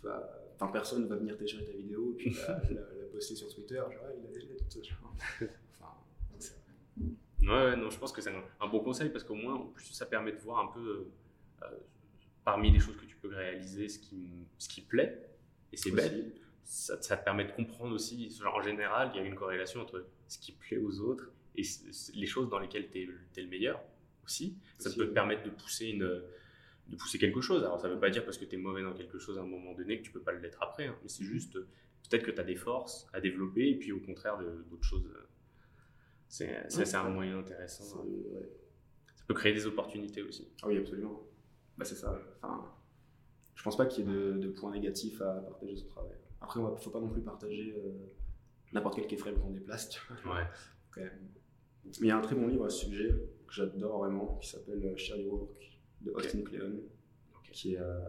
pas, 0.04 0.46
enfin, 0.60 0.72
personne 0.72 1.08
va 1.08 1.16
venir 1.16 1.36
télécharger 1.36 1.66
ta 1.66 1.72
vidéo 1.74 2.14
puis 2.18 2.30
la, 2.48 2.62
la, 2.70 2.82
la 2.82 3.06
poster 3.12 3.36
sur 3.36 3.54
Twitter. 3.54 3.76
Genre, 3.76 4.04
Ah, 4.06 4.12
il 4.16 4.38
a 4.38 4.84
genre. 4.84 5.16
Ouais, 7.50 7.76
non, 7.76 7.90
je 7.90 7.98
pense 7.98 8.12
que 8.12 8.22
c'est 8.22 8.30
un, 8.30 8.44
un 8.62 8.68
bon 8.68 8.80
conseil 8.80 9.10
parce 9.10 9.24
qu'au 9.24 9.36
moins, 9.36 9.56
en 9.56 9.66
plus, 9.66 9.86
ça 9.92 10.06
permet 10.06 10.32
de 10.32 10.38
voir 10.38 10.60
un 10.60 10.72
peu 10.72 11.08
euh, 11.64 11.66
parmi 12.46 12.72
les 12.72 12.80
choses 12.80 12.96
que 12.96 13.06
tu 13.06 13.16
peux 13.16 13.30
réaliser 13.30 13.90
ce 13.90 14.00
qui, 14.00 14.48
ce 14.58 14.70
qui 14.70 14.82
plaît. 14.82 15.30
Et 15.72 15.78
c'est 15.78 15.92
aussi. 15.92 16.34
Ça, 16.64 17.02
ça 17.02 17.18
permet 17.18 17.46
de 17.46 17.52
comprendre 17.52 17.96
aussi, 17.96 18.30
genre, 18.30 18.54
en 18.56 18.62
général, 18.62 19.12
il 19.14 19.18
y 19.18 19.24
a 19.24 19.26
une 19.26 19.34
corrélation 19.34 19.82
entre 19.82 20.06
ce 20.28 20.38
qui 20.38 20.52
plaît 20.52 20.78
aux 20.78 21.00
autres 21.00 21.32
et 21.56 21.64
les 22.14 22.28
choses 22.28 22.48
dans 22.50 22.60
lesquelles 22.60 22.92
tu 22.92 23.00
es, 23.02 23.42
le 23.42 23.48
meilleur 23.48 23.82
aussi. 24.24 24.56
Ça 24.78 24.90
Aussi, 24.90 24.98
peut 25.00 25.08
te 25.08 25.14
permettre 25.14 25.42
de 25.44 25.50
pousser, 25.50 25.88
une, 25.88 26.22
de 26.88 26.96
pousser 26.96 27.18
quelque 27.18 27.42
chose. 27.42 27.64
Alors, 27.64 27.82
ça 27.82 27.88
ne 27.88 27.94
veut 27.96 28.00
pas 28.00 28.12
dire 28.12 28.24
parce 28.24 28.38
que 28.38 28.46
tu 28.46 28.54
es 28.56 28.58
mauvais 28.60 28.84
dans 28.84 28.94
quelque 28.94 29.18
chose 29.18 29.40
à 29.40 29.42
un 29.42 29.48
moment 29.48 29.74
donné 29.74 29.98
que 29.98 30.04
tu 30.04 30.12
peux 30.12 30.22
pas 30.22 30.32
l'être 30.32 30.62
après, 30.62 30.86
hein, 30.86 30.96
mais 31.02 31.10
c'est 31.10 31.24
juste 31.24 31.56
euh, 31.56 31.68
peut-être 32.08 32.24
que 32.24 32.32
tu 32.32 32.40
as 32.40 32.44
des 32.44 32.56
forces 32.56 33.08
à 33.14 33.20
développer 33.20 33.70
et 33.70 33.76
puis 33.76 33.92
au 33.92 34.00
contraire 34.00 34.38
d'autres 34.70 34.84
choses. 34.84 35.10
Euh, 36.42 36.64
C'est 36.70 36.86
c'est 36.86 36.96
un 36.96 37.10
moyen 37.10 37.40
intéressant. 37.40 38.02
Hein. 38.02 38.06
ouais. 38.06 38.50
Ça 39.16 39.24
peut 39.28 39.34
créer 39.34 39.54
des 39.54 39.66
opportunités 39.66 40.22
aussi. 40.24 40.50
Ah 40.64 40.68
oui, 40.68 40.78
absolument. 40.78 41.22
Bah, 41.78 41.86
c'est 41.86 41.96
ça. 41.96 42.20
Enfin, 42.42 42.74
je 43.56 43.64
pense 43.64 43.78
pas 43.78 43.86
qu'il 43.86 44.06
y 44.06 44.10
ait 44.10 44.14
de, 44.14 44.38
de 44.38 44.48
points 44.50 44.72
négatifs 44.72 45.22
à 45.22 45.34
partager 45.42 45.76
son 45.76 45.88
travail. 45.88 46.18
Après, 46.42 46.60
il 46.60 46.78
faut 46.82 46.90
pas 46.92 47.02
non 47.02 47.10
plus 47.10 47.22
partager 47.22 47.74
euh, 47.78 47.92
n'importe 48.74 48.96
quel 48.96 49.08
keyframe 49.08 49.36
qu'on 49.40 49.52
déplace, 49.52 49.90
tu 49.90 50.00
vois, 50.24 50.36
Ouais. 50.36 50.44
quand 50.92 51.02
même. 51.02 51.30
Mais 51.86 52.08
il 52.08 52.08
y 52.08 52.12
a 52.12 52.18
un 52.18 52.22
très 52.22 52.36
bon 52.36 52.48
livre 52.48 52.66
à 52.66 52.70
ce 52.70 52.86
sujet 52.86 53.10
que 53.48 53.54
j'adore 53.54 54.00
vraiment, 54.00 54.38
qui 54.38 54.50
s'appelle 54.50 54.86
euh, 54.86 54.96
Share 54.96 55.18
Your 55.18 55.34
Work 55.34 55.80
de 56.02 56.12
Austin 56.12 56.42
Kleon, 56.44 56.80
Ok. 57.36 57.52
qui 57.52 57.74
est 57.74 57.80
euh, 57.80 58.00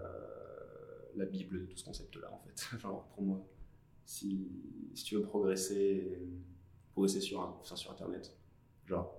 la 1.16 1.24
bible 1.26 1.60
de 1.62 1.66
tout 1.66 1.76
ce 1.76 1.84
concept-là, 1.84 2.30
en 2.32 2.38
fait. 2.38 2.78
Genre, 2.78 3.08
pour 3.14 3.22
moi, 3.22 3.44
si, 4.04 4.48
si 4.94 5.04
tu 5.04 5.16
veux 5.16 5.22
progresser, 5.22 6.18
progresser 7.00 7.20
sur, 7.22 7.40
un- 7.40 7.56
enfin, 7.60 7.76
sur 7.76 7.90
Internet, 7.92 8.36
genre, 8.86 9.14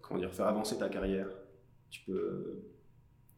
comment 0.00 0.18
dire, 0.18 0.32
faire 0.34 0.46
avancer 0.48 0.76
ta 0.78 0.88
carrière, 0.88 1.28
tu 1.90 2.00
peux, 2.04 2.62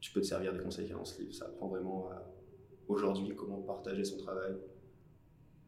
tu 0.01 0.13
peux 0.13 0.21
te 0.23 0.27
servir 0.27 0.53
des 0.55 0.61
conseils 0.61 0.87
qu'il 0.87 0.93
y 0.93 0.95
a 0.95 0.99
dans 0.99 1.05
ce 1.05 1.21
livre. 1.21 1.35
Ça 1.35 1.45
apprend 1.47 1.69
vraiment 1.69 2.11
aujourd'hui, 2.89 3.35
comment 3.37 3.61
partager 3.61 4.03
son 4.05 4.17
travail 4.17 4.57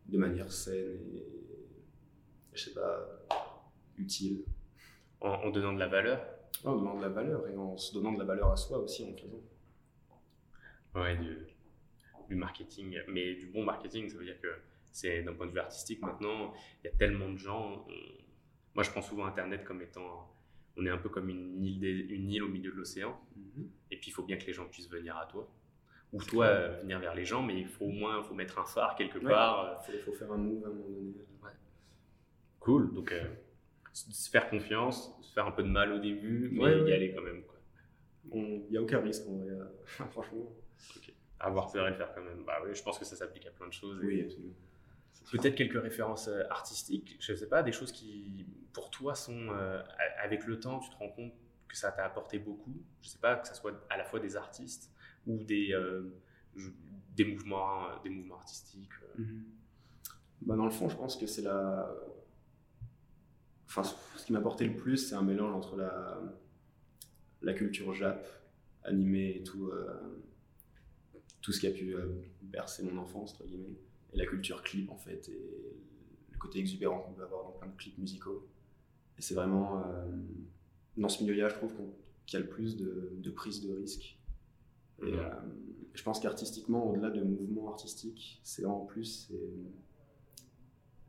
de 0.07 0.19
manière 0.19 0.51
saine 0.51 1.01
et, 1.15 1.27
je 2.55 2.65
sais 2.65 2.73
pas, 2.75 3.09
utile. 3.99 4.45
En, 5.21 5.29
en 5.29 5.51
donnant 5.51 5.75
de 5.75 5.79
la 5.79 5.89
valeur. 5.89 6.25
En 6.65 6.75
donnant 6.77 6.97
de 6.97 7.03
la 7.03 7.09
valeur 7.11 7.47
et 7.49 7.57
en 7.57 7.77
se 7.77 7.93
donnant 7.95 8.13
de 8.13 8.19
la 8.19 8.25
valeur 8.25 8.51
à 8.51 8.57
soi 8.57 8.79
aussi 8.79 9.05
en 9.05 9.15
faisant. 9.17 9.43
Ouais, 10.95 11.17
du 12.29 12.35
marketing, 12.37 12.97
mais 13.09 13.35
du 13.35 13.47
bon 13.49 13.65
marketing, 13.65 14.09
ça 14.09 14.17
veut 14.17 14.25
dire 14.25 14.41
que 14.41 14.49
c'est 14.93 15.23
d'un 15.23 15.35
point 15.35 15.47
de 15.47 15.53
vue 15.53 15.59
artistique 15.59 16.03
maintenant, 16.03 16.53
il 16.83 16.89
y 16.89 16.91
a 16.91 16.97
tellement 16.97 17.31
de 17.31 17.39
gens. 17.39 17.87
Moi, 18.75 18.85
je 18.85 18.91
prends 18.91 19.03
souvent 19.03 19.27
Internet 19.27 19.65
comme 19.65 19.83
étant, 19.83 20.35
on 20.77 20.87
est 20.87 20.91
un 20.91 20.99
peu 20.99 21.09
comme 21.09 21.29
une 21.29 21.63
île, 21.65 22.11
une 22.11 22.31
île 22.31 22.43
au 22.43 22.49
milieu 22.49 22.71
de 22.71 22.77
l'océan, 22.77 23.21
mhm. 23.37 23.69
et 23.91 23.97
puis 23.97 24.11
il 24.11 24.13
faut 24.13 24.23
bien 24.23 24.37
que 24.37 24.47
les 24.47 24.53
gens 24.53 24.67
puissent 24.67 24.91
venir 24.91 25.17
à 25.17 25.27
toi 25.27 25.51
ou 26.13 26.23
toi 26.23 26.47
euh, 26.47 26.81
venir 26.83 26.99
vers 26.99 27.15
les 27.15 27.25
gens, 27.25 27.43
mais 27.43 27.59
il 27.59 27.67
faut 27.67 27.87
au 27.87 27.91
moins 27.91 28.23
faut 28.23 28.35
mettre 28.35 28.59
un 28.59 28.65
phare 28.65 28.95
quelque 28.97 29.19
part. 29.19 29.83
Il 29.93 29.99
faut, 30.01 30.13
faire 30.13 30.31
un 30.31 30.37
move 30.37 30.65
à 30.65 30.69
un 30.69 30.73
moment 30.73 30.89
donné. 30.89 31.15
Cool, 32.61 32.95
donc 32.95 33.11
euh, 33.13 33.25
se 33.93 34.31
faire 34.31 34.49
confiance, 34.49 35.19
se 35.23 35.33
faire 35.33 35.47
un 35.47 35.51
peu 35.51 35.63
de 35.63 35.69
mal 35.69 35.93
au 35.93 35.99
début, 35.99 36.51
mais 36.53 36.83
y 36.83 36.93
aller 36.93 37.13
quand 37.13 37.23
même. 37.23 37.43
Il 38.33 38.67
n'y 38.71 38.77
a 38.77 38.83
aucun 38.83 39.01
risque 39.01 39.25
franchement. 40.11 40.53
Avoir 41.41 41.73
peur 41.73 41.89
et 41.89 41.91
le 41.91 41.97
faire 41.97 42.15
quand 42.15 42.23
même. 42.23 42.45
Bah 42.45 42.59
oui, 42.65 42.73
je 42.73 42.83
pense 42.83 42.99
que 42.99 43.05
ça 43.05 43.17
s'applique 43.17 43.47
à 43.47 43.51
plein 43.51 43.67
de 43.67 43.73
choses. 43.73 43.99
Oui, 44.05 44.23
absolument. 44.23 44.55
Peut-être 45.31 45.55
quelques 45.55 45.81
références 45.81 46.29
euh, 46.29 46.43
artistiques, 46.51 47.17
je 47.21 47.33
ne 47.33 47.37
sais 47.37 47.49
pas, 47.49 47.63
des 47.63 47.73
choses 47.73 47.93
qui, 47.93 48.47
pour 48.73 48.91
toi, 48.91 49.15
sont, 49.15 49.49
avec 50.23 50.47
le 50.47 50.61
temps, 50.61 50.79
tu 50.81 50.91
te 50.91 50.97
rends 50.97 51.11
compte 51.11 51.33
que 51.69 51.77
ça 51.77 51.91
t'a 51.91 52.05
apporté 52.05 52.39
beaucoup. 52.39 52.77
Je 53.01 53.09
ne 53.09 53.13
sais 53.13 53.19
pas, 53.19 53.37
que 53.37 53.49
ce 53.49 53.55
soit 53.55 53.73
à 53.89 53.97
la 53.97 54.05
fois 54.05 54.21
des 54.21 54.37
artistes, 54.37 54.93
ou 55.27 55.43
des, 55.43 55.73
euh, 55.73 56.13
des, 57.17 57.25
mouvements, 57.25 58.01
des 58.03 58.11
mouvements 58.11 58.37
artistiques 58.37 58.91
euh. 59.19 59.23
mhm. 59.23 59.45
bah 60.43 60.57
Dans 60.57 60.65
le 60.65 60.71
fond, 60.71 60.89
je 60.89 60.97
pense 60.97 61.17
que 61.17 61.27
c'est 61.27 61.43
la. 61.43 61.91
Enfin, 63.67 63.85
ce 63.85 64.27
qui 64.27 64.33
m'a 64.33 64.39
apporté 64.39 64.67
le 64.67 64.77
plus, 64.77 64.99
c'est 64.99 65.15
un 65.15 65.23
mélange 65.23 65.55
entre 65.55 65.77
la, 65.77 66.21
la 67.41 67.55
culture 67.55 67.95
jap, 67.95 68.27
animée 68.85 69.37
et 69.37 69.43
tout, 69.43 69.69
euh, 69.69 70.23
tout 71.41 71.53
ce 71.53 71.61
qui 71.61 71.67
a 71.67 71.71
pu 71.71 71.97
bercer 72.43 72.83
mon 72.83 73.01
enfance, 73.01 73.33
entre 73.33 73.47
guillemets, 73.47 73.79
et 74.13 74.17
la 74.17 74.27
culture 74.27 74.63
clip, 74.63 74.91
en 74.91 74.97
fait, 74.97 75.29
et 75.29 75.77
le 76.31 76.39
côté 76.39 76.59
exubérant 76.59 77.01
qu'on 77.01 77.13
peut 77.13 77.23
avoir 77.23 77.45
dans 77.45 77.53
plein 77.53 77.69
de 77.69 77.77
clips 77.77 77.99
musicaux. 77.99 78.49
Et 79.19 79.23
c'est 79.23 79.35
vraiment. 79.35 79.83
dans 80.97 81.09
ce 81.09 81.23
milieu-là, 81.23 81.49
je 81.49 81.55
trouve 81.55 81.73
qu'il 82.27 82.39
y 82.39 82.43
a 82.43 82.45
le 82.45 82.51
plus 82.51 82.77
de, 82.77 83.13
de 83.17 83.31
prise 83.31 83.61
de 83.63 83.73
risque 83.73 84.19
et 85.03 85.15
euh, 85.15 85.29
je 85.95 86.03
pense 86.03 86.21
qu'artistiquement, 86.21 86.91
au-delà 86.91 87.11
de 87.11 87.23
mouvements 87.23 87.71
artistiques, 87.71 88.41
c'est 88.43 88.65
en 88.65 88.81
plus 88.81 89.33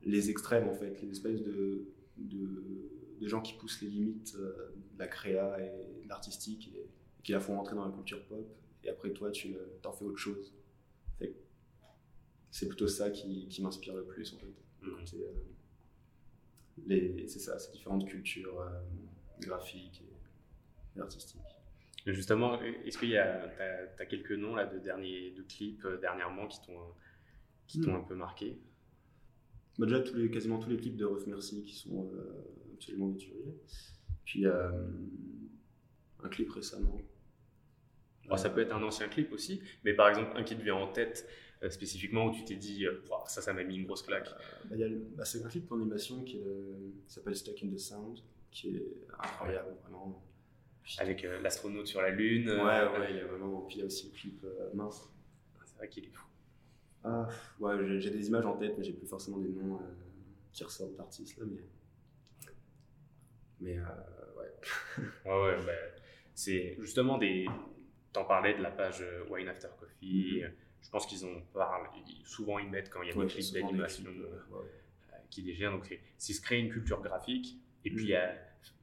les 0.04 0.30
extrêmes, 0.30 0.68
en 0.68 0.74
fait, 0.74 1.02
les 1.02 1.12
espèces 1.12 1.42
de, 1.42 1.88
de, 2.18 3.28
gens 3.28 3.42
qui 3.42 3.54
poussent 3.54 3.82
les 3.82 3.88
limites 3.88 4.36
euh, 4.38 4.76
de 4.96 5.00
la 5.00 5.08
créa 5.08 5.58
et 5.62 6.04
de 6.04 6.10
l'artistique 6.10 6.70
et, 6.76 6.90
qui 7.24 7.32
la 7.32 7.40
font 7.40 7.56
rentrer 7.56 7.74
dans 7.74 7.86
la 7.86 7.92
culture 7.92 8.22
pop. 8.26 8.46
Et 8.84 8.90
après, 8.90 9.12
toi, 9.12 9.32
tu 9.32 9.56
t'en 9.82 9.94
fais 9.94 10.04
autre 10.04 10.18
chose. 10.18 10.54
C'est 12.54 12.68
plutôt 12.68 12.88
ça 12.88 13.10
qui, 13.10 13.48
qui 13.48 13.62
m'inspire 13.64 13.96
le 13.96 14.06
plus, 14.06 14.34
en 14.34 14.38
fait. 14.38 14.46
Mmh. 14.82 14.90
Euh, 16.90 17.28
c'est 17.28 17.40
ça, 17.40 17.58
ces 17.58 17.72
différentes 17.72 18.08
cultures 18.08 18.64
graphiques 19.40 20.04
et 20.96 21.00
artistiques. 21.00 21.42
Justement, 22.06 22.62
est-ce 22.62 22.98
qu'il 22.98 23.10
y 23.10 23.18
a 23.18 23.50
as, 23.98 24.06
quelques 24.06 24.34
noms 24.34 24.56
là, 24.56 24.66
de, 24.66 24.78
derniers, 24.78 25.32
de 25.32 25.42
clips 25.44 25.86
euh, 25.86 25.98
dernièrement 25.98 26.48
qui 26.48 26.62
t'ont 26.62 26.78
qui 27.66 27.80
t'ont 27.80 27.94
hmm. 27.94 28.02
un 28.02 28.04
peu 28.04 28.16
marqué? 28.16 28.60
Bah 29.80 29.86
Déjà, 29.86 30.02
tous 30.02 30.16
les, 30.16 30.30
quasiment 30.30 30.60
tous 30.60 30.70
les 30.70 30.78
clips 30.78 30.98
de 30.98 31.06
Ruff 31.06 31.26
Merci 31.28 31.64
qui 31.64 31.76
sont 31.76 32.12
euh, 32.14 32.74
absolument 32.74 33.08
déturiers. 33.08 33.58
Puis 34.26 34.46
euh, 34.46 34.70
un 36.22 36.30
clip 36.30 36.52
récemment. 36.52 37.00
ça 38.36 38.50
peut 38.50 38.62
être 38.62 38.76
un 38.76 38.84
ancien 38.84 39.08
clip 39.08 39.32
aussi, 39.32 39.62
mais 39.86 39.94
par 39.94 40.10
exemple, 40.10 40.32
un 40.36 40.44
qui 40.44 40.58
te 40.58 40.62
vient 40.62 40.76
en 40.76 40.92
tête 40.92 41.28
spécifiquement 41.70 42.28
où 42.28 42.32
tu 42.34 42.44
t'es 42.44 42.56
dit, 42.56 42.86
ça, 43.28 43.42
ça 43.42 43.54
m'a 43.54 43.64
mis 43.64 43.78
une 43.78 43.86
grosse 43.86 44.04
claque 44.04 44.30
bah, 44.66 44.76
bah, 45.16 45.26
C'est 45.26 45.44
un 45.44 45.50
clip 45.50 45.70
d'animation 45.70 46.24
qui, 46.24 46.42
s'appelle 47.08 47.36
Stuck 47.36 47.64
in 47.64 47.70
the 47.70 47.78
Sound, 47.78 48.20
qui 48.52 48.70
est 48.70 48.88
incroyable, 49.20 49.76
vraiment 49.84 50.24
avec 51.00 51.24
euh, 51.24 51.42
l'astronaute 51.42 51.88
sur 51.88 52.02
la 52.02 52.10
Lune. 52.10 52.50
Ouais, 52.50 52.56
euh, 52.56 53.00
ouais, 53.00 53.08
il 53.12 53.16
y 53.18 53.20
a 53.20 53.26
vraiment. 53.26 53.62
Puis 53.62 53.78
il 53.78 53.80
y 53.80 53.84
a 53.84 53.86
aussi 53.86 54.08
le 54.08 54.14
clip 54.14 54.44
euh, 54.44 54.70
mince. 54.74 55.10
C'est 55.66 55.78
vrai 55.78 55.90
qu'il 55.90 56.06
est 56.06 56.12
fou. 56.12 56.28
Ah, 57.04 57.28
ouais, 57.60 58.00
j'ai 58.00 58.12
des 58.12 58.28
images 58.28 58.46
en 58.46 58.58
tête, 58.58 58.76
mais 58.78 58.84
j'ai 58.84 58.94
plus 58.94 59.08
forcément 59.08 59.38
des 59.38 59.50
noms 59.50 59.80
qui 60.52 60.64
ressortent 60.64 60.96
d'artistes 60.96 61.38
là, 61.38 61.46
mais. 61.50 61.64
Mais 63.60 63.80
ouais. 63.80 65.02
ouais, 65.26 65.42
ouais, 65.42 65.66
bah, 65.66 65.72
c'est 66.34 66.78
justement 66.80 67.18
des. 67.18 67.46
T'en 68.12 68.26
parlais 68.26 68.54
de 68.54 68.62
la 68.62 68.72
page 68.72 69.04
Wine 69.30 69.48
After 69.48 69.70
Coffee. 69.80 70.44
Je 70.84 70.90
pense 70.90 71.06
qu'ils 71.08 71.26
en 71.26 71.42
parlent. 71.54 71.88
Souvent, 72.26 72.60
ils 72.60 72.70
mettent 72.70 72.90
quand 72.90 73.02
il 73.02 73.10
y 73.10 73.12
a 73.12 73.16
des 73.16 73.28
clips 73.28 73.54
d'animation 73.54 74.10
qui 75.30 75.42
dégèrent. 75.44 75.72
Donc, 75.72 75.98
c'est 76.18 76.34
se 76.34 76.42
créer 76.42 76.60
une 76.60 76.72
culture 76.72 77.02
graphique. 77.02 77.58
Et 77.86 77.90
puis, 77.90 78.14
a 78.16 78.36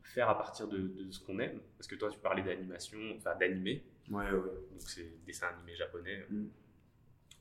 faire 0.03 0.29
à 0.29 0.37
partir 0.37 0.67
de, 0.69 0.91
ce 1.11 1.21
qu'on 1.21 1.39
aime. 1.39 1.61
Parce 1.77 1.87
que 1.87 1.95
toi, 1.95 2.11
tu 2.11 2.19
parlais 2.19 2.43
d'animation, 2.43 2.99
enfin 3.17 3.35
d'animé. 3.37 3.85
Ouais, 4.11 4.25
ouais. 4.25 4.31
Donc, 4.33 4.81
c'est 4.81 5.25
dessin 5.25 5.47
animé 5.55 5.77
japonais. 5.77 6.25
Mm. 6.29 6.47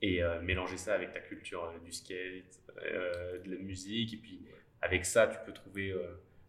Et 0.02 0.24
euh, 0.24 0.42
mélanger 0.42 0.78
ça 0.78 0.94
avec 0.94 1.12
ta 1.12 1.20
culture 1.20 1.64
euh, 1.64 1.80
du 1.80 1.92
skate, 1.92 2.62
euh, 2.78 3.40
de 3.42 3.50
la 3.50 3.58
musique. 3.58 4.14
Et 4.14 4.18
puis, 4.18 4.42
avec 4.82 5.06
ça, 5.06 5.28
tu 5.28 5.38
peux 5.46 5.52
trouver, 5.52 5.94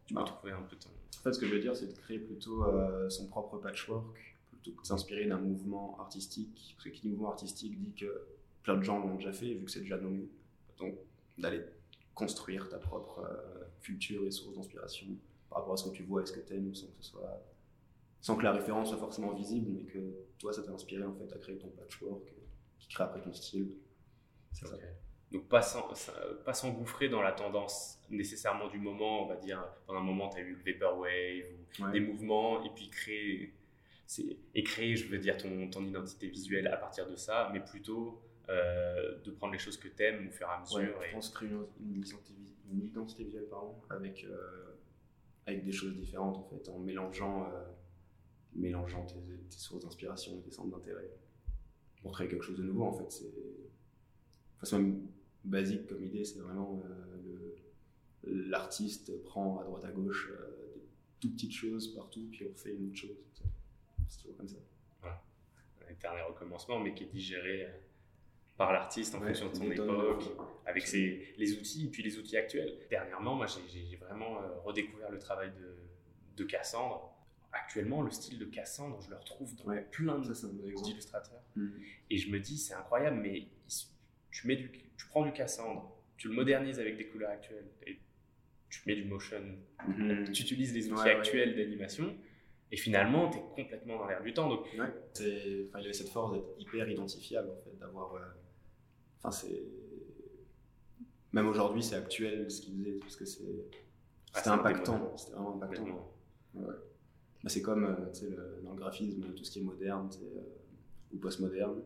tu 0.07 0.15
peux 0.15 0.25
trouver 0.25 0.53
un 0.53 0.63
peu 0.63 0.77
ton. 0.77 0.91
En 0.91 1.23
fait, 1.23 1.33
ce 1.33 1.41
que 1.41 1.47
je 1.47 1.55
veux 1.55 1.61
dire, 1.61 1.75
c'est 1.75 1.89
de 1.89 1.99
créer 1.99 2.19
plutôt 2.19 2.65
son 3.09 3.29
propre 3.29 3.59
patchwork 3.59 4.30
plutôt 4.63 4.77
que 4.77 4.83
de 4.83 4.87
s'inspirer 4.87 5.27
d'un 5.27 5.39
mouvement 5.39 5.99
artistique. 6.01 6.75
Parce 6.77 6.89
que 6.89 6.91
qui 6.91 7.03
dit 7.03 7.09
mouvement 7.09 7.31
artistique 7.31 7.79
dit 7.79 7.93
que 7.95 8.27
plein 8.63 8.77
de 8.77 8.83
gens 8.83 8.99
l'ont 8.99 9.15
déjà 9.15 9.33
fait, 9.33 9.55
vu 9.55 9.65
que 9.65 9.71
c'est 9.71 9.81
déjà 9.81 9.99
nommé. 9.99 10.29
Donc, 10.79 10.95
d'aller 11.39 11.63
construire 12.15 12.69
ta 12.69 12.79
propre 12.79 13.27
culture 13.81 14.27
et 14.27 14.31
source 14.31 14.55
d'inspiration 14.55 15.07
par 15.49 15.61
rapport 15.61 15.75
à 15.75 15.77
ce 15.77 15.89
que 15.89 15.95
tu 15.95 16.03
vois 16.03 16.23
et 16.23 16.27
ce 16.27 16.33
que 16.33 16.41
tu 16.41 16.55
aimes, 16.55 16.75
sans 16.75 16.87
que 16.87 16.93
ce 17.01 17.11
soit 17.11 17.43
sans 18.21 18.37
que 18.37 18.43
la 18.43 18.53
référence 18.53 18.91
soit 18.91 18.99
forcément 18.99 19.33
visible, 19.33 19.71
mais 19.71 19.85
que 19.85 19.99
toi, 20.39 20.53
ça 20.53 20.63
t'a 20.63 20.73
inspiré 20.73 21.03
en 21.03 21.15
fait 21.15 21.33
à 21.33 21.39
créer 21.39 21.57
ton 21.57 21.69
patchwork 21.69 22.35
qui 22.79 22.89
crée 22.89 23.05
après 23.05 23.21
ton 23.23 23.33
style. 23.33 23.77
C'est 24.53 24.67
ça. 24.67 24.77
Donc 25.33 25.49
pas 25.49 25.63
s'engouffrer 25.63 27.09
dans 27.09 27.23
la 27.23 27.33
tendance 27.33 27.99
nécessairement 28.11 28.69
du 28.69 28.79
moment, 28.79 29.25
on 29.25 29.29
va 29.29 29.37
dire, 29.37 29.65
pendant 29.87 30.01
un 30.01 30.05
moment 30.05 30.29
tu 30.29 30.39
as 30.39 30.41
eu 30.41 30.55
le 30.55 30.73
Vaporwave 30.73 31.45
ou 31.81 31.91
des 31.93 32.01
mouvements, 32.01 32.65
et 32.65 32.71
puis 32.75 32.91
créer, 32.91 33.55
et 34.55 34.65
créer, 34.65 34.97
je 34.97 35.09
veux 35.09 35.19
dire, 35.19 35.37
ton, 35.37 35.69
ton, 35.71 35.85
identité 35.85 36.29
visuelle 36.29 36.67
à 36.67 36.77
partir 36.77 37.09
de 37.09 37.17
ça, 37.17 37.51
mais 37.53 37.61
plutôt 37.61 38.21
euh, 38.49 39.19
de 39.23 39.31
prendre 39.31 39.53
les 39.53 39.59
choses 39.59 39.77
que 39.77 39.89
tu 39.89 40.03
aimes 40.03 40.29
au 40.29 40.31
fur 40.31 40.49
et 40.49 40.51
à 40.51 40.61
mesure. 40.61 40.99
Ouais, 40.99 41.07
je 41.09 41.13
pense 41.13 41.31
créer 41.31 41.49
une, 41.49 41.67
une, 41.81 42.85
identité, 42.87 43.25
visuelle 43.25 43.47
pardon, 43.49 43.77
avec 43.89 44.25
euh, 44.25 44.77
avec 45.47 45.65
des 45.65 45.73
choses 45.73 45.97
différentes 45.97 46.37
en 46.37 46.45
fait, 46.45 46.69
en 46.69 46.79
mélangeant, 46.79 47.45
euh, 47.45 47.65
mélangeant 48.55 49.07
tes, 49.07 49.15
sources 49.51 49.85
d'inspiration 49.85 50.39
et 50.39 50.43
tes 50.43 50.51
centres 50.51 50.77
d'intérêt 50.77 51.11
pour 52.03 52.13
créer 52.13 52.29
quelque 52.29 52.45
chose 52.45 52.59
de 52.59 52.65
nouveau 52.65 52.85
en 52.85 52.93
fait. 52.93 53.11
C'est 53.11 53.33
enfin, 54.63 54.79
même 54.79 55.07
basique 55.45 55.87
comme 55.87 56.05
idée, 56.05 56.25
c'est 56.25 56.41
vraiment 56.41 56.83
l'artiste 58.25 59.23
prend 59.23 59.61
à 59.61 59.65
droite 59.65 59.85
à 59.85 59.93
gauche 59.93 60.29
des 60.29 60.81
toutes 61.21 61.35
petites 61.35 61.53
choses 61.53 61.95
partout, 61.95 62.27
puis 62.31 62.47
on 62.51 62.57
fait 62.57 62.75
une 62.75 62.89
autre 62.89 62.97
chose. 62.97 63.17
C'est 64.11 64.19
toujours 64.19 64.37
comme 64.37 64.49
ça. 64.49 64.57
Voilà. 65.01 65.23
Un 65.89 65.93
éternel 65.93 66.25
recommencement, 66.25 66.79
mais 66.79 66.93
qui 66.93 67.05
est 67.05 67.13
digéré 67.13 67.69
par 68.61 68.75
l'artiste 68.75 69.15
en 69.15 69.21
fonction 69.21 69.49
de 69.49 69.55
son 69.55 69.71
époque, 69.71 70.25
avec 70.67 70.87
ses, 70.87 71.33
les 71.39 71.55
outils 71.55 71.87
et 71.87 71.89
puis 71.89 72.03
les 72.03 72.19
outils 72.19 72.37
actuels. 72.37 72.77
Dernièrement, 72.91 73.35
moi, 73.35 73.47
j'ai 73.47 73.97
vraiment 73.97 74.43
euh, 74.43 74.59
redécouvert 74.65 75.11
le 75.11 75.19
travail 75.19 75.51
de, 75.53 75.77
de, 76.37 76.45
Cassandre. 76.45 77.17
Actuellement, 77.53 78.03
le 78.03 78.11
style 78.11 78.39
de 78.39 78.45
Cassandre, 78.45 79.01
je 79.01 79.09
le 79.09 79.17
retrouve 79.17 79.57
dans 79.57 79.65
plein 79.91 80.19
d'illustrateurs. 80.19 81.43
Mm. 81.57 81.69
Et 82.11 82.19
je 82.19 82.31
me 82.31 82.39
dis, 82.39 82.59
c'est 82.59 82.75
incroyable, 82.75 83.17
mais 83.17 83.49
tu, 84.31 84.47
mets 84.47 84.57
du, 84.57 84.71
tu 84.71 85.07
prends 85.09 85.25
du 85.25 85.33
Cassandre, 85.33 85.97
tu 86.19 86.29
le 86.29 86.35
modernises 86.35 86.79
avec 86.79 86.99
des 86.99 87.07
couleurs 87.07 87.31
actuelles, 87.31 87.71
et 87.87 87.99
tu 88.69 88.83
mets 88.87 88.95
du 88.95 89.05
motion, 89.05 89.43
mm-hmm. 89.89 90.33
tu 90.33 90.43
utilises 90.43 90.75
les 90.75 90.93
outils 90.93 91.09
actuels 91.09 91.57
d'animation, 91.57 92.15
et 92.73 92.77
finalement, 92.77 93.31
tu 93.31 93.39
es 93.39 93.65
complètement 93.65 93.99
dans 93.99 94.07
l'air 94.07 94.23
du 94.23 94.33
temps. 94.33 94.49
Donc... 94.49 94.65
Ouais, 94.79 94.93
il 95.21 95.69
y 95.75 95.77
avait 95.77 95.93
cette 95.93 96.11
force 96.11 96.33
d'être 96.33 96.49
hyper 96.59 96.89
identifiable, 96.89 97.51
en 97.51 97.57
fait, 97.65 97.77
d'avoir 97.79 98.15
euh, 98.15 98.21
Enfin, 99.23 99.31
c'est. 99.31 99.63
Même 101.33 101.47
aujourd'hui, 101.47 101.83
c'est 101.83 101.95
actuel 101.95 102.51
ce 102.51 102.63
qu'il 102.63 102.79
faisait, 102.79 102.99
parce 102.99 103.17
que 103.17 103.25
c'est. 103.25 103.67
Ah, 104.33 104.39
c'était 104.39 104.51
impactant. 104.51 105.17
C'était 105.17 105.33
vraiment 105.33 105.57
impactant. 105.57 106.15
Ouais. 106.55 106.75
Bah, 107.43 107.49
c'est 107.49 107.63
comme 107.63 107.85
euh, 107.85 108.13
le, 108.23 108.63
dans 108.63 108.73
le 108.73 108.77
graphisme, 108.77 109.33
tout 109.35 109.45
ce 109.45 109.51
qui 109.51 109.61
est 109.61 109.63
moderne 109.63 110.11
euh, 110.23 110.41
ou 111.13 111.19
postmoderne, 111.19 111.83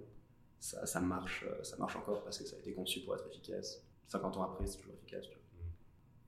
ça, 0.58 0.84
ça, 0.86 1.00
marche, 1.00 1.44
euh, 1.48 1.62
ça 1.62 1.76
marche 1.76 1.96
encore 1.96 2.24
parce 2.24 2.38
que 2.38 2.44
ça 2.44 2.56
a 2.56 2.58
été 2.58 2.72
conçu 2.72 3.00
pour 3.00 3.14
être 3.14 3.26
efficace. 3.28 3.84
50 4.08 4.36
ans 4.36 4.42
après, 4.42 4.66
c'est 4.66 4.78
toujours 4.78 4.94
efficace. 4.94 5.26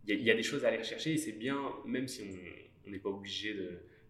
Il 0.07 0.23
y, 0.23 0.31
a, 0.31 0.35
des 0.37 0.43
choses 0.45 0.65
à 0.65 0.69
aller 0.69 0.79
rechercher 0.79 1.15
et 1.15 1.19
c'est 1.19 1.33
bien, 1.33 1.61
même 1.85 2.07
si 2.07 2.23
on 2.87 2.91
n'est 2.91 3.01
pas 3.01 3.09
obligé 3.09 3.59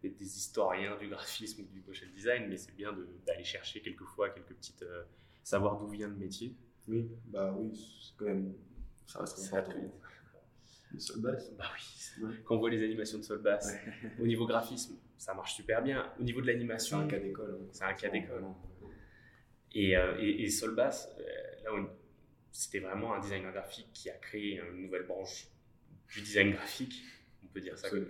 d'être 0.09 0.17
des 0.19 0.37
historiens 0.37 0.97
du 0.97 1.09
graphisme 1.09 1.63
ou 1.63 1.67
du 1.67 1.81
motion 1.87 2.07
design, 2.15 2.49
mais 2.49 2.57
c'est 2.57 2.75
bien 2.77 2.97
d'aller 3.27 3.45
chercher 3.45 3.81
quelquefois 3.81 4.31
quelques 4.31 4.55
petites 4.55 4.85
savoir 5.43 5.77
d'où 5.79 5.89
vient 5.89 6.09
le 6.09 6.15
métier. 6.17 6.55
Oui, 6.89 7.09
bah 7.27 7.53
oui, 7.57 7.73
c'est 8.03 8.17
quand 8.17 8.27
même. 8.27 8.55
Ça 9.07 9.21
reste 9.21 9.53
important. 9.55 9.93
Le 10.93 10.99
sol 11.01 11.21
basse. 11.21 11.51
Bah 11.57 11.65
oui, 11.75 12.23
Ouais. 12.25 12.35
quand 12.45 12.57
on 12.57 12.59
voit 12.59 12.71
les 12.71 12.83
animations 12.83 13.19
de 13.19 13.23
sol 13.25 13.43
basse, 13.43 13.75
au 14.21 14.27
niveau 14.27 14.47
graphisme, 14.47 14.97
ça 15.19 15.35
marche 15.35 15.55
super 15.55 15.83
bien. 15.83 16.13
Au 16.19 16.23
niveau 16.23 16.41
de 16.41 16.47
C'est 16.47 16.53
l'animation, 16.53 16.99
un 17.01 17.09
cas 17.09 17.19
d'école. 17.19 17.59
hein. 17.61 17.67
C'est 17.73 17.85
un 17.85 17.93
cas 17.95 18.09
d'école. 18.09 18.45
Et, 19.73 19.97
euh, 19.97 20.17
et, 20.21 20.45
et 20.45 20.51
Sol 20.51 20.75
Bass, 20.75 21.09
euh, 21.19 21.23
là, 21.65 21.71
on- 21.75 21.91
c'était 22.53 22.79
vraiment 22.81 23.15
un 23.15 23.21
designer 23.21 23.53
graphique 23.53 23.91
qui 23.93 24.09
a 24.09 24.15
créé 24.17 24.59
une 24.61 24.83
nouvelle 24.83 25.03
branche 25.07 25.49
du 26.15 26.23
design 26.23 26.53
graphique, 26.53 27.03
on 27.45 27.49
peut 27.49 27.61
dire 27.61 27.77
ça 27.79 27.91
comme. 27.91 28.07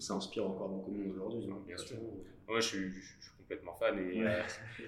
Ça 0.00 0.14
inspire 0.14 0.46
encore 0.48 0.68
beaucoup 0.68 0.90
de 0.92 0.96
monde 0.98 1.12
aujourd'hui. 1.16 1.50
hein. 1.50 1.62
Bien 1.66 1.76
sûr. 1.76 1.96
Moi, 2.46 2.60
je 2.60 2.66
suis, 2.68 2.90
je 2.92 3.00
suis 3.00 3.32
complètement 3.36 3.74
fan 3.74 3.98
et, 3.98 4.22
euh, 4.22 4.42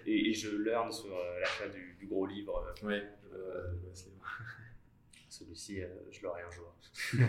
et, 0.06 0.30
et 0.30 0.34
je 0.34 0.50
learn 0.56 0.90
sur 0.92 1.14
euh, 1.16 1.40
l'achat 1.40 1.68
du, 1.68 1.94
du 1.98 2.06
gros 2.06 2.26
livre. 2.26 2.64
euh, 2.82 2.86
Ouais, 2.86 3.00
livre. 3.34 3.92
Celui-ci, 5.28 5.82
euh, 5.82 5.88
je 6.10 6.22
l'aurai 6.22 6.42
un 6.42 6.50
jour. 6.50 6.74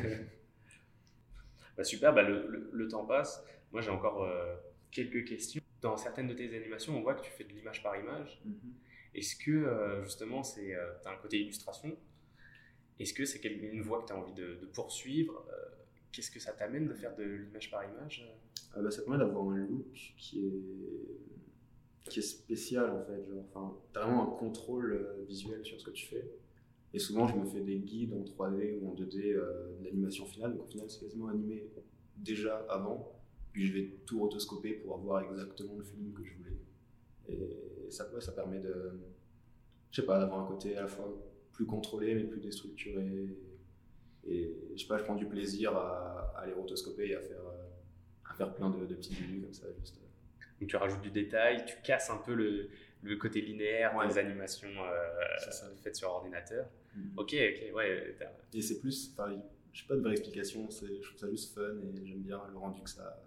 Bah, 1.77 1.83
super, 1.83 2.13
bah, 2.13 2.21
le, 2.23 2.47
le- 2.47 2.69
le 2.71 2.87
temps 2.87 3.05
passe. 3.05 3.43
Moi, 3.71 3.81
j'ai 3.81 3.89
encore 3.89 4.23
euh, 4.23 4.55
quelques 4.91 5.25
questions. 5.27 5.61
Dans 5.81 5.97
certaines 5.97 6.27
de 6.27 6.33
tes 6.33 6.55
animations, 6.55 6.95
on 6.97 7.01
voit 7.01 7.15
que 7.15 7.23
tu 7.23 7.31
fais 7.31 7.43
de 7.43 7.49
l'image 7.53 7.81
par 7.81 7.95
image. 7.97 8.41
Est-ce 9.15 9.35
que 9.35 9.51
euh, 9.51 10.03
justement, 10.03 10.43
c'est, 10.43 10.75
tu 11.01 11.07
as 11.07 11.11
un 11.11 11.15
côté 11.17 11.39
illustration? 11.39 11.97
Est-ce 12.99 13.13
que 13.13 13.25
c'est 13.25 13.43
une 13.43 13.81
voie 13.81 14.01
que 14.01 14.07
tu 14.07 14.13
as 14.13 14.17
envie 14.17 14.33
de, 14.33 14.55
de 14.55 14.65
poursuivre? 14.67 15.43
Euh, 15.49 15.75
Qu'est-ce 16.11 16.31
que 16.31 16.39
ça 16.39 16.51
t'amène 16.51 16.87
de 16.87 16.93
faire 16.93 17.15
de 17.15 17.23
l'image 17.23 17.71
par 17.71 17.83
image 17.83 18.29
Ah 18.73 18.81
bah, 18.81 18.91
ça 18.91 19.01
permet 19.01 19.17
d'avoir 19.17 19.49
un 19.49 19.57
look 19.57 20.13
qui 20.17 20.45
est, 20.45 22.09
qui 22.09 22.19
est 22.19 22.23
spécial 22.23 22.89
en 22.89 23.03
fait. 23.03 23.23
Genre, 23.25 23.43
enfin, 23.53 23.77
t'as 23.93 24.05
vraiment 24.05 24.33
un 24.33 24.37
contrôle 24.37 24.93
euh, 24.93 25.23
visuel 25.27 25.63
sur 25.65 25.79
ce 25.79 25.85
que 25.85 25.91
tu 25.91 26.07
fais. 26.07 26.29
Et 26.93 26.99
souvent, 26.99 27.27
je 27.27 27.35
me 27.35 27.45
fais 27.45 27.61
des 27.61 27.79
guides 27.79 28.13
en 28.13 28.23
3D 28.23 28.79
ou 28.81 28.89
en 28.89 28.95
2D 28.95 29.33
euh, 29.33 29.77
de 29.79 29.85
l'animation 29.85 30.25
finale. 30.25 30.57
Donc 30.57 30.65
au 30.65 30.69
final, 30.69 30.89
c'est 30.89 30.99
quasiment 30.99 31.29
animé 31.29 31.69
déjà 32.17 32.57
avant. 32.69 33.17
Puis 33.53 33.67
je 33.67 33.73
vais 33.73 33.97
tout 34.05 34.19
rotoscoper 34.19 34.73
pour 34.73 34.95
avoir 34.95 35.21
exactement 35.29 35.75
le 35.77 35.83
feeling 35.83 36.13
que 36.13 36.23
je 36.23 36.33
voulais. 36.35 36.57
Et 37.29 37.89
ça, 37.89 38.09
ouais, 38.13 38.21
ça 38.21 38.31
permet 38.33 38.59
de, 38.59 38.99
je 39.91 40.01
sais 40.01 40.05
pas, 40.05 40.19
d'avoir 40.19 40.41
un 40.41 40.47
côté 40.47 40.75
à 40.75 40.81
la 40.81 40.87
fois 40.87 41.13
plus 41.53 41.65
contrôlé 41.65 42.15
mais 42.15 42.23
plus 42.23 42.39
déstructuré. 42.39 43.27
Et 44.27 44.53
je 44.75 44.81
sais 44.81 44.87
pas, 44.87 44.97
je 44.97 45.03
prends 45.03 45.15
du 45.15 45.25
plaisir 45.25 45.75
à, 45.75 46.33
à 46.37 46.45
les 46.45 46.53
rotoscoper 46.53 47.07
et 47.09 47.15
à 47.15 47.21
faire, 47.21 47.39
euh, 47.39 48.29
à 48.29 48.33
faire 48.35 48.53
plein 48.53 48.69
de, 48.69 48.85
de 48.85 48.95
petits 48.95 49.15
menus 49.21 49.43
comme 49.43 49.53
ça. 49.53 49.67
Juste. 49.79 49.97
euh. 49.97 50.07
Donc 50.59 50.69
tu 50.69 50.75
rajoutes 50.75 51.01
du 51.01 51.09
détail, 51.11 51.65
tu 51.65 51.75
casses 51.83 52.09
un 52.11 52.17
peu 52.17 52.33
le, 52.35 52.69
le 53.01 53.15
côté 53.15 53.41
linéaire 53.41 53.95
Ouais. 53.95 54.07
des 54.07 54.17
animations 54.19 54.69
euh, 54.69 55.73
faites 55.81 55.95
sur 55.95 56.09
ordinateur. 56.09 56.67
Mm. 56.95 57.17
Ok, 57.17 57.33
ok, 57.33 57.75
ouais. 57.75 58.15
Et 58.53 58.61
c'est 58.61 58.79
plus, 58.79 59.11
enfin, 59.13 59.35
je 59.73 59.81
sais 59.81 59.87
pas 59.87 59.95
de 59.95 60.01
vraie 60.01 60.11
explication, 60.11 60.69
c'est- 60.69 61.01
je 61.01 61.07
trouve 61.07 61.17
ça 61.19 61.29
juste 61.31 61.55
fun 61.55 61.61
et 61.81 62.05
j'aime 62.05 62.21
bien 62.21 62.41
le 62.51 62.57
rendu 62.57 62.81
que 62.83 62.89
ça. 62.89 63.17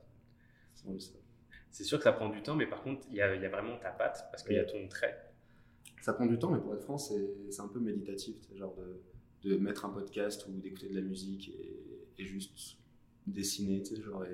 c'est 1.71 1.85
sûr 1.85 1.99
que 1.99 2.05
ça 2.05 2.13
prend 2.13 2.29
du 2.29 2.43
temps, 2.43 2.55
mais 2.55 2.67
par 2.67 2.83
contre, 2.83 3.05
il 3.11 3.17
y 3.17 3.23
a, 3.23 3.35
y 3.35 3.45
a 3.45 3.49
vraiment 3.49 3.77
ta 3.79 3.91
patte 3.91 4.27
parce 4.31 4.43
qu'il 4.45 4.55
y 4.55 4.59
a 4.59 4.65
ton 4.65 4.87
trait. 4.89 5.19
Ça 6.03 6.13
prend 6.13 6.27
du 6.27 6.39
temps, 6.39 6.51
mais 6.51 6.61
pour 6.61 6.75
être 6.75 6.83
franc, 6.83 6.99
c'est 6.99 7.31
c'est 7.51 7.63
un 7.63 7.69
peu 7.69 7.81
méditatif, 7.81 8.37
genre 8.55 8.75
de, 8.77 9.01
de 9.45 9.57
mettre 9.57 9.85
un 9.85 9.91
podcast 9.91 10.47
ou 10.49 10.53
d'écouter 10.53 10.89
de 10.89 10.95
la 10.95 11.01
musique 11.03 11.49
et, 11.51 12.23
et 12.23 12.25
juste 12.25 12.79
dessiner, 13.27 13.83
tu 13.83 13.97
sais, 13.97 14.03
genre, 14.03 14.25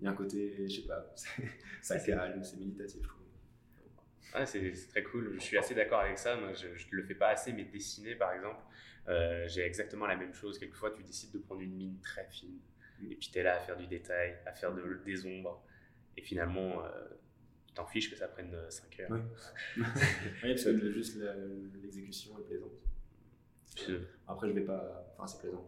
il 0.00 0.04
y 0.04 0.06
a 0.06 0.10
un 0.10 0.14
côté, 0.14 0.68
je 0.68 0.80
sais 0.80 0.86
pas, 0.86 1.12
c'est- 1.16 1.42
ça 1.82 1.98
calme, 2.00 2.42
c'est 2.42 2.58
méditatif, 2.58 3.02
je 3.02 3.08
trouve. 3.08 3.22
Ah, 4.32 4.44
c'est 4.44 4.70
très 4.90 5.02
cool. 5.04 5.34
Je 5.36 5.40
suis 5.40 5.56
assez 5.56 5.74
d'accord 5.74 6.00
avec 6.00 6.18
ça. 6.18 6.36
Moi, 6.36 6.52
je 6.52 6.66
ne 6.66 6.72
le 6.90 7.02
fais 7.04 7.14
pas 7.14 7.28
assez, 7.28 7.52
mais 7.52 7.64
dessiner, 7.64 8.16
par 8.16 8.32
exemple, 8.34 8.60
euh, 9.08 9.46
j'ai 9.48 9.62
exactement 9.62 10.06
la 10.06 10.16
même 10.16 10.34
chose. 10.34 10.58
Quelquefois, 10.58 10.90
tu 10.90 11.02
décides 11.02 11.30
de 11.32 11.38
prendre 11.38 11.62
une 11.62 11.74
mine 11.74 11.98
très 12.02 12.26
fine, 12.28 12.58
et 13.02 13.14
puis 13.14 13.30
tu 13.32 13.38
es 13.38 13.42
là 13.42 13.56
à 13.56 13.60
faire 13.60 13.76
du 13.76 13.86
détail, 13.86 14.36
à 14.44 14.52
faire 14.52 14.74
de, 14.74 15.00
des 15.06 15.24
ombres, 15.24 15.64
et 16.16 16.22
finalement, 16.22 16.84
euh, 16.84 16.88
tu 17.68 17.74
t'en 17.74 17.86
fiches 17.86 18.10
que 18.10 18.16
ça 18.16 18.28
prenne 18.28 18.54
5 18.68 19.00
heures. 19.00 19.10
Ouais. 19.12 19.20
Oui, 20.42 20.50
parce 20.50 20.64
que 20.64 20.90
juste 20.90 21.18
l'exécution 21.80 22.38
est 22.40 22.42
plaisante. 22.42 22.72
Après, 24.26 24.48
je 24.48 24.52
vais 24.54 24.64
pas. 24.64 25.06
Enfin, 25.16 25.26
c'est 25.26 25.40
plaisant. 25.40 25.66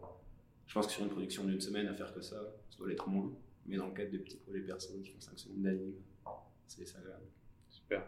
Je 0.67 0.73
pense 0.73 0.85
que 0.87 0.93
sur 0.93 1.03
une 1.03 1.09
production 1.09 1.43
d'une 1.45 1.61
semaine, 1.61 1.87
à 1.87 1.93
faire 1.93 2.13
que 2.13 2.21
ça, 2.21 2.37
ça 2.69 2.77
doit 2.77 2.87
l'être 2.89 3.07
moins. 3.09 3.31
Mais 3.65 3.77
dans 3.77 3.87
le 3.87 3.93
cadre 3.93 4.11
des 4.11 4.19
petits 4.19 4.37
projets 4.37 4.61
perso 4.61 4.93
qui 5.01 5.09
font 5.11 5.19
5 5.19 5.37
secondes 5.39 5.61
d'anime, 5.63 5.93
c'est 6.67 6.95
agréable. 6.95 7.25
Super. 7.69 8.03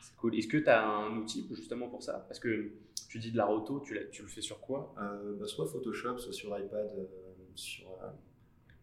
C'est 0.00 0.14
cool. 0.16 0.34
Est-ce 0.36 0.48
que 0.48 0.58
tu 0.58 0.68
as 0.68 0.86
un 0.86 1.16
outil 1.16 1.46
justement 1.50 1.88
pour 1.88 2.02
ça? 2.02 2.24
Parce 2.28 2.38
que 2.38 2.72
tu 3.08 3.18
dis 3.18 3.32
de 3.32 3.36
la 3.36 3.46
roto, 3.46 3.80
tu, 3.80 3.94
le 3.94 4.28
fais 4.28 4.40
sur 4.42 4.60
quoi? 4.60 4.94
Euh, 4.98 5.36
bah, 5.38 5.46
soit 5.46 5.66
Photoshop, 5.66 6.18
soit 6.18 6.32
sur 6.32 6.56
iPad, 6.58 6.90
euh, 6.96 7.06
sur, 7.54 7.88
euh, 8.02 8.10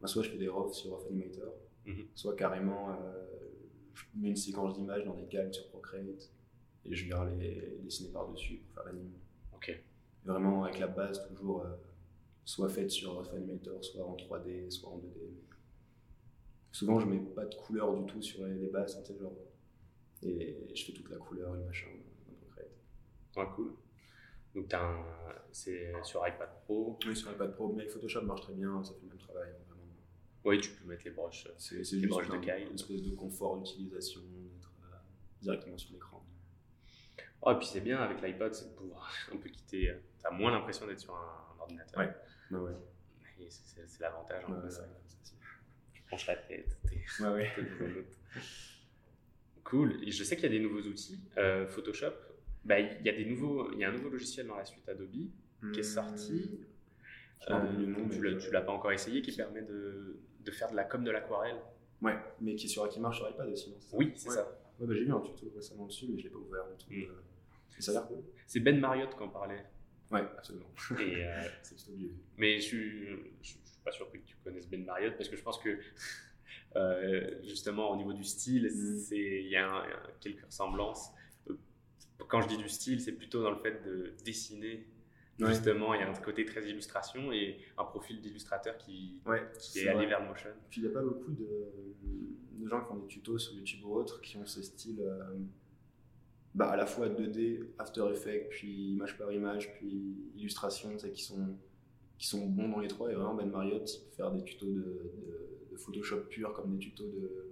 bah, 0.02 0.08
soit 0.08 0.24
je 0.24 0.30
fais 0.32 0.38
des 0.38 0.48
RAW 0.50 0.72
sur 0.74 0.92
Rough 0.92 1.06
Animator, 1.08 1.54
Mhm. 1.86 2.08
soit 2.16 2.36
carrément 2.36 2.92
euh, 2.92 3.26
je 3.94 4.04
mets 4.16 4.30
une 4.30 4.36
séquence 4.36 4.74
d'images 4.76 5.04
dans 5.06 5.14
des 5.16 5.26
calques 5.26 5.54
sur 5.54 5.68
Procreate 5.68 6.32
et 6.86 6.96
je 6.96 7.06
viens 7.06 7.26
les, 7.26 7.56
les 7.56 7.78
dessiner 7.84 8.10
par-dessus 8.10 8.56
pour 8.58 8.74
faire 8.76 8.86
l'anime. 8.86 9.12
Ok. 9.54 9.80
Vraiment 10.26 10.64
avec 10.64 10.80
la 10.80 10.88
base 10.88 11.26
toujours 11.28 11.62
euh, 11.66 11.74
soit 12.46 12.70
faite 12.70 12.90
sur 12.92 13.14
Rough 13.16 13.34
Animator, 13.34 13.84
soit 13.84 14.06
en 14.06 14.16
3D, 14.16 14.70
soit 14.72 14.90
en 14.90 14.98
2D. 14.98 15.32
Souvent 16.72 17.00
je 17.00 17.06
mets 17.08 17.20
pas 17.20 17.46
de 17.46 17.56
couleur 17.56 17.94
du 17.94 18.06
tout 18.12 18.22
sur 18.22 18.46
les, 18.46 18.56
les 18.56 18.68
bases, 18.70 19.02
sais, 19.06 19.18
genre, 19.20 19.34
et 20.24 20.58
je 20.74 20.86
fais 20.86 20.94
toute 20.94 21.10
la 21.10 21.18
couleur 21.18 21.56
et 21.56 21.60
le 21.60 21.66
machin 21.66 21.88
Procreate. 22.40 22.72
Ouais, 23.36 23.46
cool. 23.56 23.74
Donc, 24.56 24.74
c'est 25.52 25.92
sur 26.04 26.26
iPad 26.28 26.50
Pro. 26.66 26.98
Oui, 27.06 27.16
sur 27.16 27.32
iPad 27.32 27.54
Pro, 27.54 27.74
mais 27.74 27.88
Photoshop 27.88 28.22
marche 28.22 28.42
très 28.42 28.54
bien, 28.54 28.84
ça 28.84 28.94
fait 28.94 29.02
le 29.04 29.10
même 29.10 29.18
travail. 29.18 29.50
hein, 29.52 29.64
Vraiment. 29.68 29.84
Oui, 30.46 30.60
tu 30.62 30.72
peux 30.72 30.86
mettre 30.88 31.04
les 31.06 31.12
broches. 31.12 31.48
C'est 31.58 31.84
juste 31.84 32.08
broches 32.08 32.30
de 32.30 32.34
un- 32.36 32.40
Kyle. 32.42 32.68
une 32.70 32.76
espèce 32.76 33.02
de 33.02 33.16
confort 33.16 33.58
d'utilisation, 33.58 34.22
d'être 34.22 34.72
euh, 34.84 34.96
directement 35.42 35.78
sur 35.78 35.92
l'écran. 35.94 36.24
Oh, 37.46 37.52
et 37.52 37.56
puis 37.58 37.68
c'est 37.68 37.82
bien 37.82 37.98
avec 38.00 38.22
l'iPod, 38.22 38.54
c'est 38.54 38.70
de 38.70 38.76
pouvoir 38.76 39.12
un 39.34 39.38
peu 39.38 39.50
quitter. 39.50 39.90
euh, 39.90 39.98
T'as 40.22 40.32
moins 40.32 40.52
l'impression 40.52 40.88
d'être 40.88 41.00
sur 41.00 41.14
un, 41.16 41.56
un 41.58 41.60
ordinateur. 41.62 42.00
Ouais. 42.00 42.72
Et 43.40 43.50
c'est- 43.50 44.00
l'avantage. 44.00 44.44
un 44.48 44.54
Ouais, 44.54 44.70
Tu 45.94 46.02
penches 46.10 46.28
la 46.28 46.36
tête. 46.38 46.78
t'es- 46.88 47.24
ouais. 47.26 47.52
Cool. 49.64 50.04
Et 50.04 50.12
je 50.12 50.24
sais 50.24 50.36
qu'il 50.36 50.44
y 50.46 50.48
a 50.48 50.58
des 50.58 50.60
nouveaux 50.60 50.82
outils. 50.82 51.20
Euh, 51.38 51.66
Photoshop, 51.68 52.12
bah, 52.66 52.80
il 52.80 53.02
y 53.06 53.10
a 53.10 53.14
des 53.14 53.26
nouveaux, 53.26 53.72
il 53.72 53.80
y 53.80 53.84
a 53.86 53.90
un 53.90 53.92
nouveau 53.94 54.10
logiciel 54.10 54.46
dans 54.48 54.56
la 54.58 54.66
suite 54.66 54.88
Adobe 54.90 55.10
qui 55.74 55.80
est 55.80 55.84
sorti. 55.84 56.60
Je 57.48 57.54
Euh, 57.54 57.60
tu 57.78 58.20
mais 58.20 58.32
l'as- 58.32 58.40
je- 58.40 58.46
tu 58.50 58.52
pas 58.52 58.72
encore 58.72 58.92
essayé, 58.92 59.22
qui 59.22 59.36
permet 59.36 59.62
de, 59.64 60.20
de 60.42 60.52
faire 60.52 60.70
de 60.72 60.76
la 60.76 60.84
com 60.84 61.04
de 61.04 61.12
l'aquarelle. 61.12 61.58
Ouais, 62.02 62.18
mais 62.42 62.56
qui, 62.56 62.68
sur, 62.70 62.88
qui 62.90 63.00
marche 63.00 63.18
sur 63.20 63.30
iPad 63.30 63.48
aussi, 63.50 63.70
non 63.72 63.78
c'est 63.80 63.90
ça? 63.92 63.98
Oui, 63.98 64.12
c'est 64.16 64.30
Ouais. 64.30 64.36
ça. 64.36 64.60
Ouais, 64.80 64.88
bah, 64.88 64.94
j'ai 64.96 65.06
vu 65.06 65.12
un 65.14 65.22
tuto 65.22 65.52
récemment 65.56 65.86
dessus, 65.86 66.08
mais 66.10 66.18
je 66.20 66.24
l'ai 66.26 66.30
pas 66.30 66.38
ouvert 66.38 66.66
du 66.68 66.86
tout. 66.86 66.92
Mm. 66.92 67.04
euh, 67.12 67.22
C'est 68.48 68.60
Ben 68.60 68.80
Marriott 68.80 69.16
qui 69.16 69.24
en 69.24 69.30
parlait. 69.30 69.66
Ouais, 70.12 70.22
absolument. 70.38 70.70
Et, 71.00 71.26
euh, 71.26 71.42
c'est 71.64 71.76
plutôt 71.76 71.94
vieux. 71.98 72.14
Mais 72.38 72.56
je 72.60 72.66
suis, 72.66 73.08
je, 73.42 73.48
suis 73.48 73.60
pas 73.84 73.92
surpris 73.92 74.22
que 74.22 74.28
tu 74.28 74.36
connaisses 74.44 74.68
Ben 74.70 74.84
Marriott 74.86 75.16
parce 75.18 75.30
que 75.30 75.36
je 75.36 75.42
pense 75.44 75.58
que 75.60 75.80
euh, 76.76 77.40
justement 77.44 77.92
au 77.92 77.96
niveau 77.96 78.14
du 78.14 78.24
style, 78.24 78.66
Mm. 78.74 78.98
c'est 79.00 79.18
il 79.44 79.50
y 79.50 79.56
a 79.56 79.68
un- 79.70 79.84
un- 79.84 80.10
quelques 80.22 80.46
ressemblances. 80.46 81.10
Euh, 81.50 81.54
Quand 82.28 82.42
je 82.42 82.48
dis 82.48 82.58
du 82.58 82.70
style, 82.70 83.02
c'est 83.02 83.12
plutôt 83.14 83.42
dans 83.44 83.52
le 83.52 83.58
fait 83.60 83.84
de 83.84 84.14
dessiner. 84.24 84.88
Ouais. 85.40 85.48
Justement, 85.50 85.96
il 85.96 86.02
y 86.02 86.04
a 86.04 86.10
un 86.10 86.14
côté 86.14 86.46
très 86.46 86.64
illustration 86.70 87.32
et 87.34 87.58
un 87.78 87.86
profil 87.86 88.22
d'illustrateur 88.22 88.78
qui, 88.78 89.20
Ouais, 89.26 89.42
qui 89.60 89.72
c'est 89.72 89.86
est 89.86 89.88
allé 89.88 90.06
vers 90.06 90.22
le 90.22 90.28
motion. 90.28 90.50
Puis 90.70 90.82
il 90.82 90.84
n'y 90.84 90.90
a 90.92 90.94
pas 90.94 91.02
beaucoup 91.02 91.32
de, 91.32 91.48
de 92.52 92.68
gens 92.70 92.82
qui 92.82 92.88
font 92.88 92.96
des 92.98 93.08
tutos 93.08 93.40
sur 93.40 93.54
YouTube 93.56 93.84
ou 93.84 93.96
autres 93.96 94.22
qui 94.22 94.38
ont 94.38 94.46
ce 94.46 94.62
style 94.62 95.02
euh, 95.02 95.24
bah, 96.56 96.70
à 96.70 96.76
la 96.78 96.86
fois 96.86 97.10
2D, 97.10 97.66
After 97.80 98.06
Effects, 98.12 98.50
puis 98.50 98.92
image 98.94 99.18
par 99.18 99.32
image, 99.32 99.74
puis 99.74 100.32
illustration, 100.36 100.96
qui 100.98 101.24
sont, 101.24 101.58
qui 102.18 102.28
sont 102.28 102.46
bons 102.48 102.70
dans 102.70 102.80
les 102.80 102.88
trois. 102.88 103.12
Et 103.12 103.16
vraiment, 103.16 103.34
Ben 103.34 103.50
Marriott, 103.50 103.90
faire 104.16 104.32
des 104.32 104.44
tutos 104.44 104.72
de, 104.72 105.12
Photoshop 105.76 106.22
pur 106.30 106.54
comme 106.54 106.72
des 106.72 106.78
tutos 106.78 107.08
de, 107.08 107.50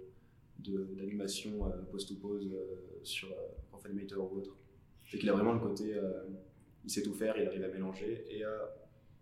de- 0.60 0.94
d'animation 0.96 1.66
euh, 1.66 1.82
pose-to-pose 1.90 2.52
euh, 2.54 3.00
sur 3.02 3.28
euh, 3.28 3.76
Animator 3.84 4.32
ou 4.32 4.36
autre. 4.38 4.56
C'est 5.10 5.18
qu'il 5.18 5.28
a 5.28 5.32
vraiment 5.32 5.52
le 5.52 5.58
côté, 5.60 5.94
euh, 5.94 6.22
il 6.84 6.90
sait 6.90 7.02
tout 7.02 7.12
faire, 7.14 7.36
il 7.36 7.46
arrive 7.46 7.64
à 7.64 7.68
mélanger 7.68 8.24
et 8.30 8.44
à 8.44 8.74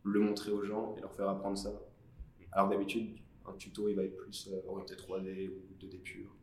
le 0.04 0.20
montrer 0.20 0.52
aux 0.52 0.62
gens 0.62 0.94
et 0.96 1.00
leur 1.00 1.12
faire 1.14 1.28
apprendre 1.28 1.56
ça. 1.58 1.72
Alors 2.52 2.68
d'habitude, 2.68 3.16
un 3.46 3.52
tuto 3.54 3.88
il 3.88 3.96
va 3.96 4.04
être 4.04 4.16
plus 4.16 4.48
euh, 4.52 4.60
orienté 4.68 4.94
3D 4.94 5.48
ou 5.48 5.84
2D 5.84 5.98
pur, 6.00 6.34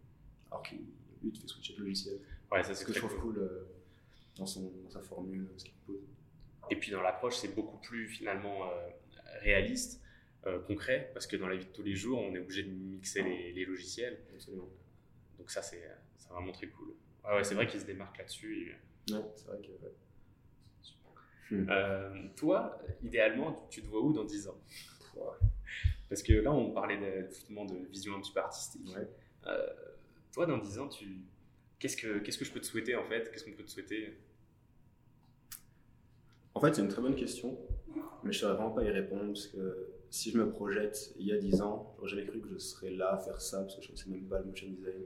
alors 0.52 0.64
qu'il 0.64 0.80
lui 1.22 1.32
te 1.32 1.40
fait 1.40 1.48
switcher 1.48 1.76
de 1.76 1.82
logiciel. 1.82 2.20
Ouais, 2.52 2.64
ça 2.64 2.74
C'est 2.74 2.82
ce 2.82 2.86
que 2.86 2.94
je 2.94 3.00
trouve 3.00 3.16
cool. 3.16 3.34
cool 3.34 3.44
euh, 3.44 3.68
dans, 4.38 4.46
son, 4.46 4.72
dans 4.84 4.90
sa 4.90 5.02
formule, 5.02 5.44
euh, 5.46 5.58
ce 5.58 5.66
qu'il 5.66 5.74
propose. 5.74 6.02
Et 6.70 6.76
puis 6.76 6.92
dans 6.92 7.02
l'approche, 7.02 7.38
c'est 7.38 7.54
beaucoup 7.54 7.78
plus 7.78 8.08
finalement 8.08 8.70
euh, 8.70 8.90
réaliste, 9.42 10.02
concret, 10.66 11.12
parce 11.14 11.28
que 11.28 11.36
dans 11.36 11.50
la 11.50 11.58
vie 11.58 11.66
de 11.66 11.72
tous 11.72 11.84
les 11.84 11.96
jours, 11.96 12.22
on 12.22 12.34
est 12.34 12.40
obligé 12.40 12.64
de 12.64 12.70
mixer 12.70 13.22
les, 13.22 13.52
les 13.52 13.66
logiciels. 13.66 14.18
Absolument. 14.34 14.70
Donc 15.38 15.52
ça, 15.52 15.62
c'est 15.62 15.84
vraiment 16.30 16.54
très 16.54 16.68
cool. 16.68 16.94
ouais, 17.26 17.44
c'est 17.44 17.56
vrai 17.56 17.68
qu'il 17.68 17.82
se 17.82 17.86
démarque 17.86 18.18
là-dessus. 18.18 18.78
Ouais, 19.12 19.18
c'est 19.36 19.48
vrai 19.48 19.60
que. 19.62 19.72
Hmm. 21.54 22.30
toi, 22.36 22.78
idéalement, 23.04 23.68
tu 23.70 23.82
te 23.82 23.88
vois 23.88 24.02
où 24.02 24.14
dans 24.14 24.24
10 24.24 24.48
ans? 24.48 24.58
Parce 26.08 26.24
que 26.24 26.32
là, 26.34 26.54
on 26.54 26.72
parlait 26.72 26.98
de, 26.98 27.28
justement 27.30 27.66
de 27.66 27.86
vision 27.88 28.16
un 28.16 28.22
petit 28.22 28.32
peu 28.32 28.40
artistique. 28.40 28.90
toi, 30.32 30.46
dans 30.46 30.60
10 30.60 30.80
ans, 30.80 30.88
tu... 30.88 31.26
qu'est-ce, 31.80 31.98
que, 31.98 32.20
qu'est-ce 32.20 32.38
que 32.38 32.46
je 32.46 32.52
peux 32.52 32.60
te 32.60 32.66
souhaiter 32.66 32.96
en 32.96 33.06
fait? 33.06 33.30
Qu'est-ce 33.32 33.46
qu'on 33.46 33.54
peut 33.54 33.64
te 33.64 33.72
souhaiter? 33.72 34.18
En 36.54 36.60
fait, 36.60 36.74
c'est 36.74 36.82
une 36.82 36.88
très 36.88 37.02
bonne 37.02 37.16
question, 37.16 37.58
mais 38.24 38.32
je 38.32 38.40
ne 38.40 38.42
saurais 38.42 38.54
vraiment 38.54 38.72
pas 38.72 38.84
y 38.84 38.90
répondre 38.90 39.28
parce 39.28 39.48
que 39.48 39.94
si 40.10 40.32
je 40.32 40.38
me 40.38 40.50
projette 40.50 41.14
il 41.20 41.28
y 41.28 41.32
a 41.32 41.38
10 41.38 41.62
ans, 41.62 41.96
jamais 42.06 42.26
cru 42.26 42.40
que 42.40 42.50
je 42.50 42.58
serais 42.58 42.92
là 42.92 43.14
à 43.14 43.18
faire 43.18 43.42
ça 43.42 43.62
parce 43.62 43.76
que 43.76 43.82
je 43.82 43.92
ne 43.92 43.96
connaissais 43.96 44.10
même 44.10 44.28
pas 44.28 44.40
le 44.40 44.46
motion 44.46 44.68
design. 44.68 45.04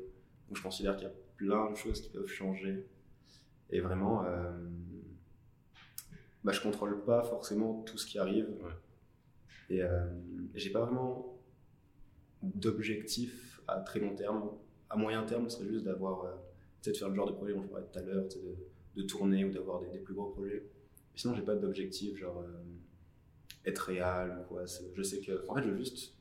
Donc 0.47 0.57
je 0.57 0.63
considère 0.63 0.95
qu'il 0.95 1.07
y 1.07 1.11
a 1.11 1.13
plein 1.38 1.72
de 1.72 1.76
choses 1.76 2.01
qui 2.01 2.09
peuvent 2.09 2.28
changer. 2.28 2.88
Et 3.69 3.80
vraiment, 3.80 4.26
euh, 4.26 4.51
bah, 6.43 6.51
je 6.51 6.61
contrôle 6.61 7.03
pas 7.03 7.24
forcément 7.24 7.82
tout 7.84 7.97
ce 7.97 8.05
qui 8.05 8.19
arrive. 8.19 8.47
Et 9.69 9.82
euh, 9.82 10.05
j'ai 10.53 10.69
pas 10.69 10.82
vraiment 10.82 11.39
d'objectif 12.43 13.61
à 13.67 13.80
très 13.80 13.99
long 13.99 14.15
terme. 14.15 14.51
À 14.89 14.97
moyen 14.97 15.24
terme, 15.24 15.49
ce 15.49 15.57
serait 15.57 15.69
juste 15.69 15.86
d'avoir, 15.86 16.26
euh, 16.26 16.36
de 16.89 16.93
faire 16.97 17.09
le 17.09 17.15
genre 17.15 17.27
de 17.27 17.34
projet 17.34 17.53
dont 17.53 17.61
je 17.61 17.67
parlais 17.67 17.86
tout 17.91 17.99
à 17.99 18.01
l'heure, 18.01 18.25
de, 18.27 19.01
de, 19.01 19.07
tourner 19.07 19.45
ou 19.45 19.51
d'avoir 19.51 19.79
des, 19.82 19.99
plus 19.99 20.13
gros 20.13 20.29
projets. 20.32 20.63
sinon, 21.15 21.36
j'ai 21.36 21.43
pas 21.43 21.55
d'objectif, 21.55 22.17
genre 22.17 22.39
euh, 22.39 23.69
être 23.69 23.79
réel 23.79 24.38
ou 24.39 24.47
quoi. 24.47 24.65
Je 24.65 25.03
sais 25.03 25.19
que, 25.19 25.47
en 25.47 25.55
fait, 25.55 25.63
je 25.63 25.69
veux 25.69 25.77
juste 25.77 26.15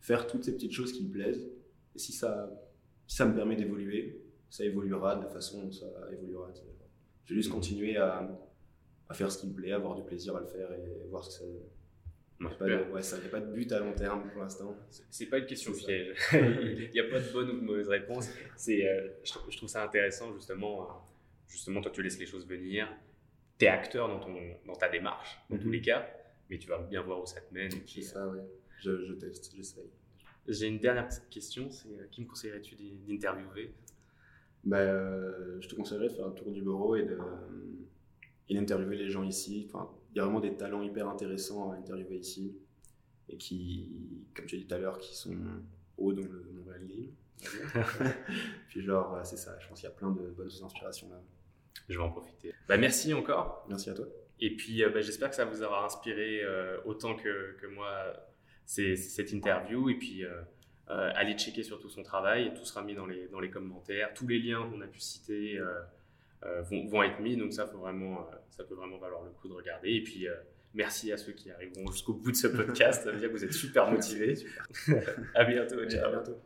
faire 0.00 0.26
toutes 0.26 0.44
ces 0.44 0.52
petites 0.54 0.72
choses 0.72 0.92
qui 0.92 1.04
me 1.04 1.10
plaisent. 1.10 1.48
Et 1.94 1.98
si 1.98 2.12
ça, 2.12 2.50
si 3.06 3.16
ça 3.16 3.26
me 3.26 3.34
permet 3.34 3.56
d'évoluer, 3.56 4.24
ça 4.50 4.64
évoluera 4.64 5.16
de 5.16 5.22
la 5.22 5.28
façon 5.28 5.64
dont 5.64 5.72
ça 5.72 5.86
évoluera. 6.12 6.50
Je 7.24 7.34
vais 7.34 7.40
juste 7.40 7.52
continuer 7.52 7.96
à, 7.96 8.28
à, 9.08 9.14
faire 9.14 9.30
ce 9.30 9.38
qui 9.38 9.46
me 9.46 9.54
plaît, 9.54 9.72
avoir 9.72 9.94
du 9.94 10.02
plaisir 10.02 10.36
à 10.36 10.40
le 10.40 10.46
faire 10.46 10.72
et 10.72 11.06
voir 11.08 11.24
ce 11.24 11.38
que 11.38 11.44
ça. 11.44 11.50
Il 12.60 12.66
n'y 12.66 12.72
a, 12.72 13.28
pas 13.30 13.40
de 13.40 13.52
but 13.52 13.70
à 13.72 13.78
long 13.78 13.92
terme 13.92 14.28
pour 14.30 14.42
l'instant. 14.42 14.76
C'est 15.10 15.26
pas 15.26 15.38
une 15.38 15.46
question 15.46 15.72
piège. 15.72 16.16
Il 16.32 16.90
n'y 16.92 17.00
a 17.00 17.04
pas 17.04 17.20
de 17.20 17.32
bonne 17.32 17.50
ou 17.50 17.60
de 17.60 17.64
mauvaise 17.64 17.88
réponse. 17.88 18.30
C'est, 18.56 18.86
euh, 18.86 19.08
je, 19.22 19.56
trouve 19.56 19.68
ça 19.68 19.84
intéressant 19.84 20.32
justement. 20.34 20.82
Euh, 20.82 20.86
justement, 21.48 21.80
toi, 21.80 21.90
tu 21.90 22.02
laisses 22.02 22.18
les 22.18 22.26
choses 22.26 22.46
venir. 22.46 22.88
Tu 23.58 23.66
es 23.66 23.68
acteur 23.68 24.08
dans, 24.08 24.18
ton, 24.18 24.34
dans 24.66 24.74
ta 24.74 24.88
démarche, 24.88 25.38
dans 25.50 25.58
tous 25.58 25.68
mmh. 25.68 25.72
les 25.72 25.80
cas, 25.82 26.08
mais 26.50 26.58
tu 26.58 26.68
vas 26.68 26.78
bien 26.78 27.02
voir 27.02 27.22
où 27.22 27.26
ça 27.26 27.40
te 27.40 27.52
mène. 27.54 27.70
C'est 27.86 28.02
ça, 28.02 28.26
oui. 28.28 28.38
Je, 28.80 29.04
je 29.04 29.12
teste, 29.12 29.54
j'essaye. 29.54 29.90
J'ai 30.48 30.66
une 30.66 30.78
dernière 30.78 31.06
petite 31.06 31.28
question, 31.30 31.70
c'est 31.70 31.88
euh, 31.88 32.06
qui 32.10 32.22
me 32.22 32.26
conseillerais-tu 32.26 32.74
d'interviewer? 33.06 33.72
Bah, 34.64 34.78
euh, 34.78 35.60
Je 35.60 35.68
te 35.68 35.74
conseillerais 35.74 36.08
de 36.08 36.14
faire 36.14 36.26
un 36.26 36.32
tour 36.32 36.50
du 36.50 36.62
bureau 36.62 36.96
et 36.96 37.06
d'interviewer 38.50 38.96
les 38.96 39.10
gens 39.10 39.22
ici. 39.22 39.68
Enfin, 39.68 39.88
y 40.14 40.20
a 40.20 40.24
vraiment 40.24 40.40
des 40.40 40.56
talents 40.56 40.82
hyper 40.82 41.08
intéressants 41.08 41.72
à 41.72 41.76
interviewer 41.76 42.16
ici 42.16 42.56
et 43.28 43.36
qui, 43.36 43.88
comme 44.34 44.46
tu 44.46 44.56
as 44.56 44.58
dit 44.58 44.66
tout 44.66 44.74
à 44.74 44.78
l'heure, 44.78 44.98
qui 44.98 45.16
sont 45.16 45.36
hauts 45.96 46.12
dans 46.12 46.22
le 46.22 46.50
Montréal 46.52 46.86
Game. 46.86 47.10
Puis 48.68 48.82
genre, 48.82 49.20
c'est 49.24 49.36
ça, 49.36 49.58
je 49.60 49.68
pense 49.68 49.80
qu'il 49.80 49.88
y 49.88 49.92
a 49.92 49.94
plein 49.94 50.10
de 50.10 50.22
bonnes 50.30 50.50
inspirations 50.62 51.08
là. 51.08 51.20
Je 51.88 51.98
vais 51.98 52.04
en 52.04 52.10
profiter. 52.10 52.52
Bah, 52.68 52.76
merci 52.76 53.12
encore. 53.12 53.66
Merci 53.68 53.90
à 53.90 53.94
toi. 53.94 54.06
Et 54.40 54.54
puis, 54.54 54.84
euh, 54.84 54.90
bah, 54.90 55.00
j'espère 55.00 55.30
que 55.30 55.36
ça 55.36 55.44
vous 55.44 55.62
aura 55.62 55.84
inspiré 55.84 56.42
autant 56.84 57.16
que, 57.16 57.56
que 57.60 57.66
moi 57.66 58.14
cette 58.66 59.32
interview. 59.32 59.88
Et 59.90 59.94
puis, 59.94 60.24
euh, 60.24 60.42
euh, 60.90 61.12
allez 61.14 61.34
checker 61.34 61.62
surtout 61.62 61.88
son 61.88 62.02
travail. 62.02 62.52
Tout 62.54 62.64
sera 62.64 62.82
mis 62.82 62.94
dans 62.94 63.06
les, 63.06 63.28
dans 63.28 63.40
les 63.40 63.50
commentaires. 63.50 64.12
Tous 64.14 64.26
les 64.26 64.38
liens 64.38 64.68
qu'on 64.68 64.80
a 64.80 64.86
pu 64.86 65.00
citer 65.00 65.58
euh, 65.58 65.80
vont, 66.70 66.86
vont, 66.86 67.02
être 67.02 67.20
mis. 67.20 67.36
Donc, 67.36 67.52
ça, 67.52 67.66
faut 67.66 67.78
vraiment, 67.78 68.26
ça 68.50 68.64
peut 68.64 68.74
vraiment 68.74 68.98
valoir 68.98 69.22
le 69.24 69.30
coup 69.30 69.48
de 69.48 69.54
regarder. 69.54 69.90
Et 69.90 70.02
puis, 70.02 70.26
merci 70.74 71.12
à 71.12 71.16
ceux 71.16 71.32
qui 71.32 71.50
arriveront 71.50 71.90
jusqu'au 71.90 72.14
bout 72.14 72.30
de 72.30 72.36
ce 72.36 72.48
podcast. 72.48 73.04
Ça 73.04 73.12
veut 73.12 73.18
dire 73.18 73.28
que 73.28 73.34
vous 73.34 73.44
êtes 73.44 73.52
super 73.52 73.90
motivés. 73.90 74.34
à 75.34 75.44
bientôt. 75.44 75.80
À 75.80 75.86
bientôt. 75.86 76.38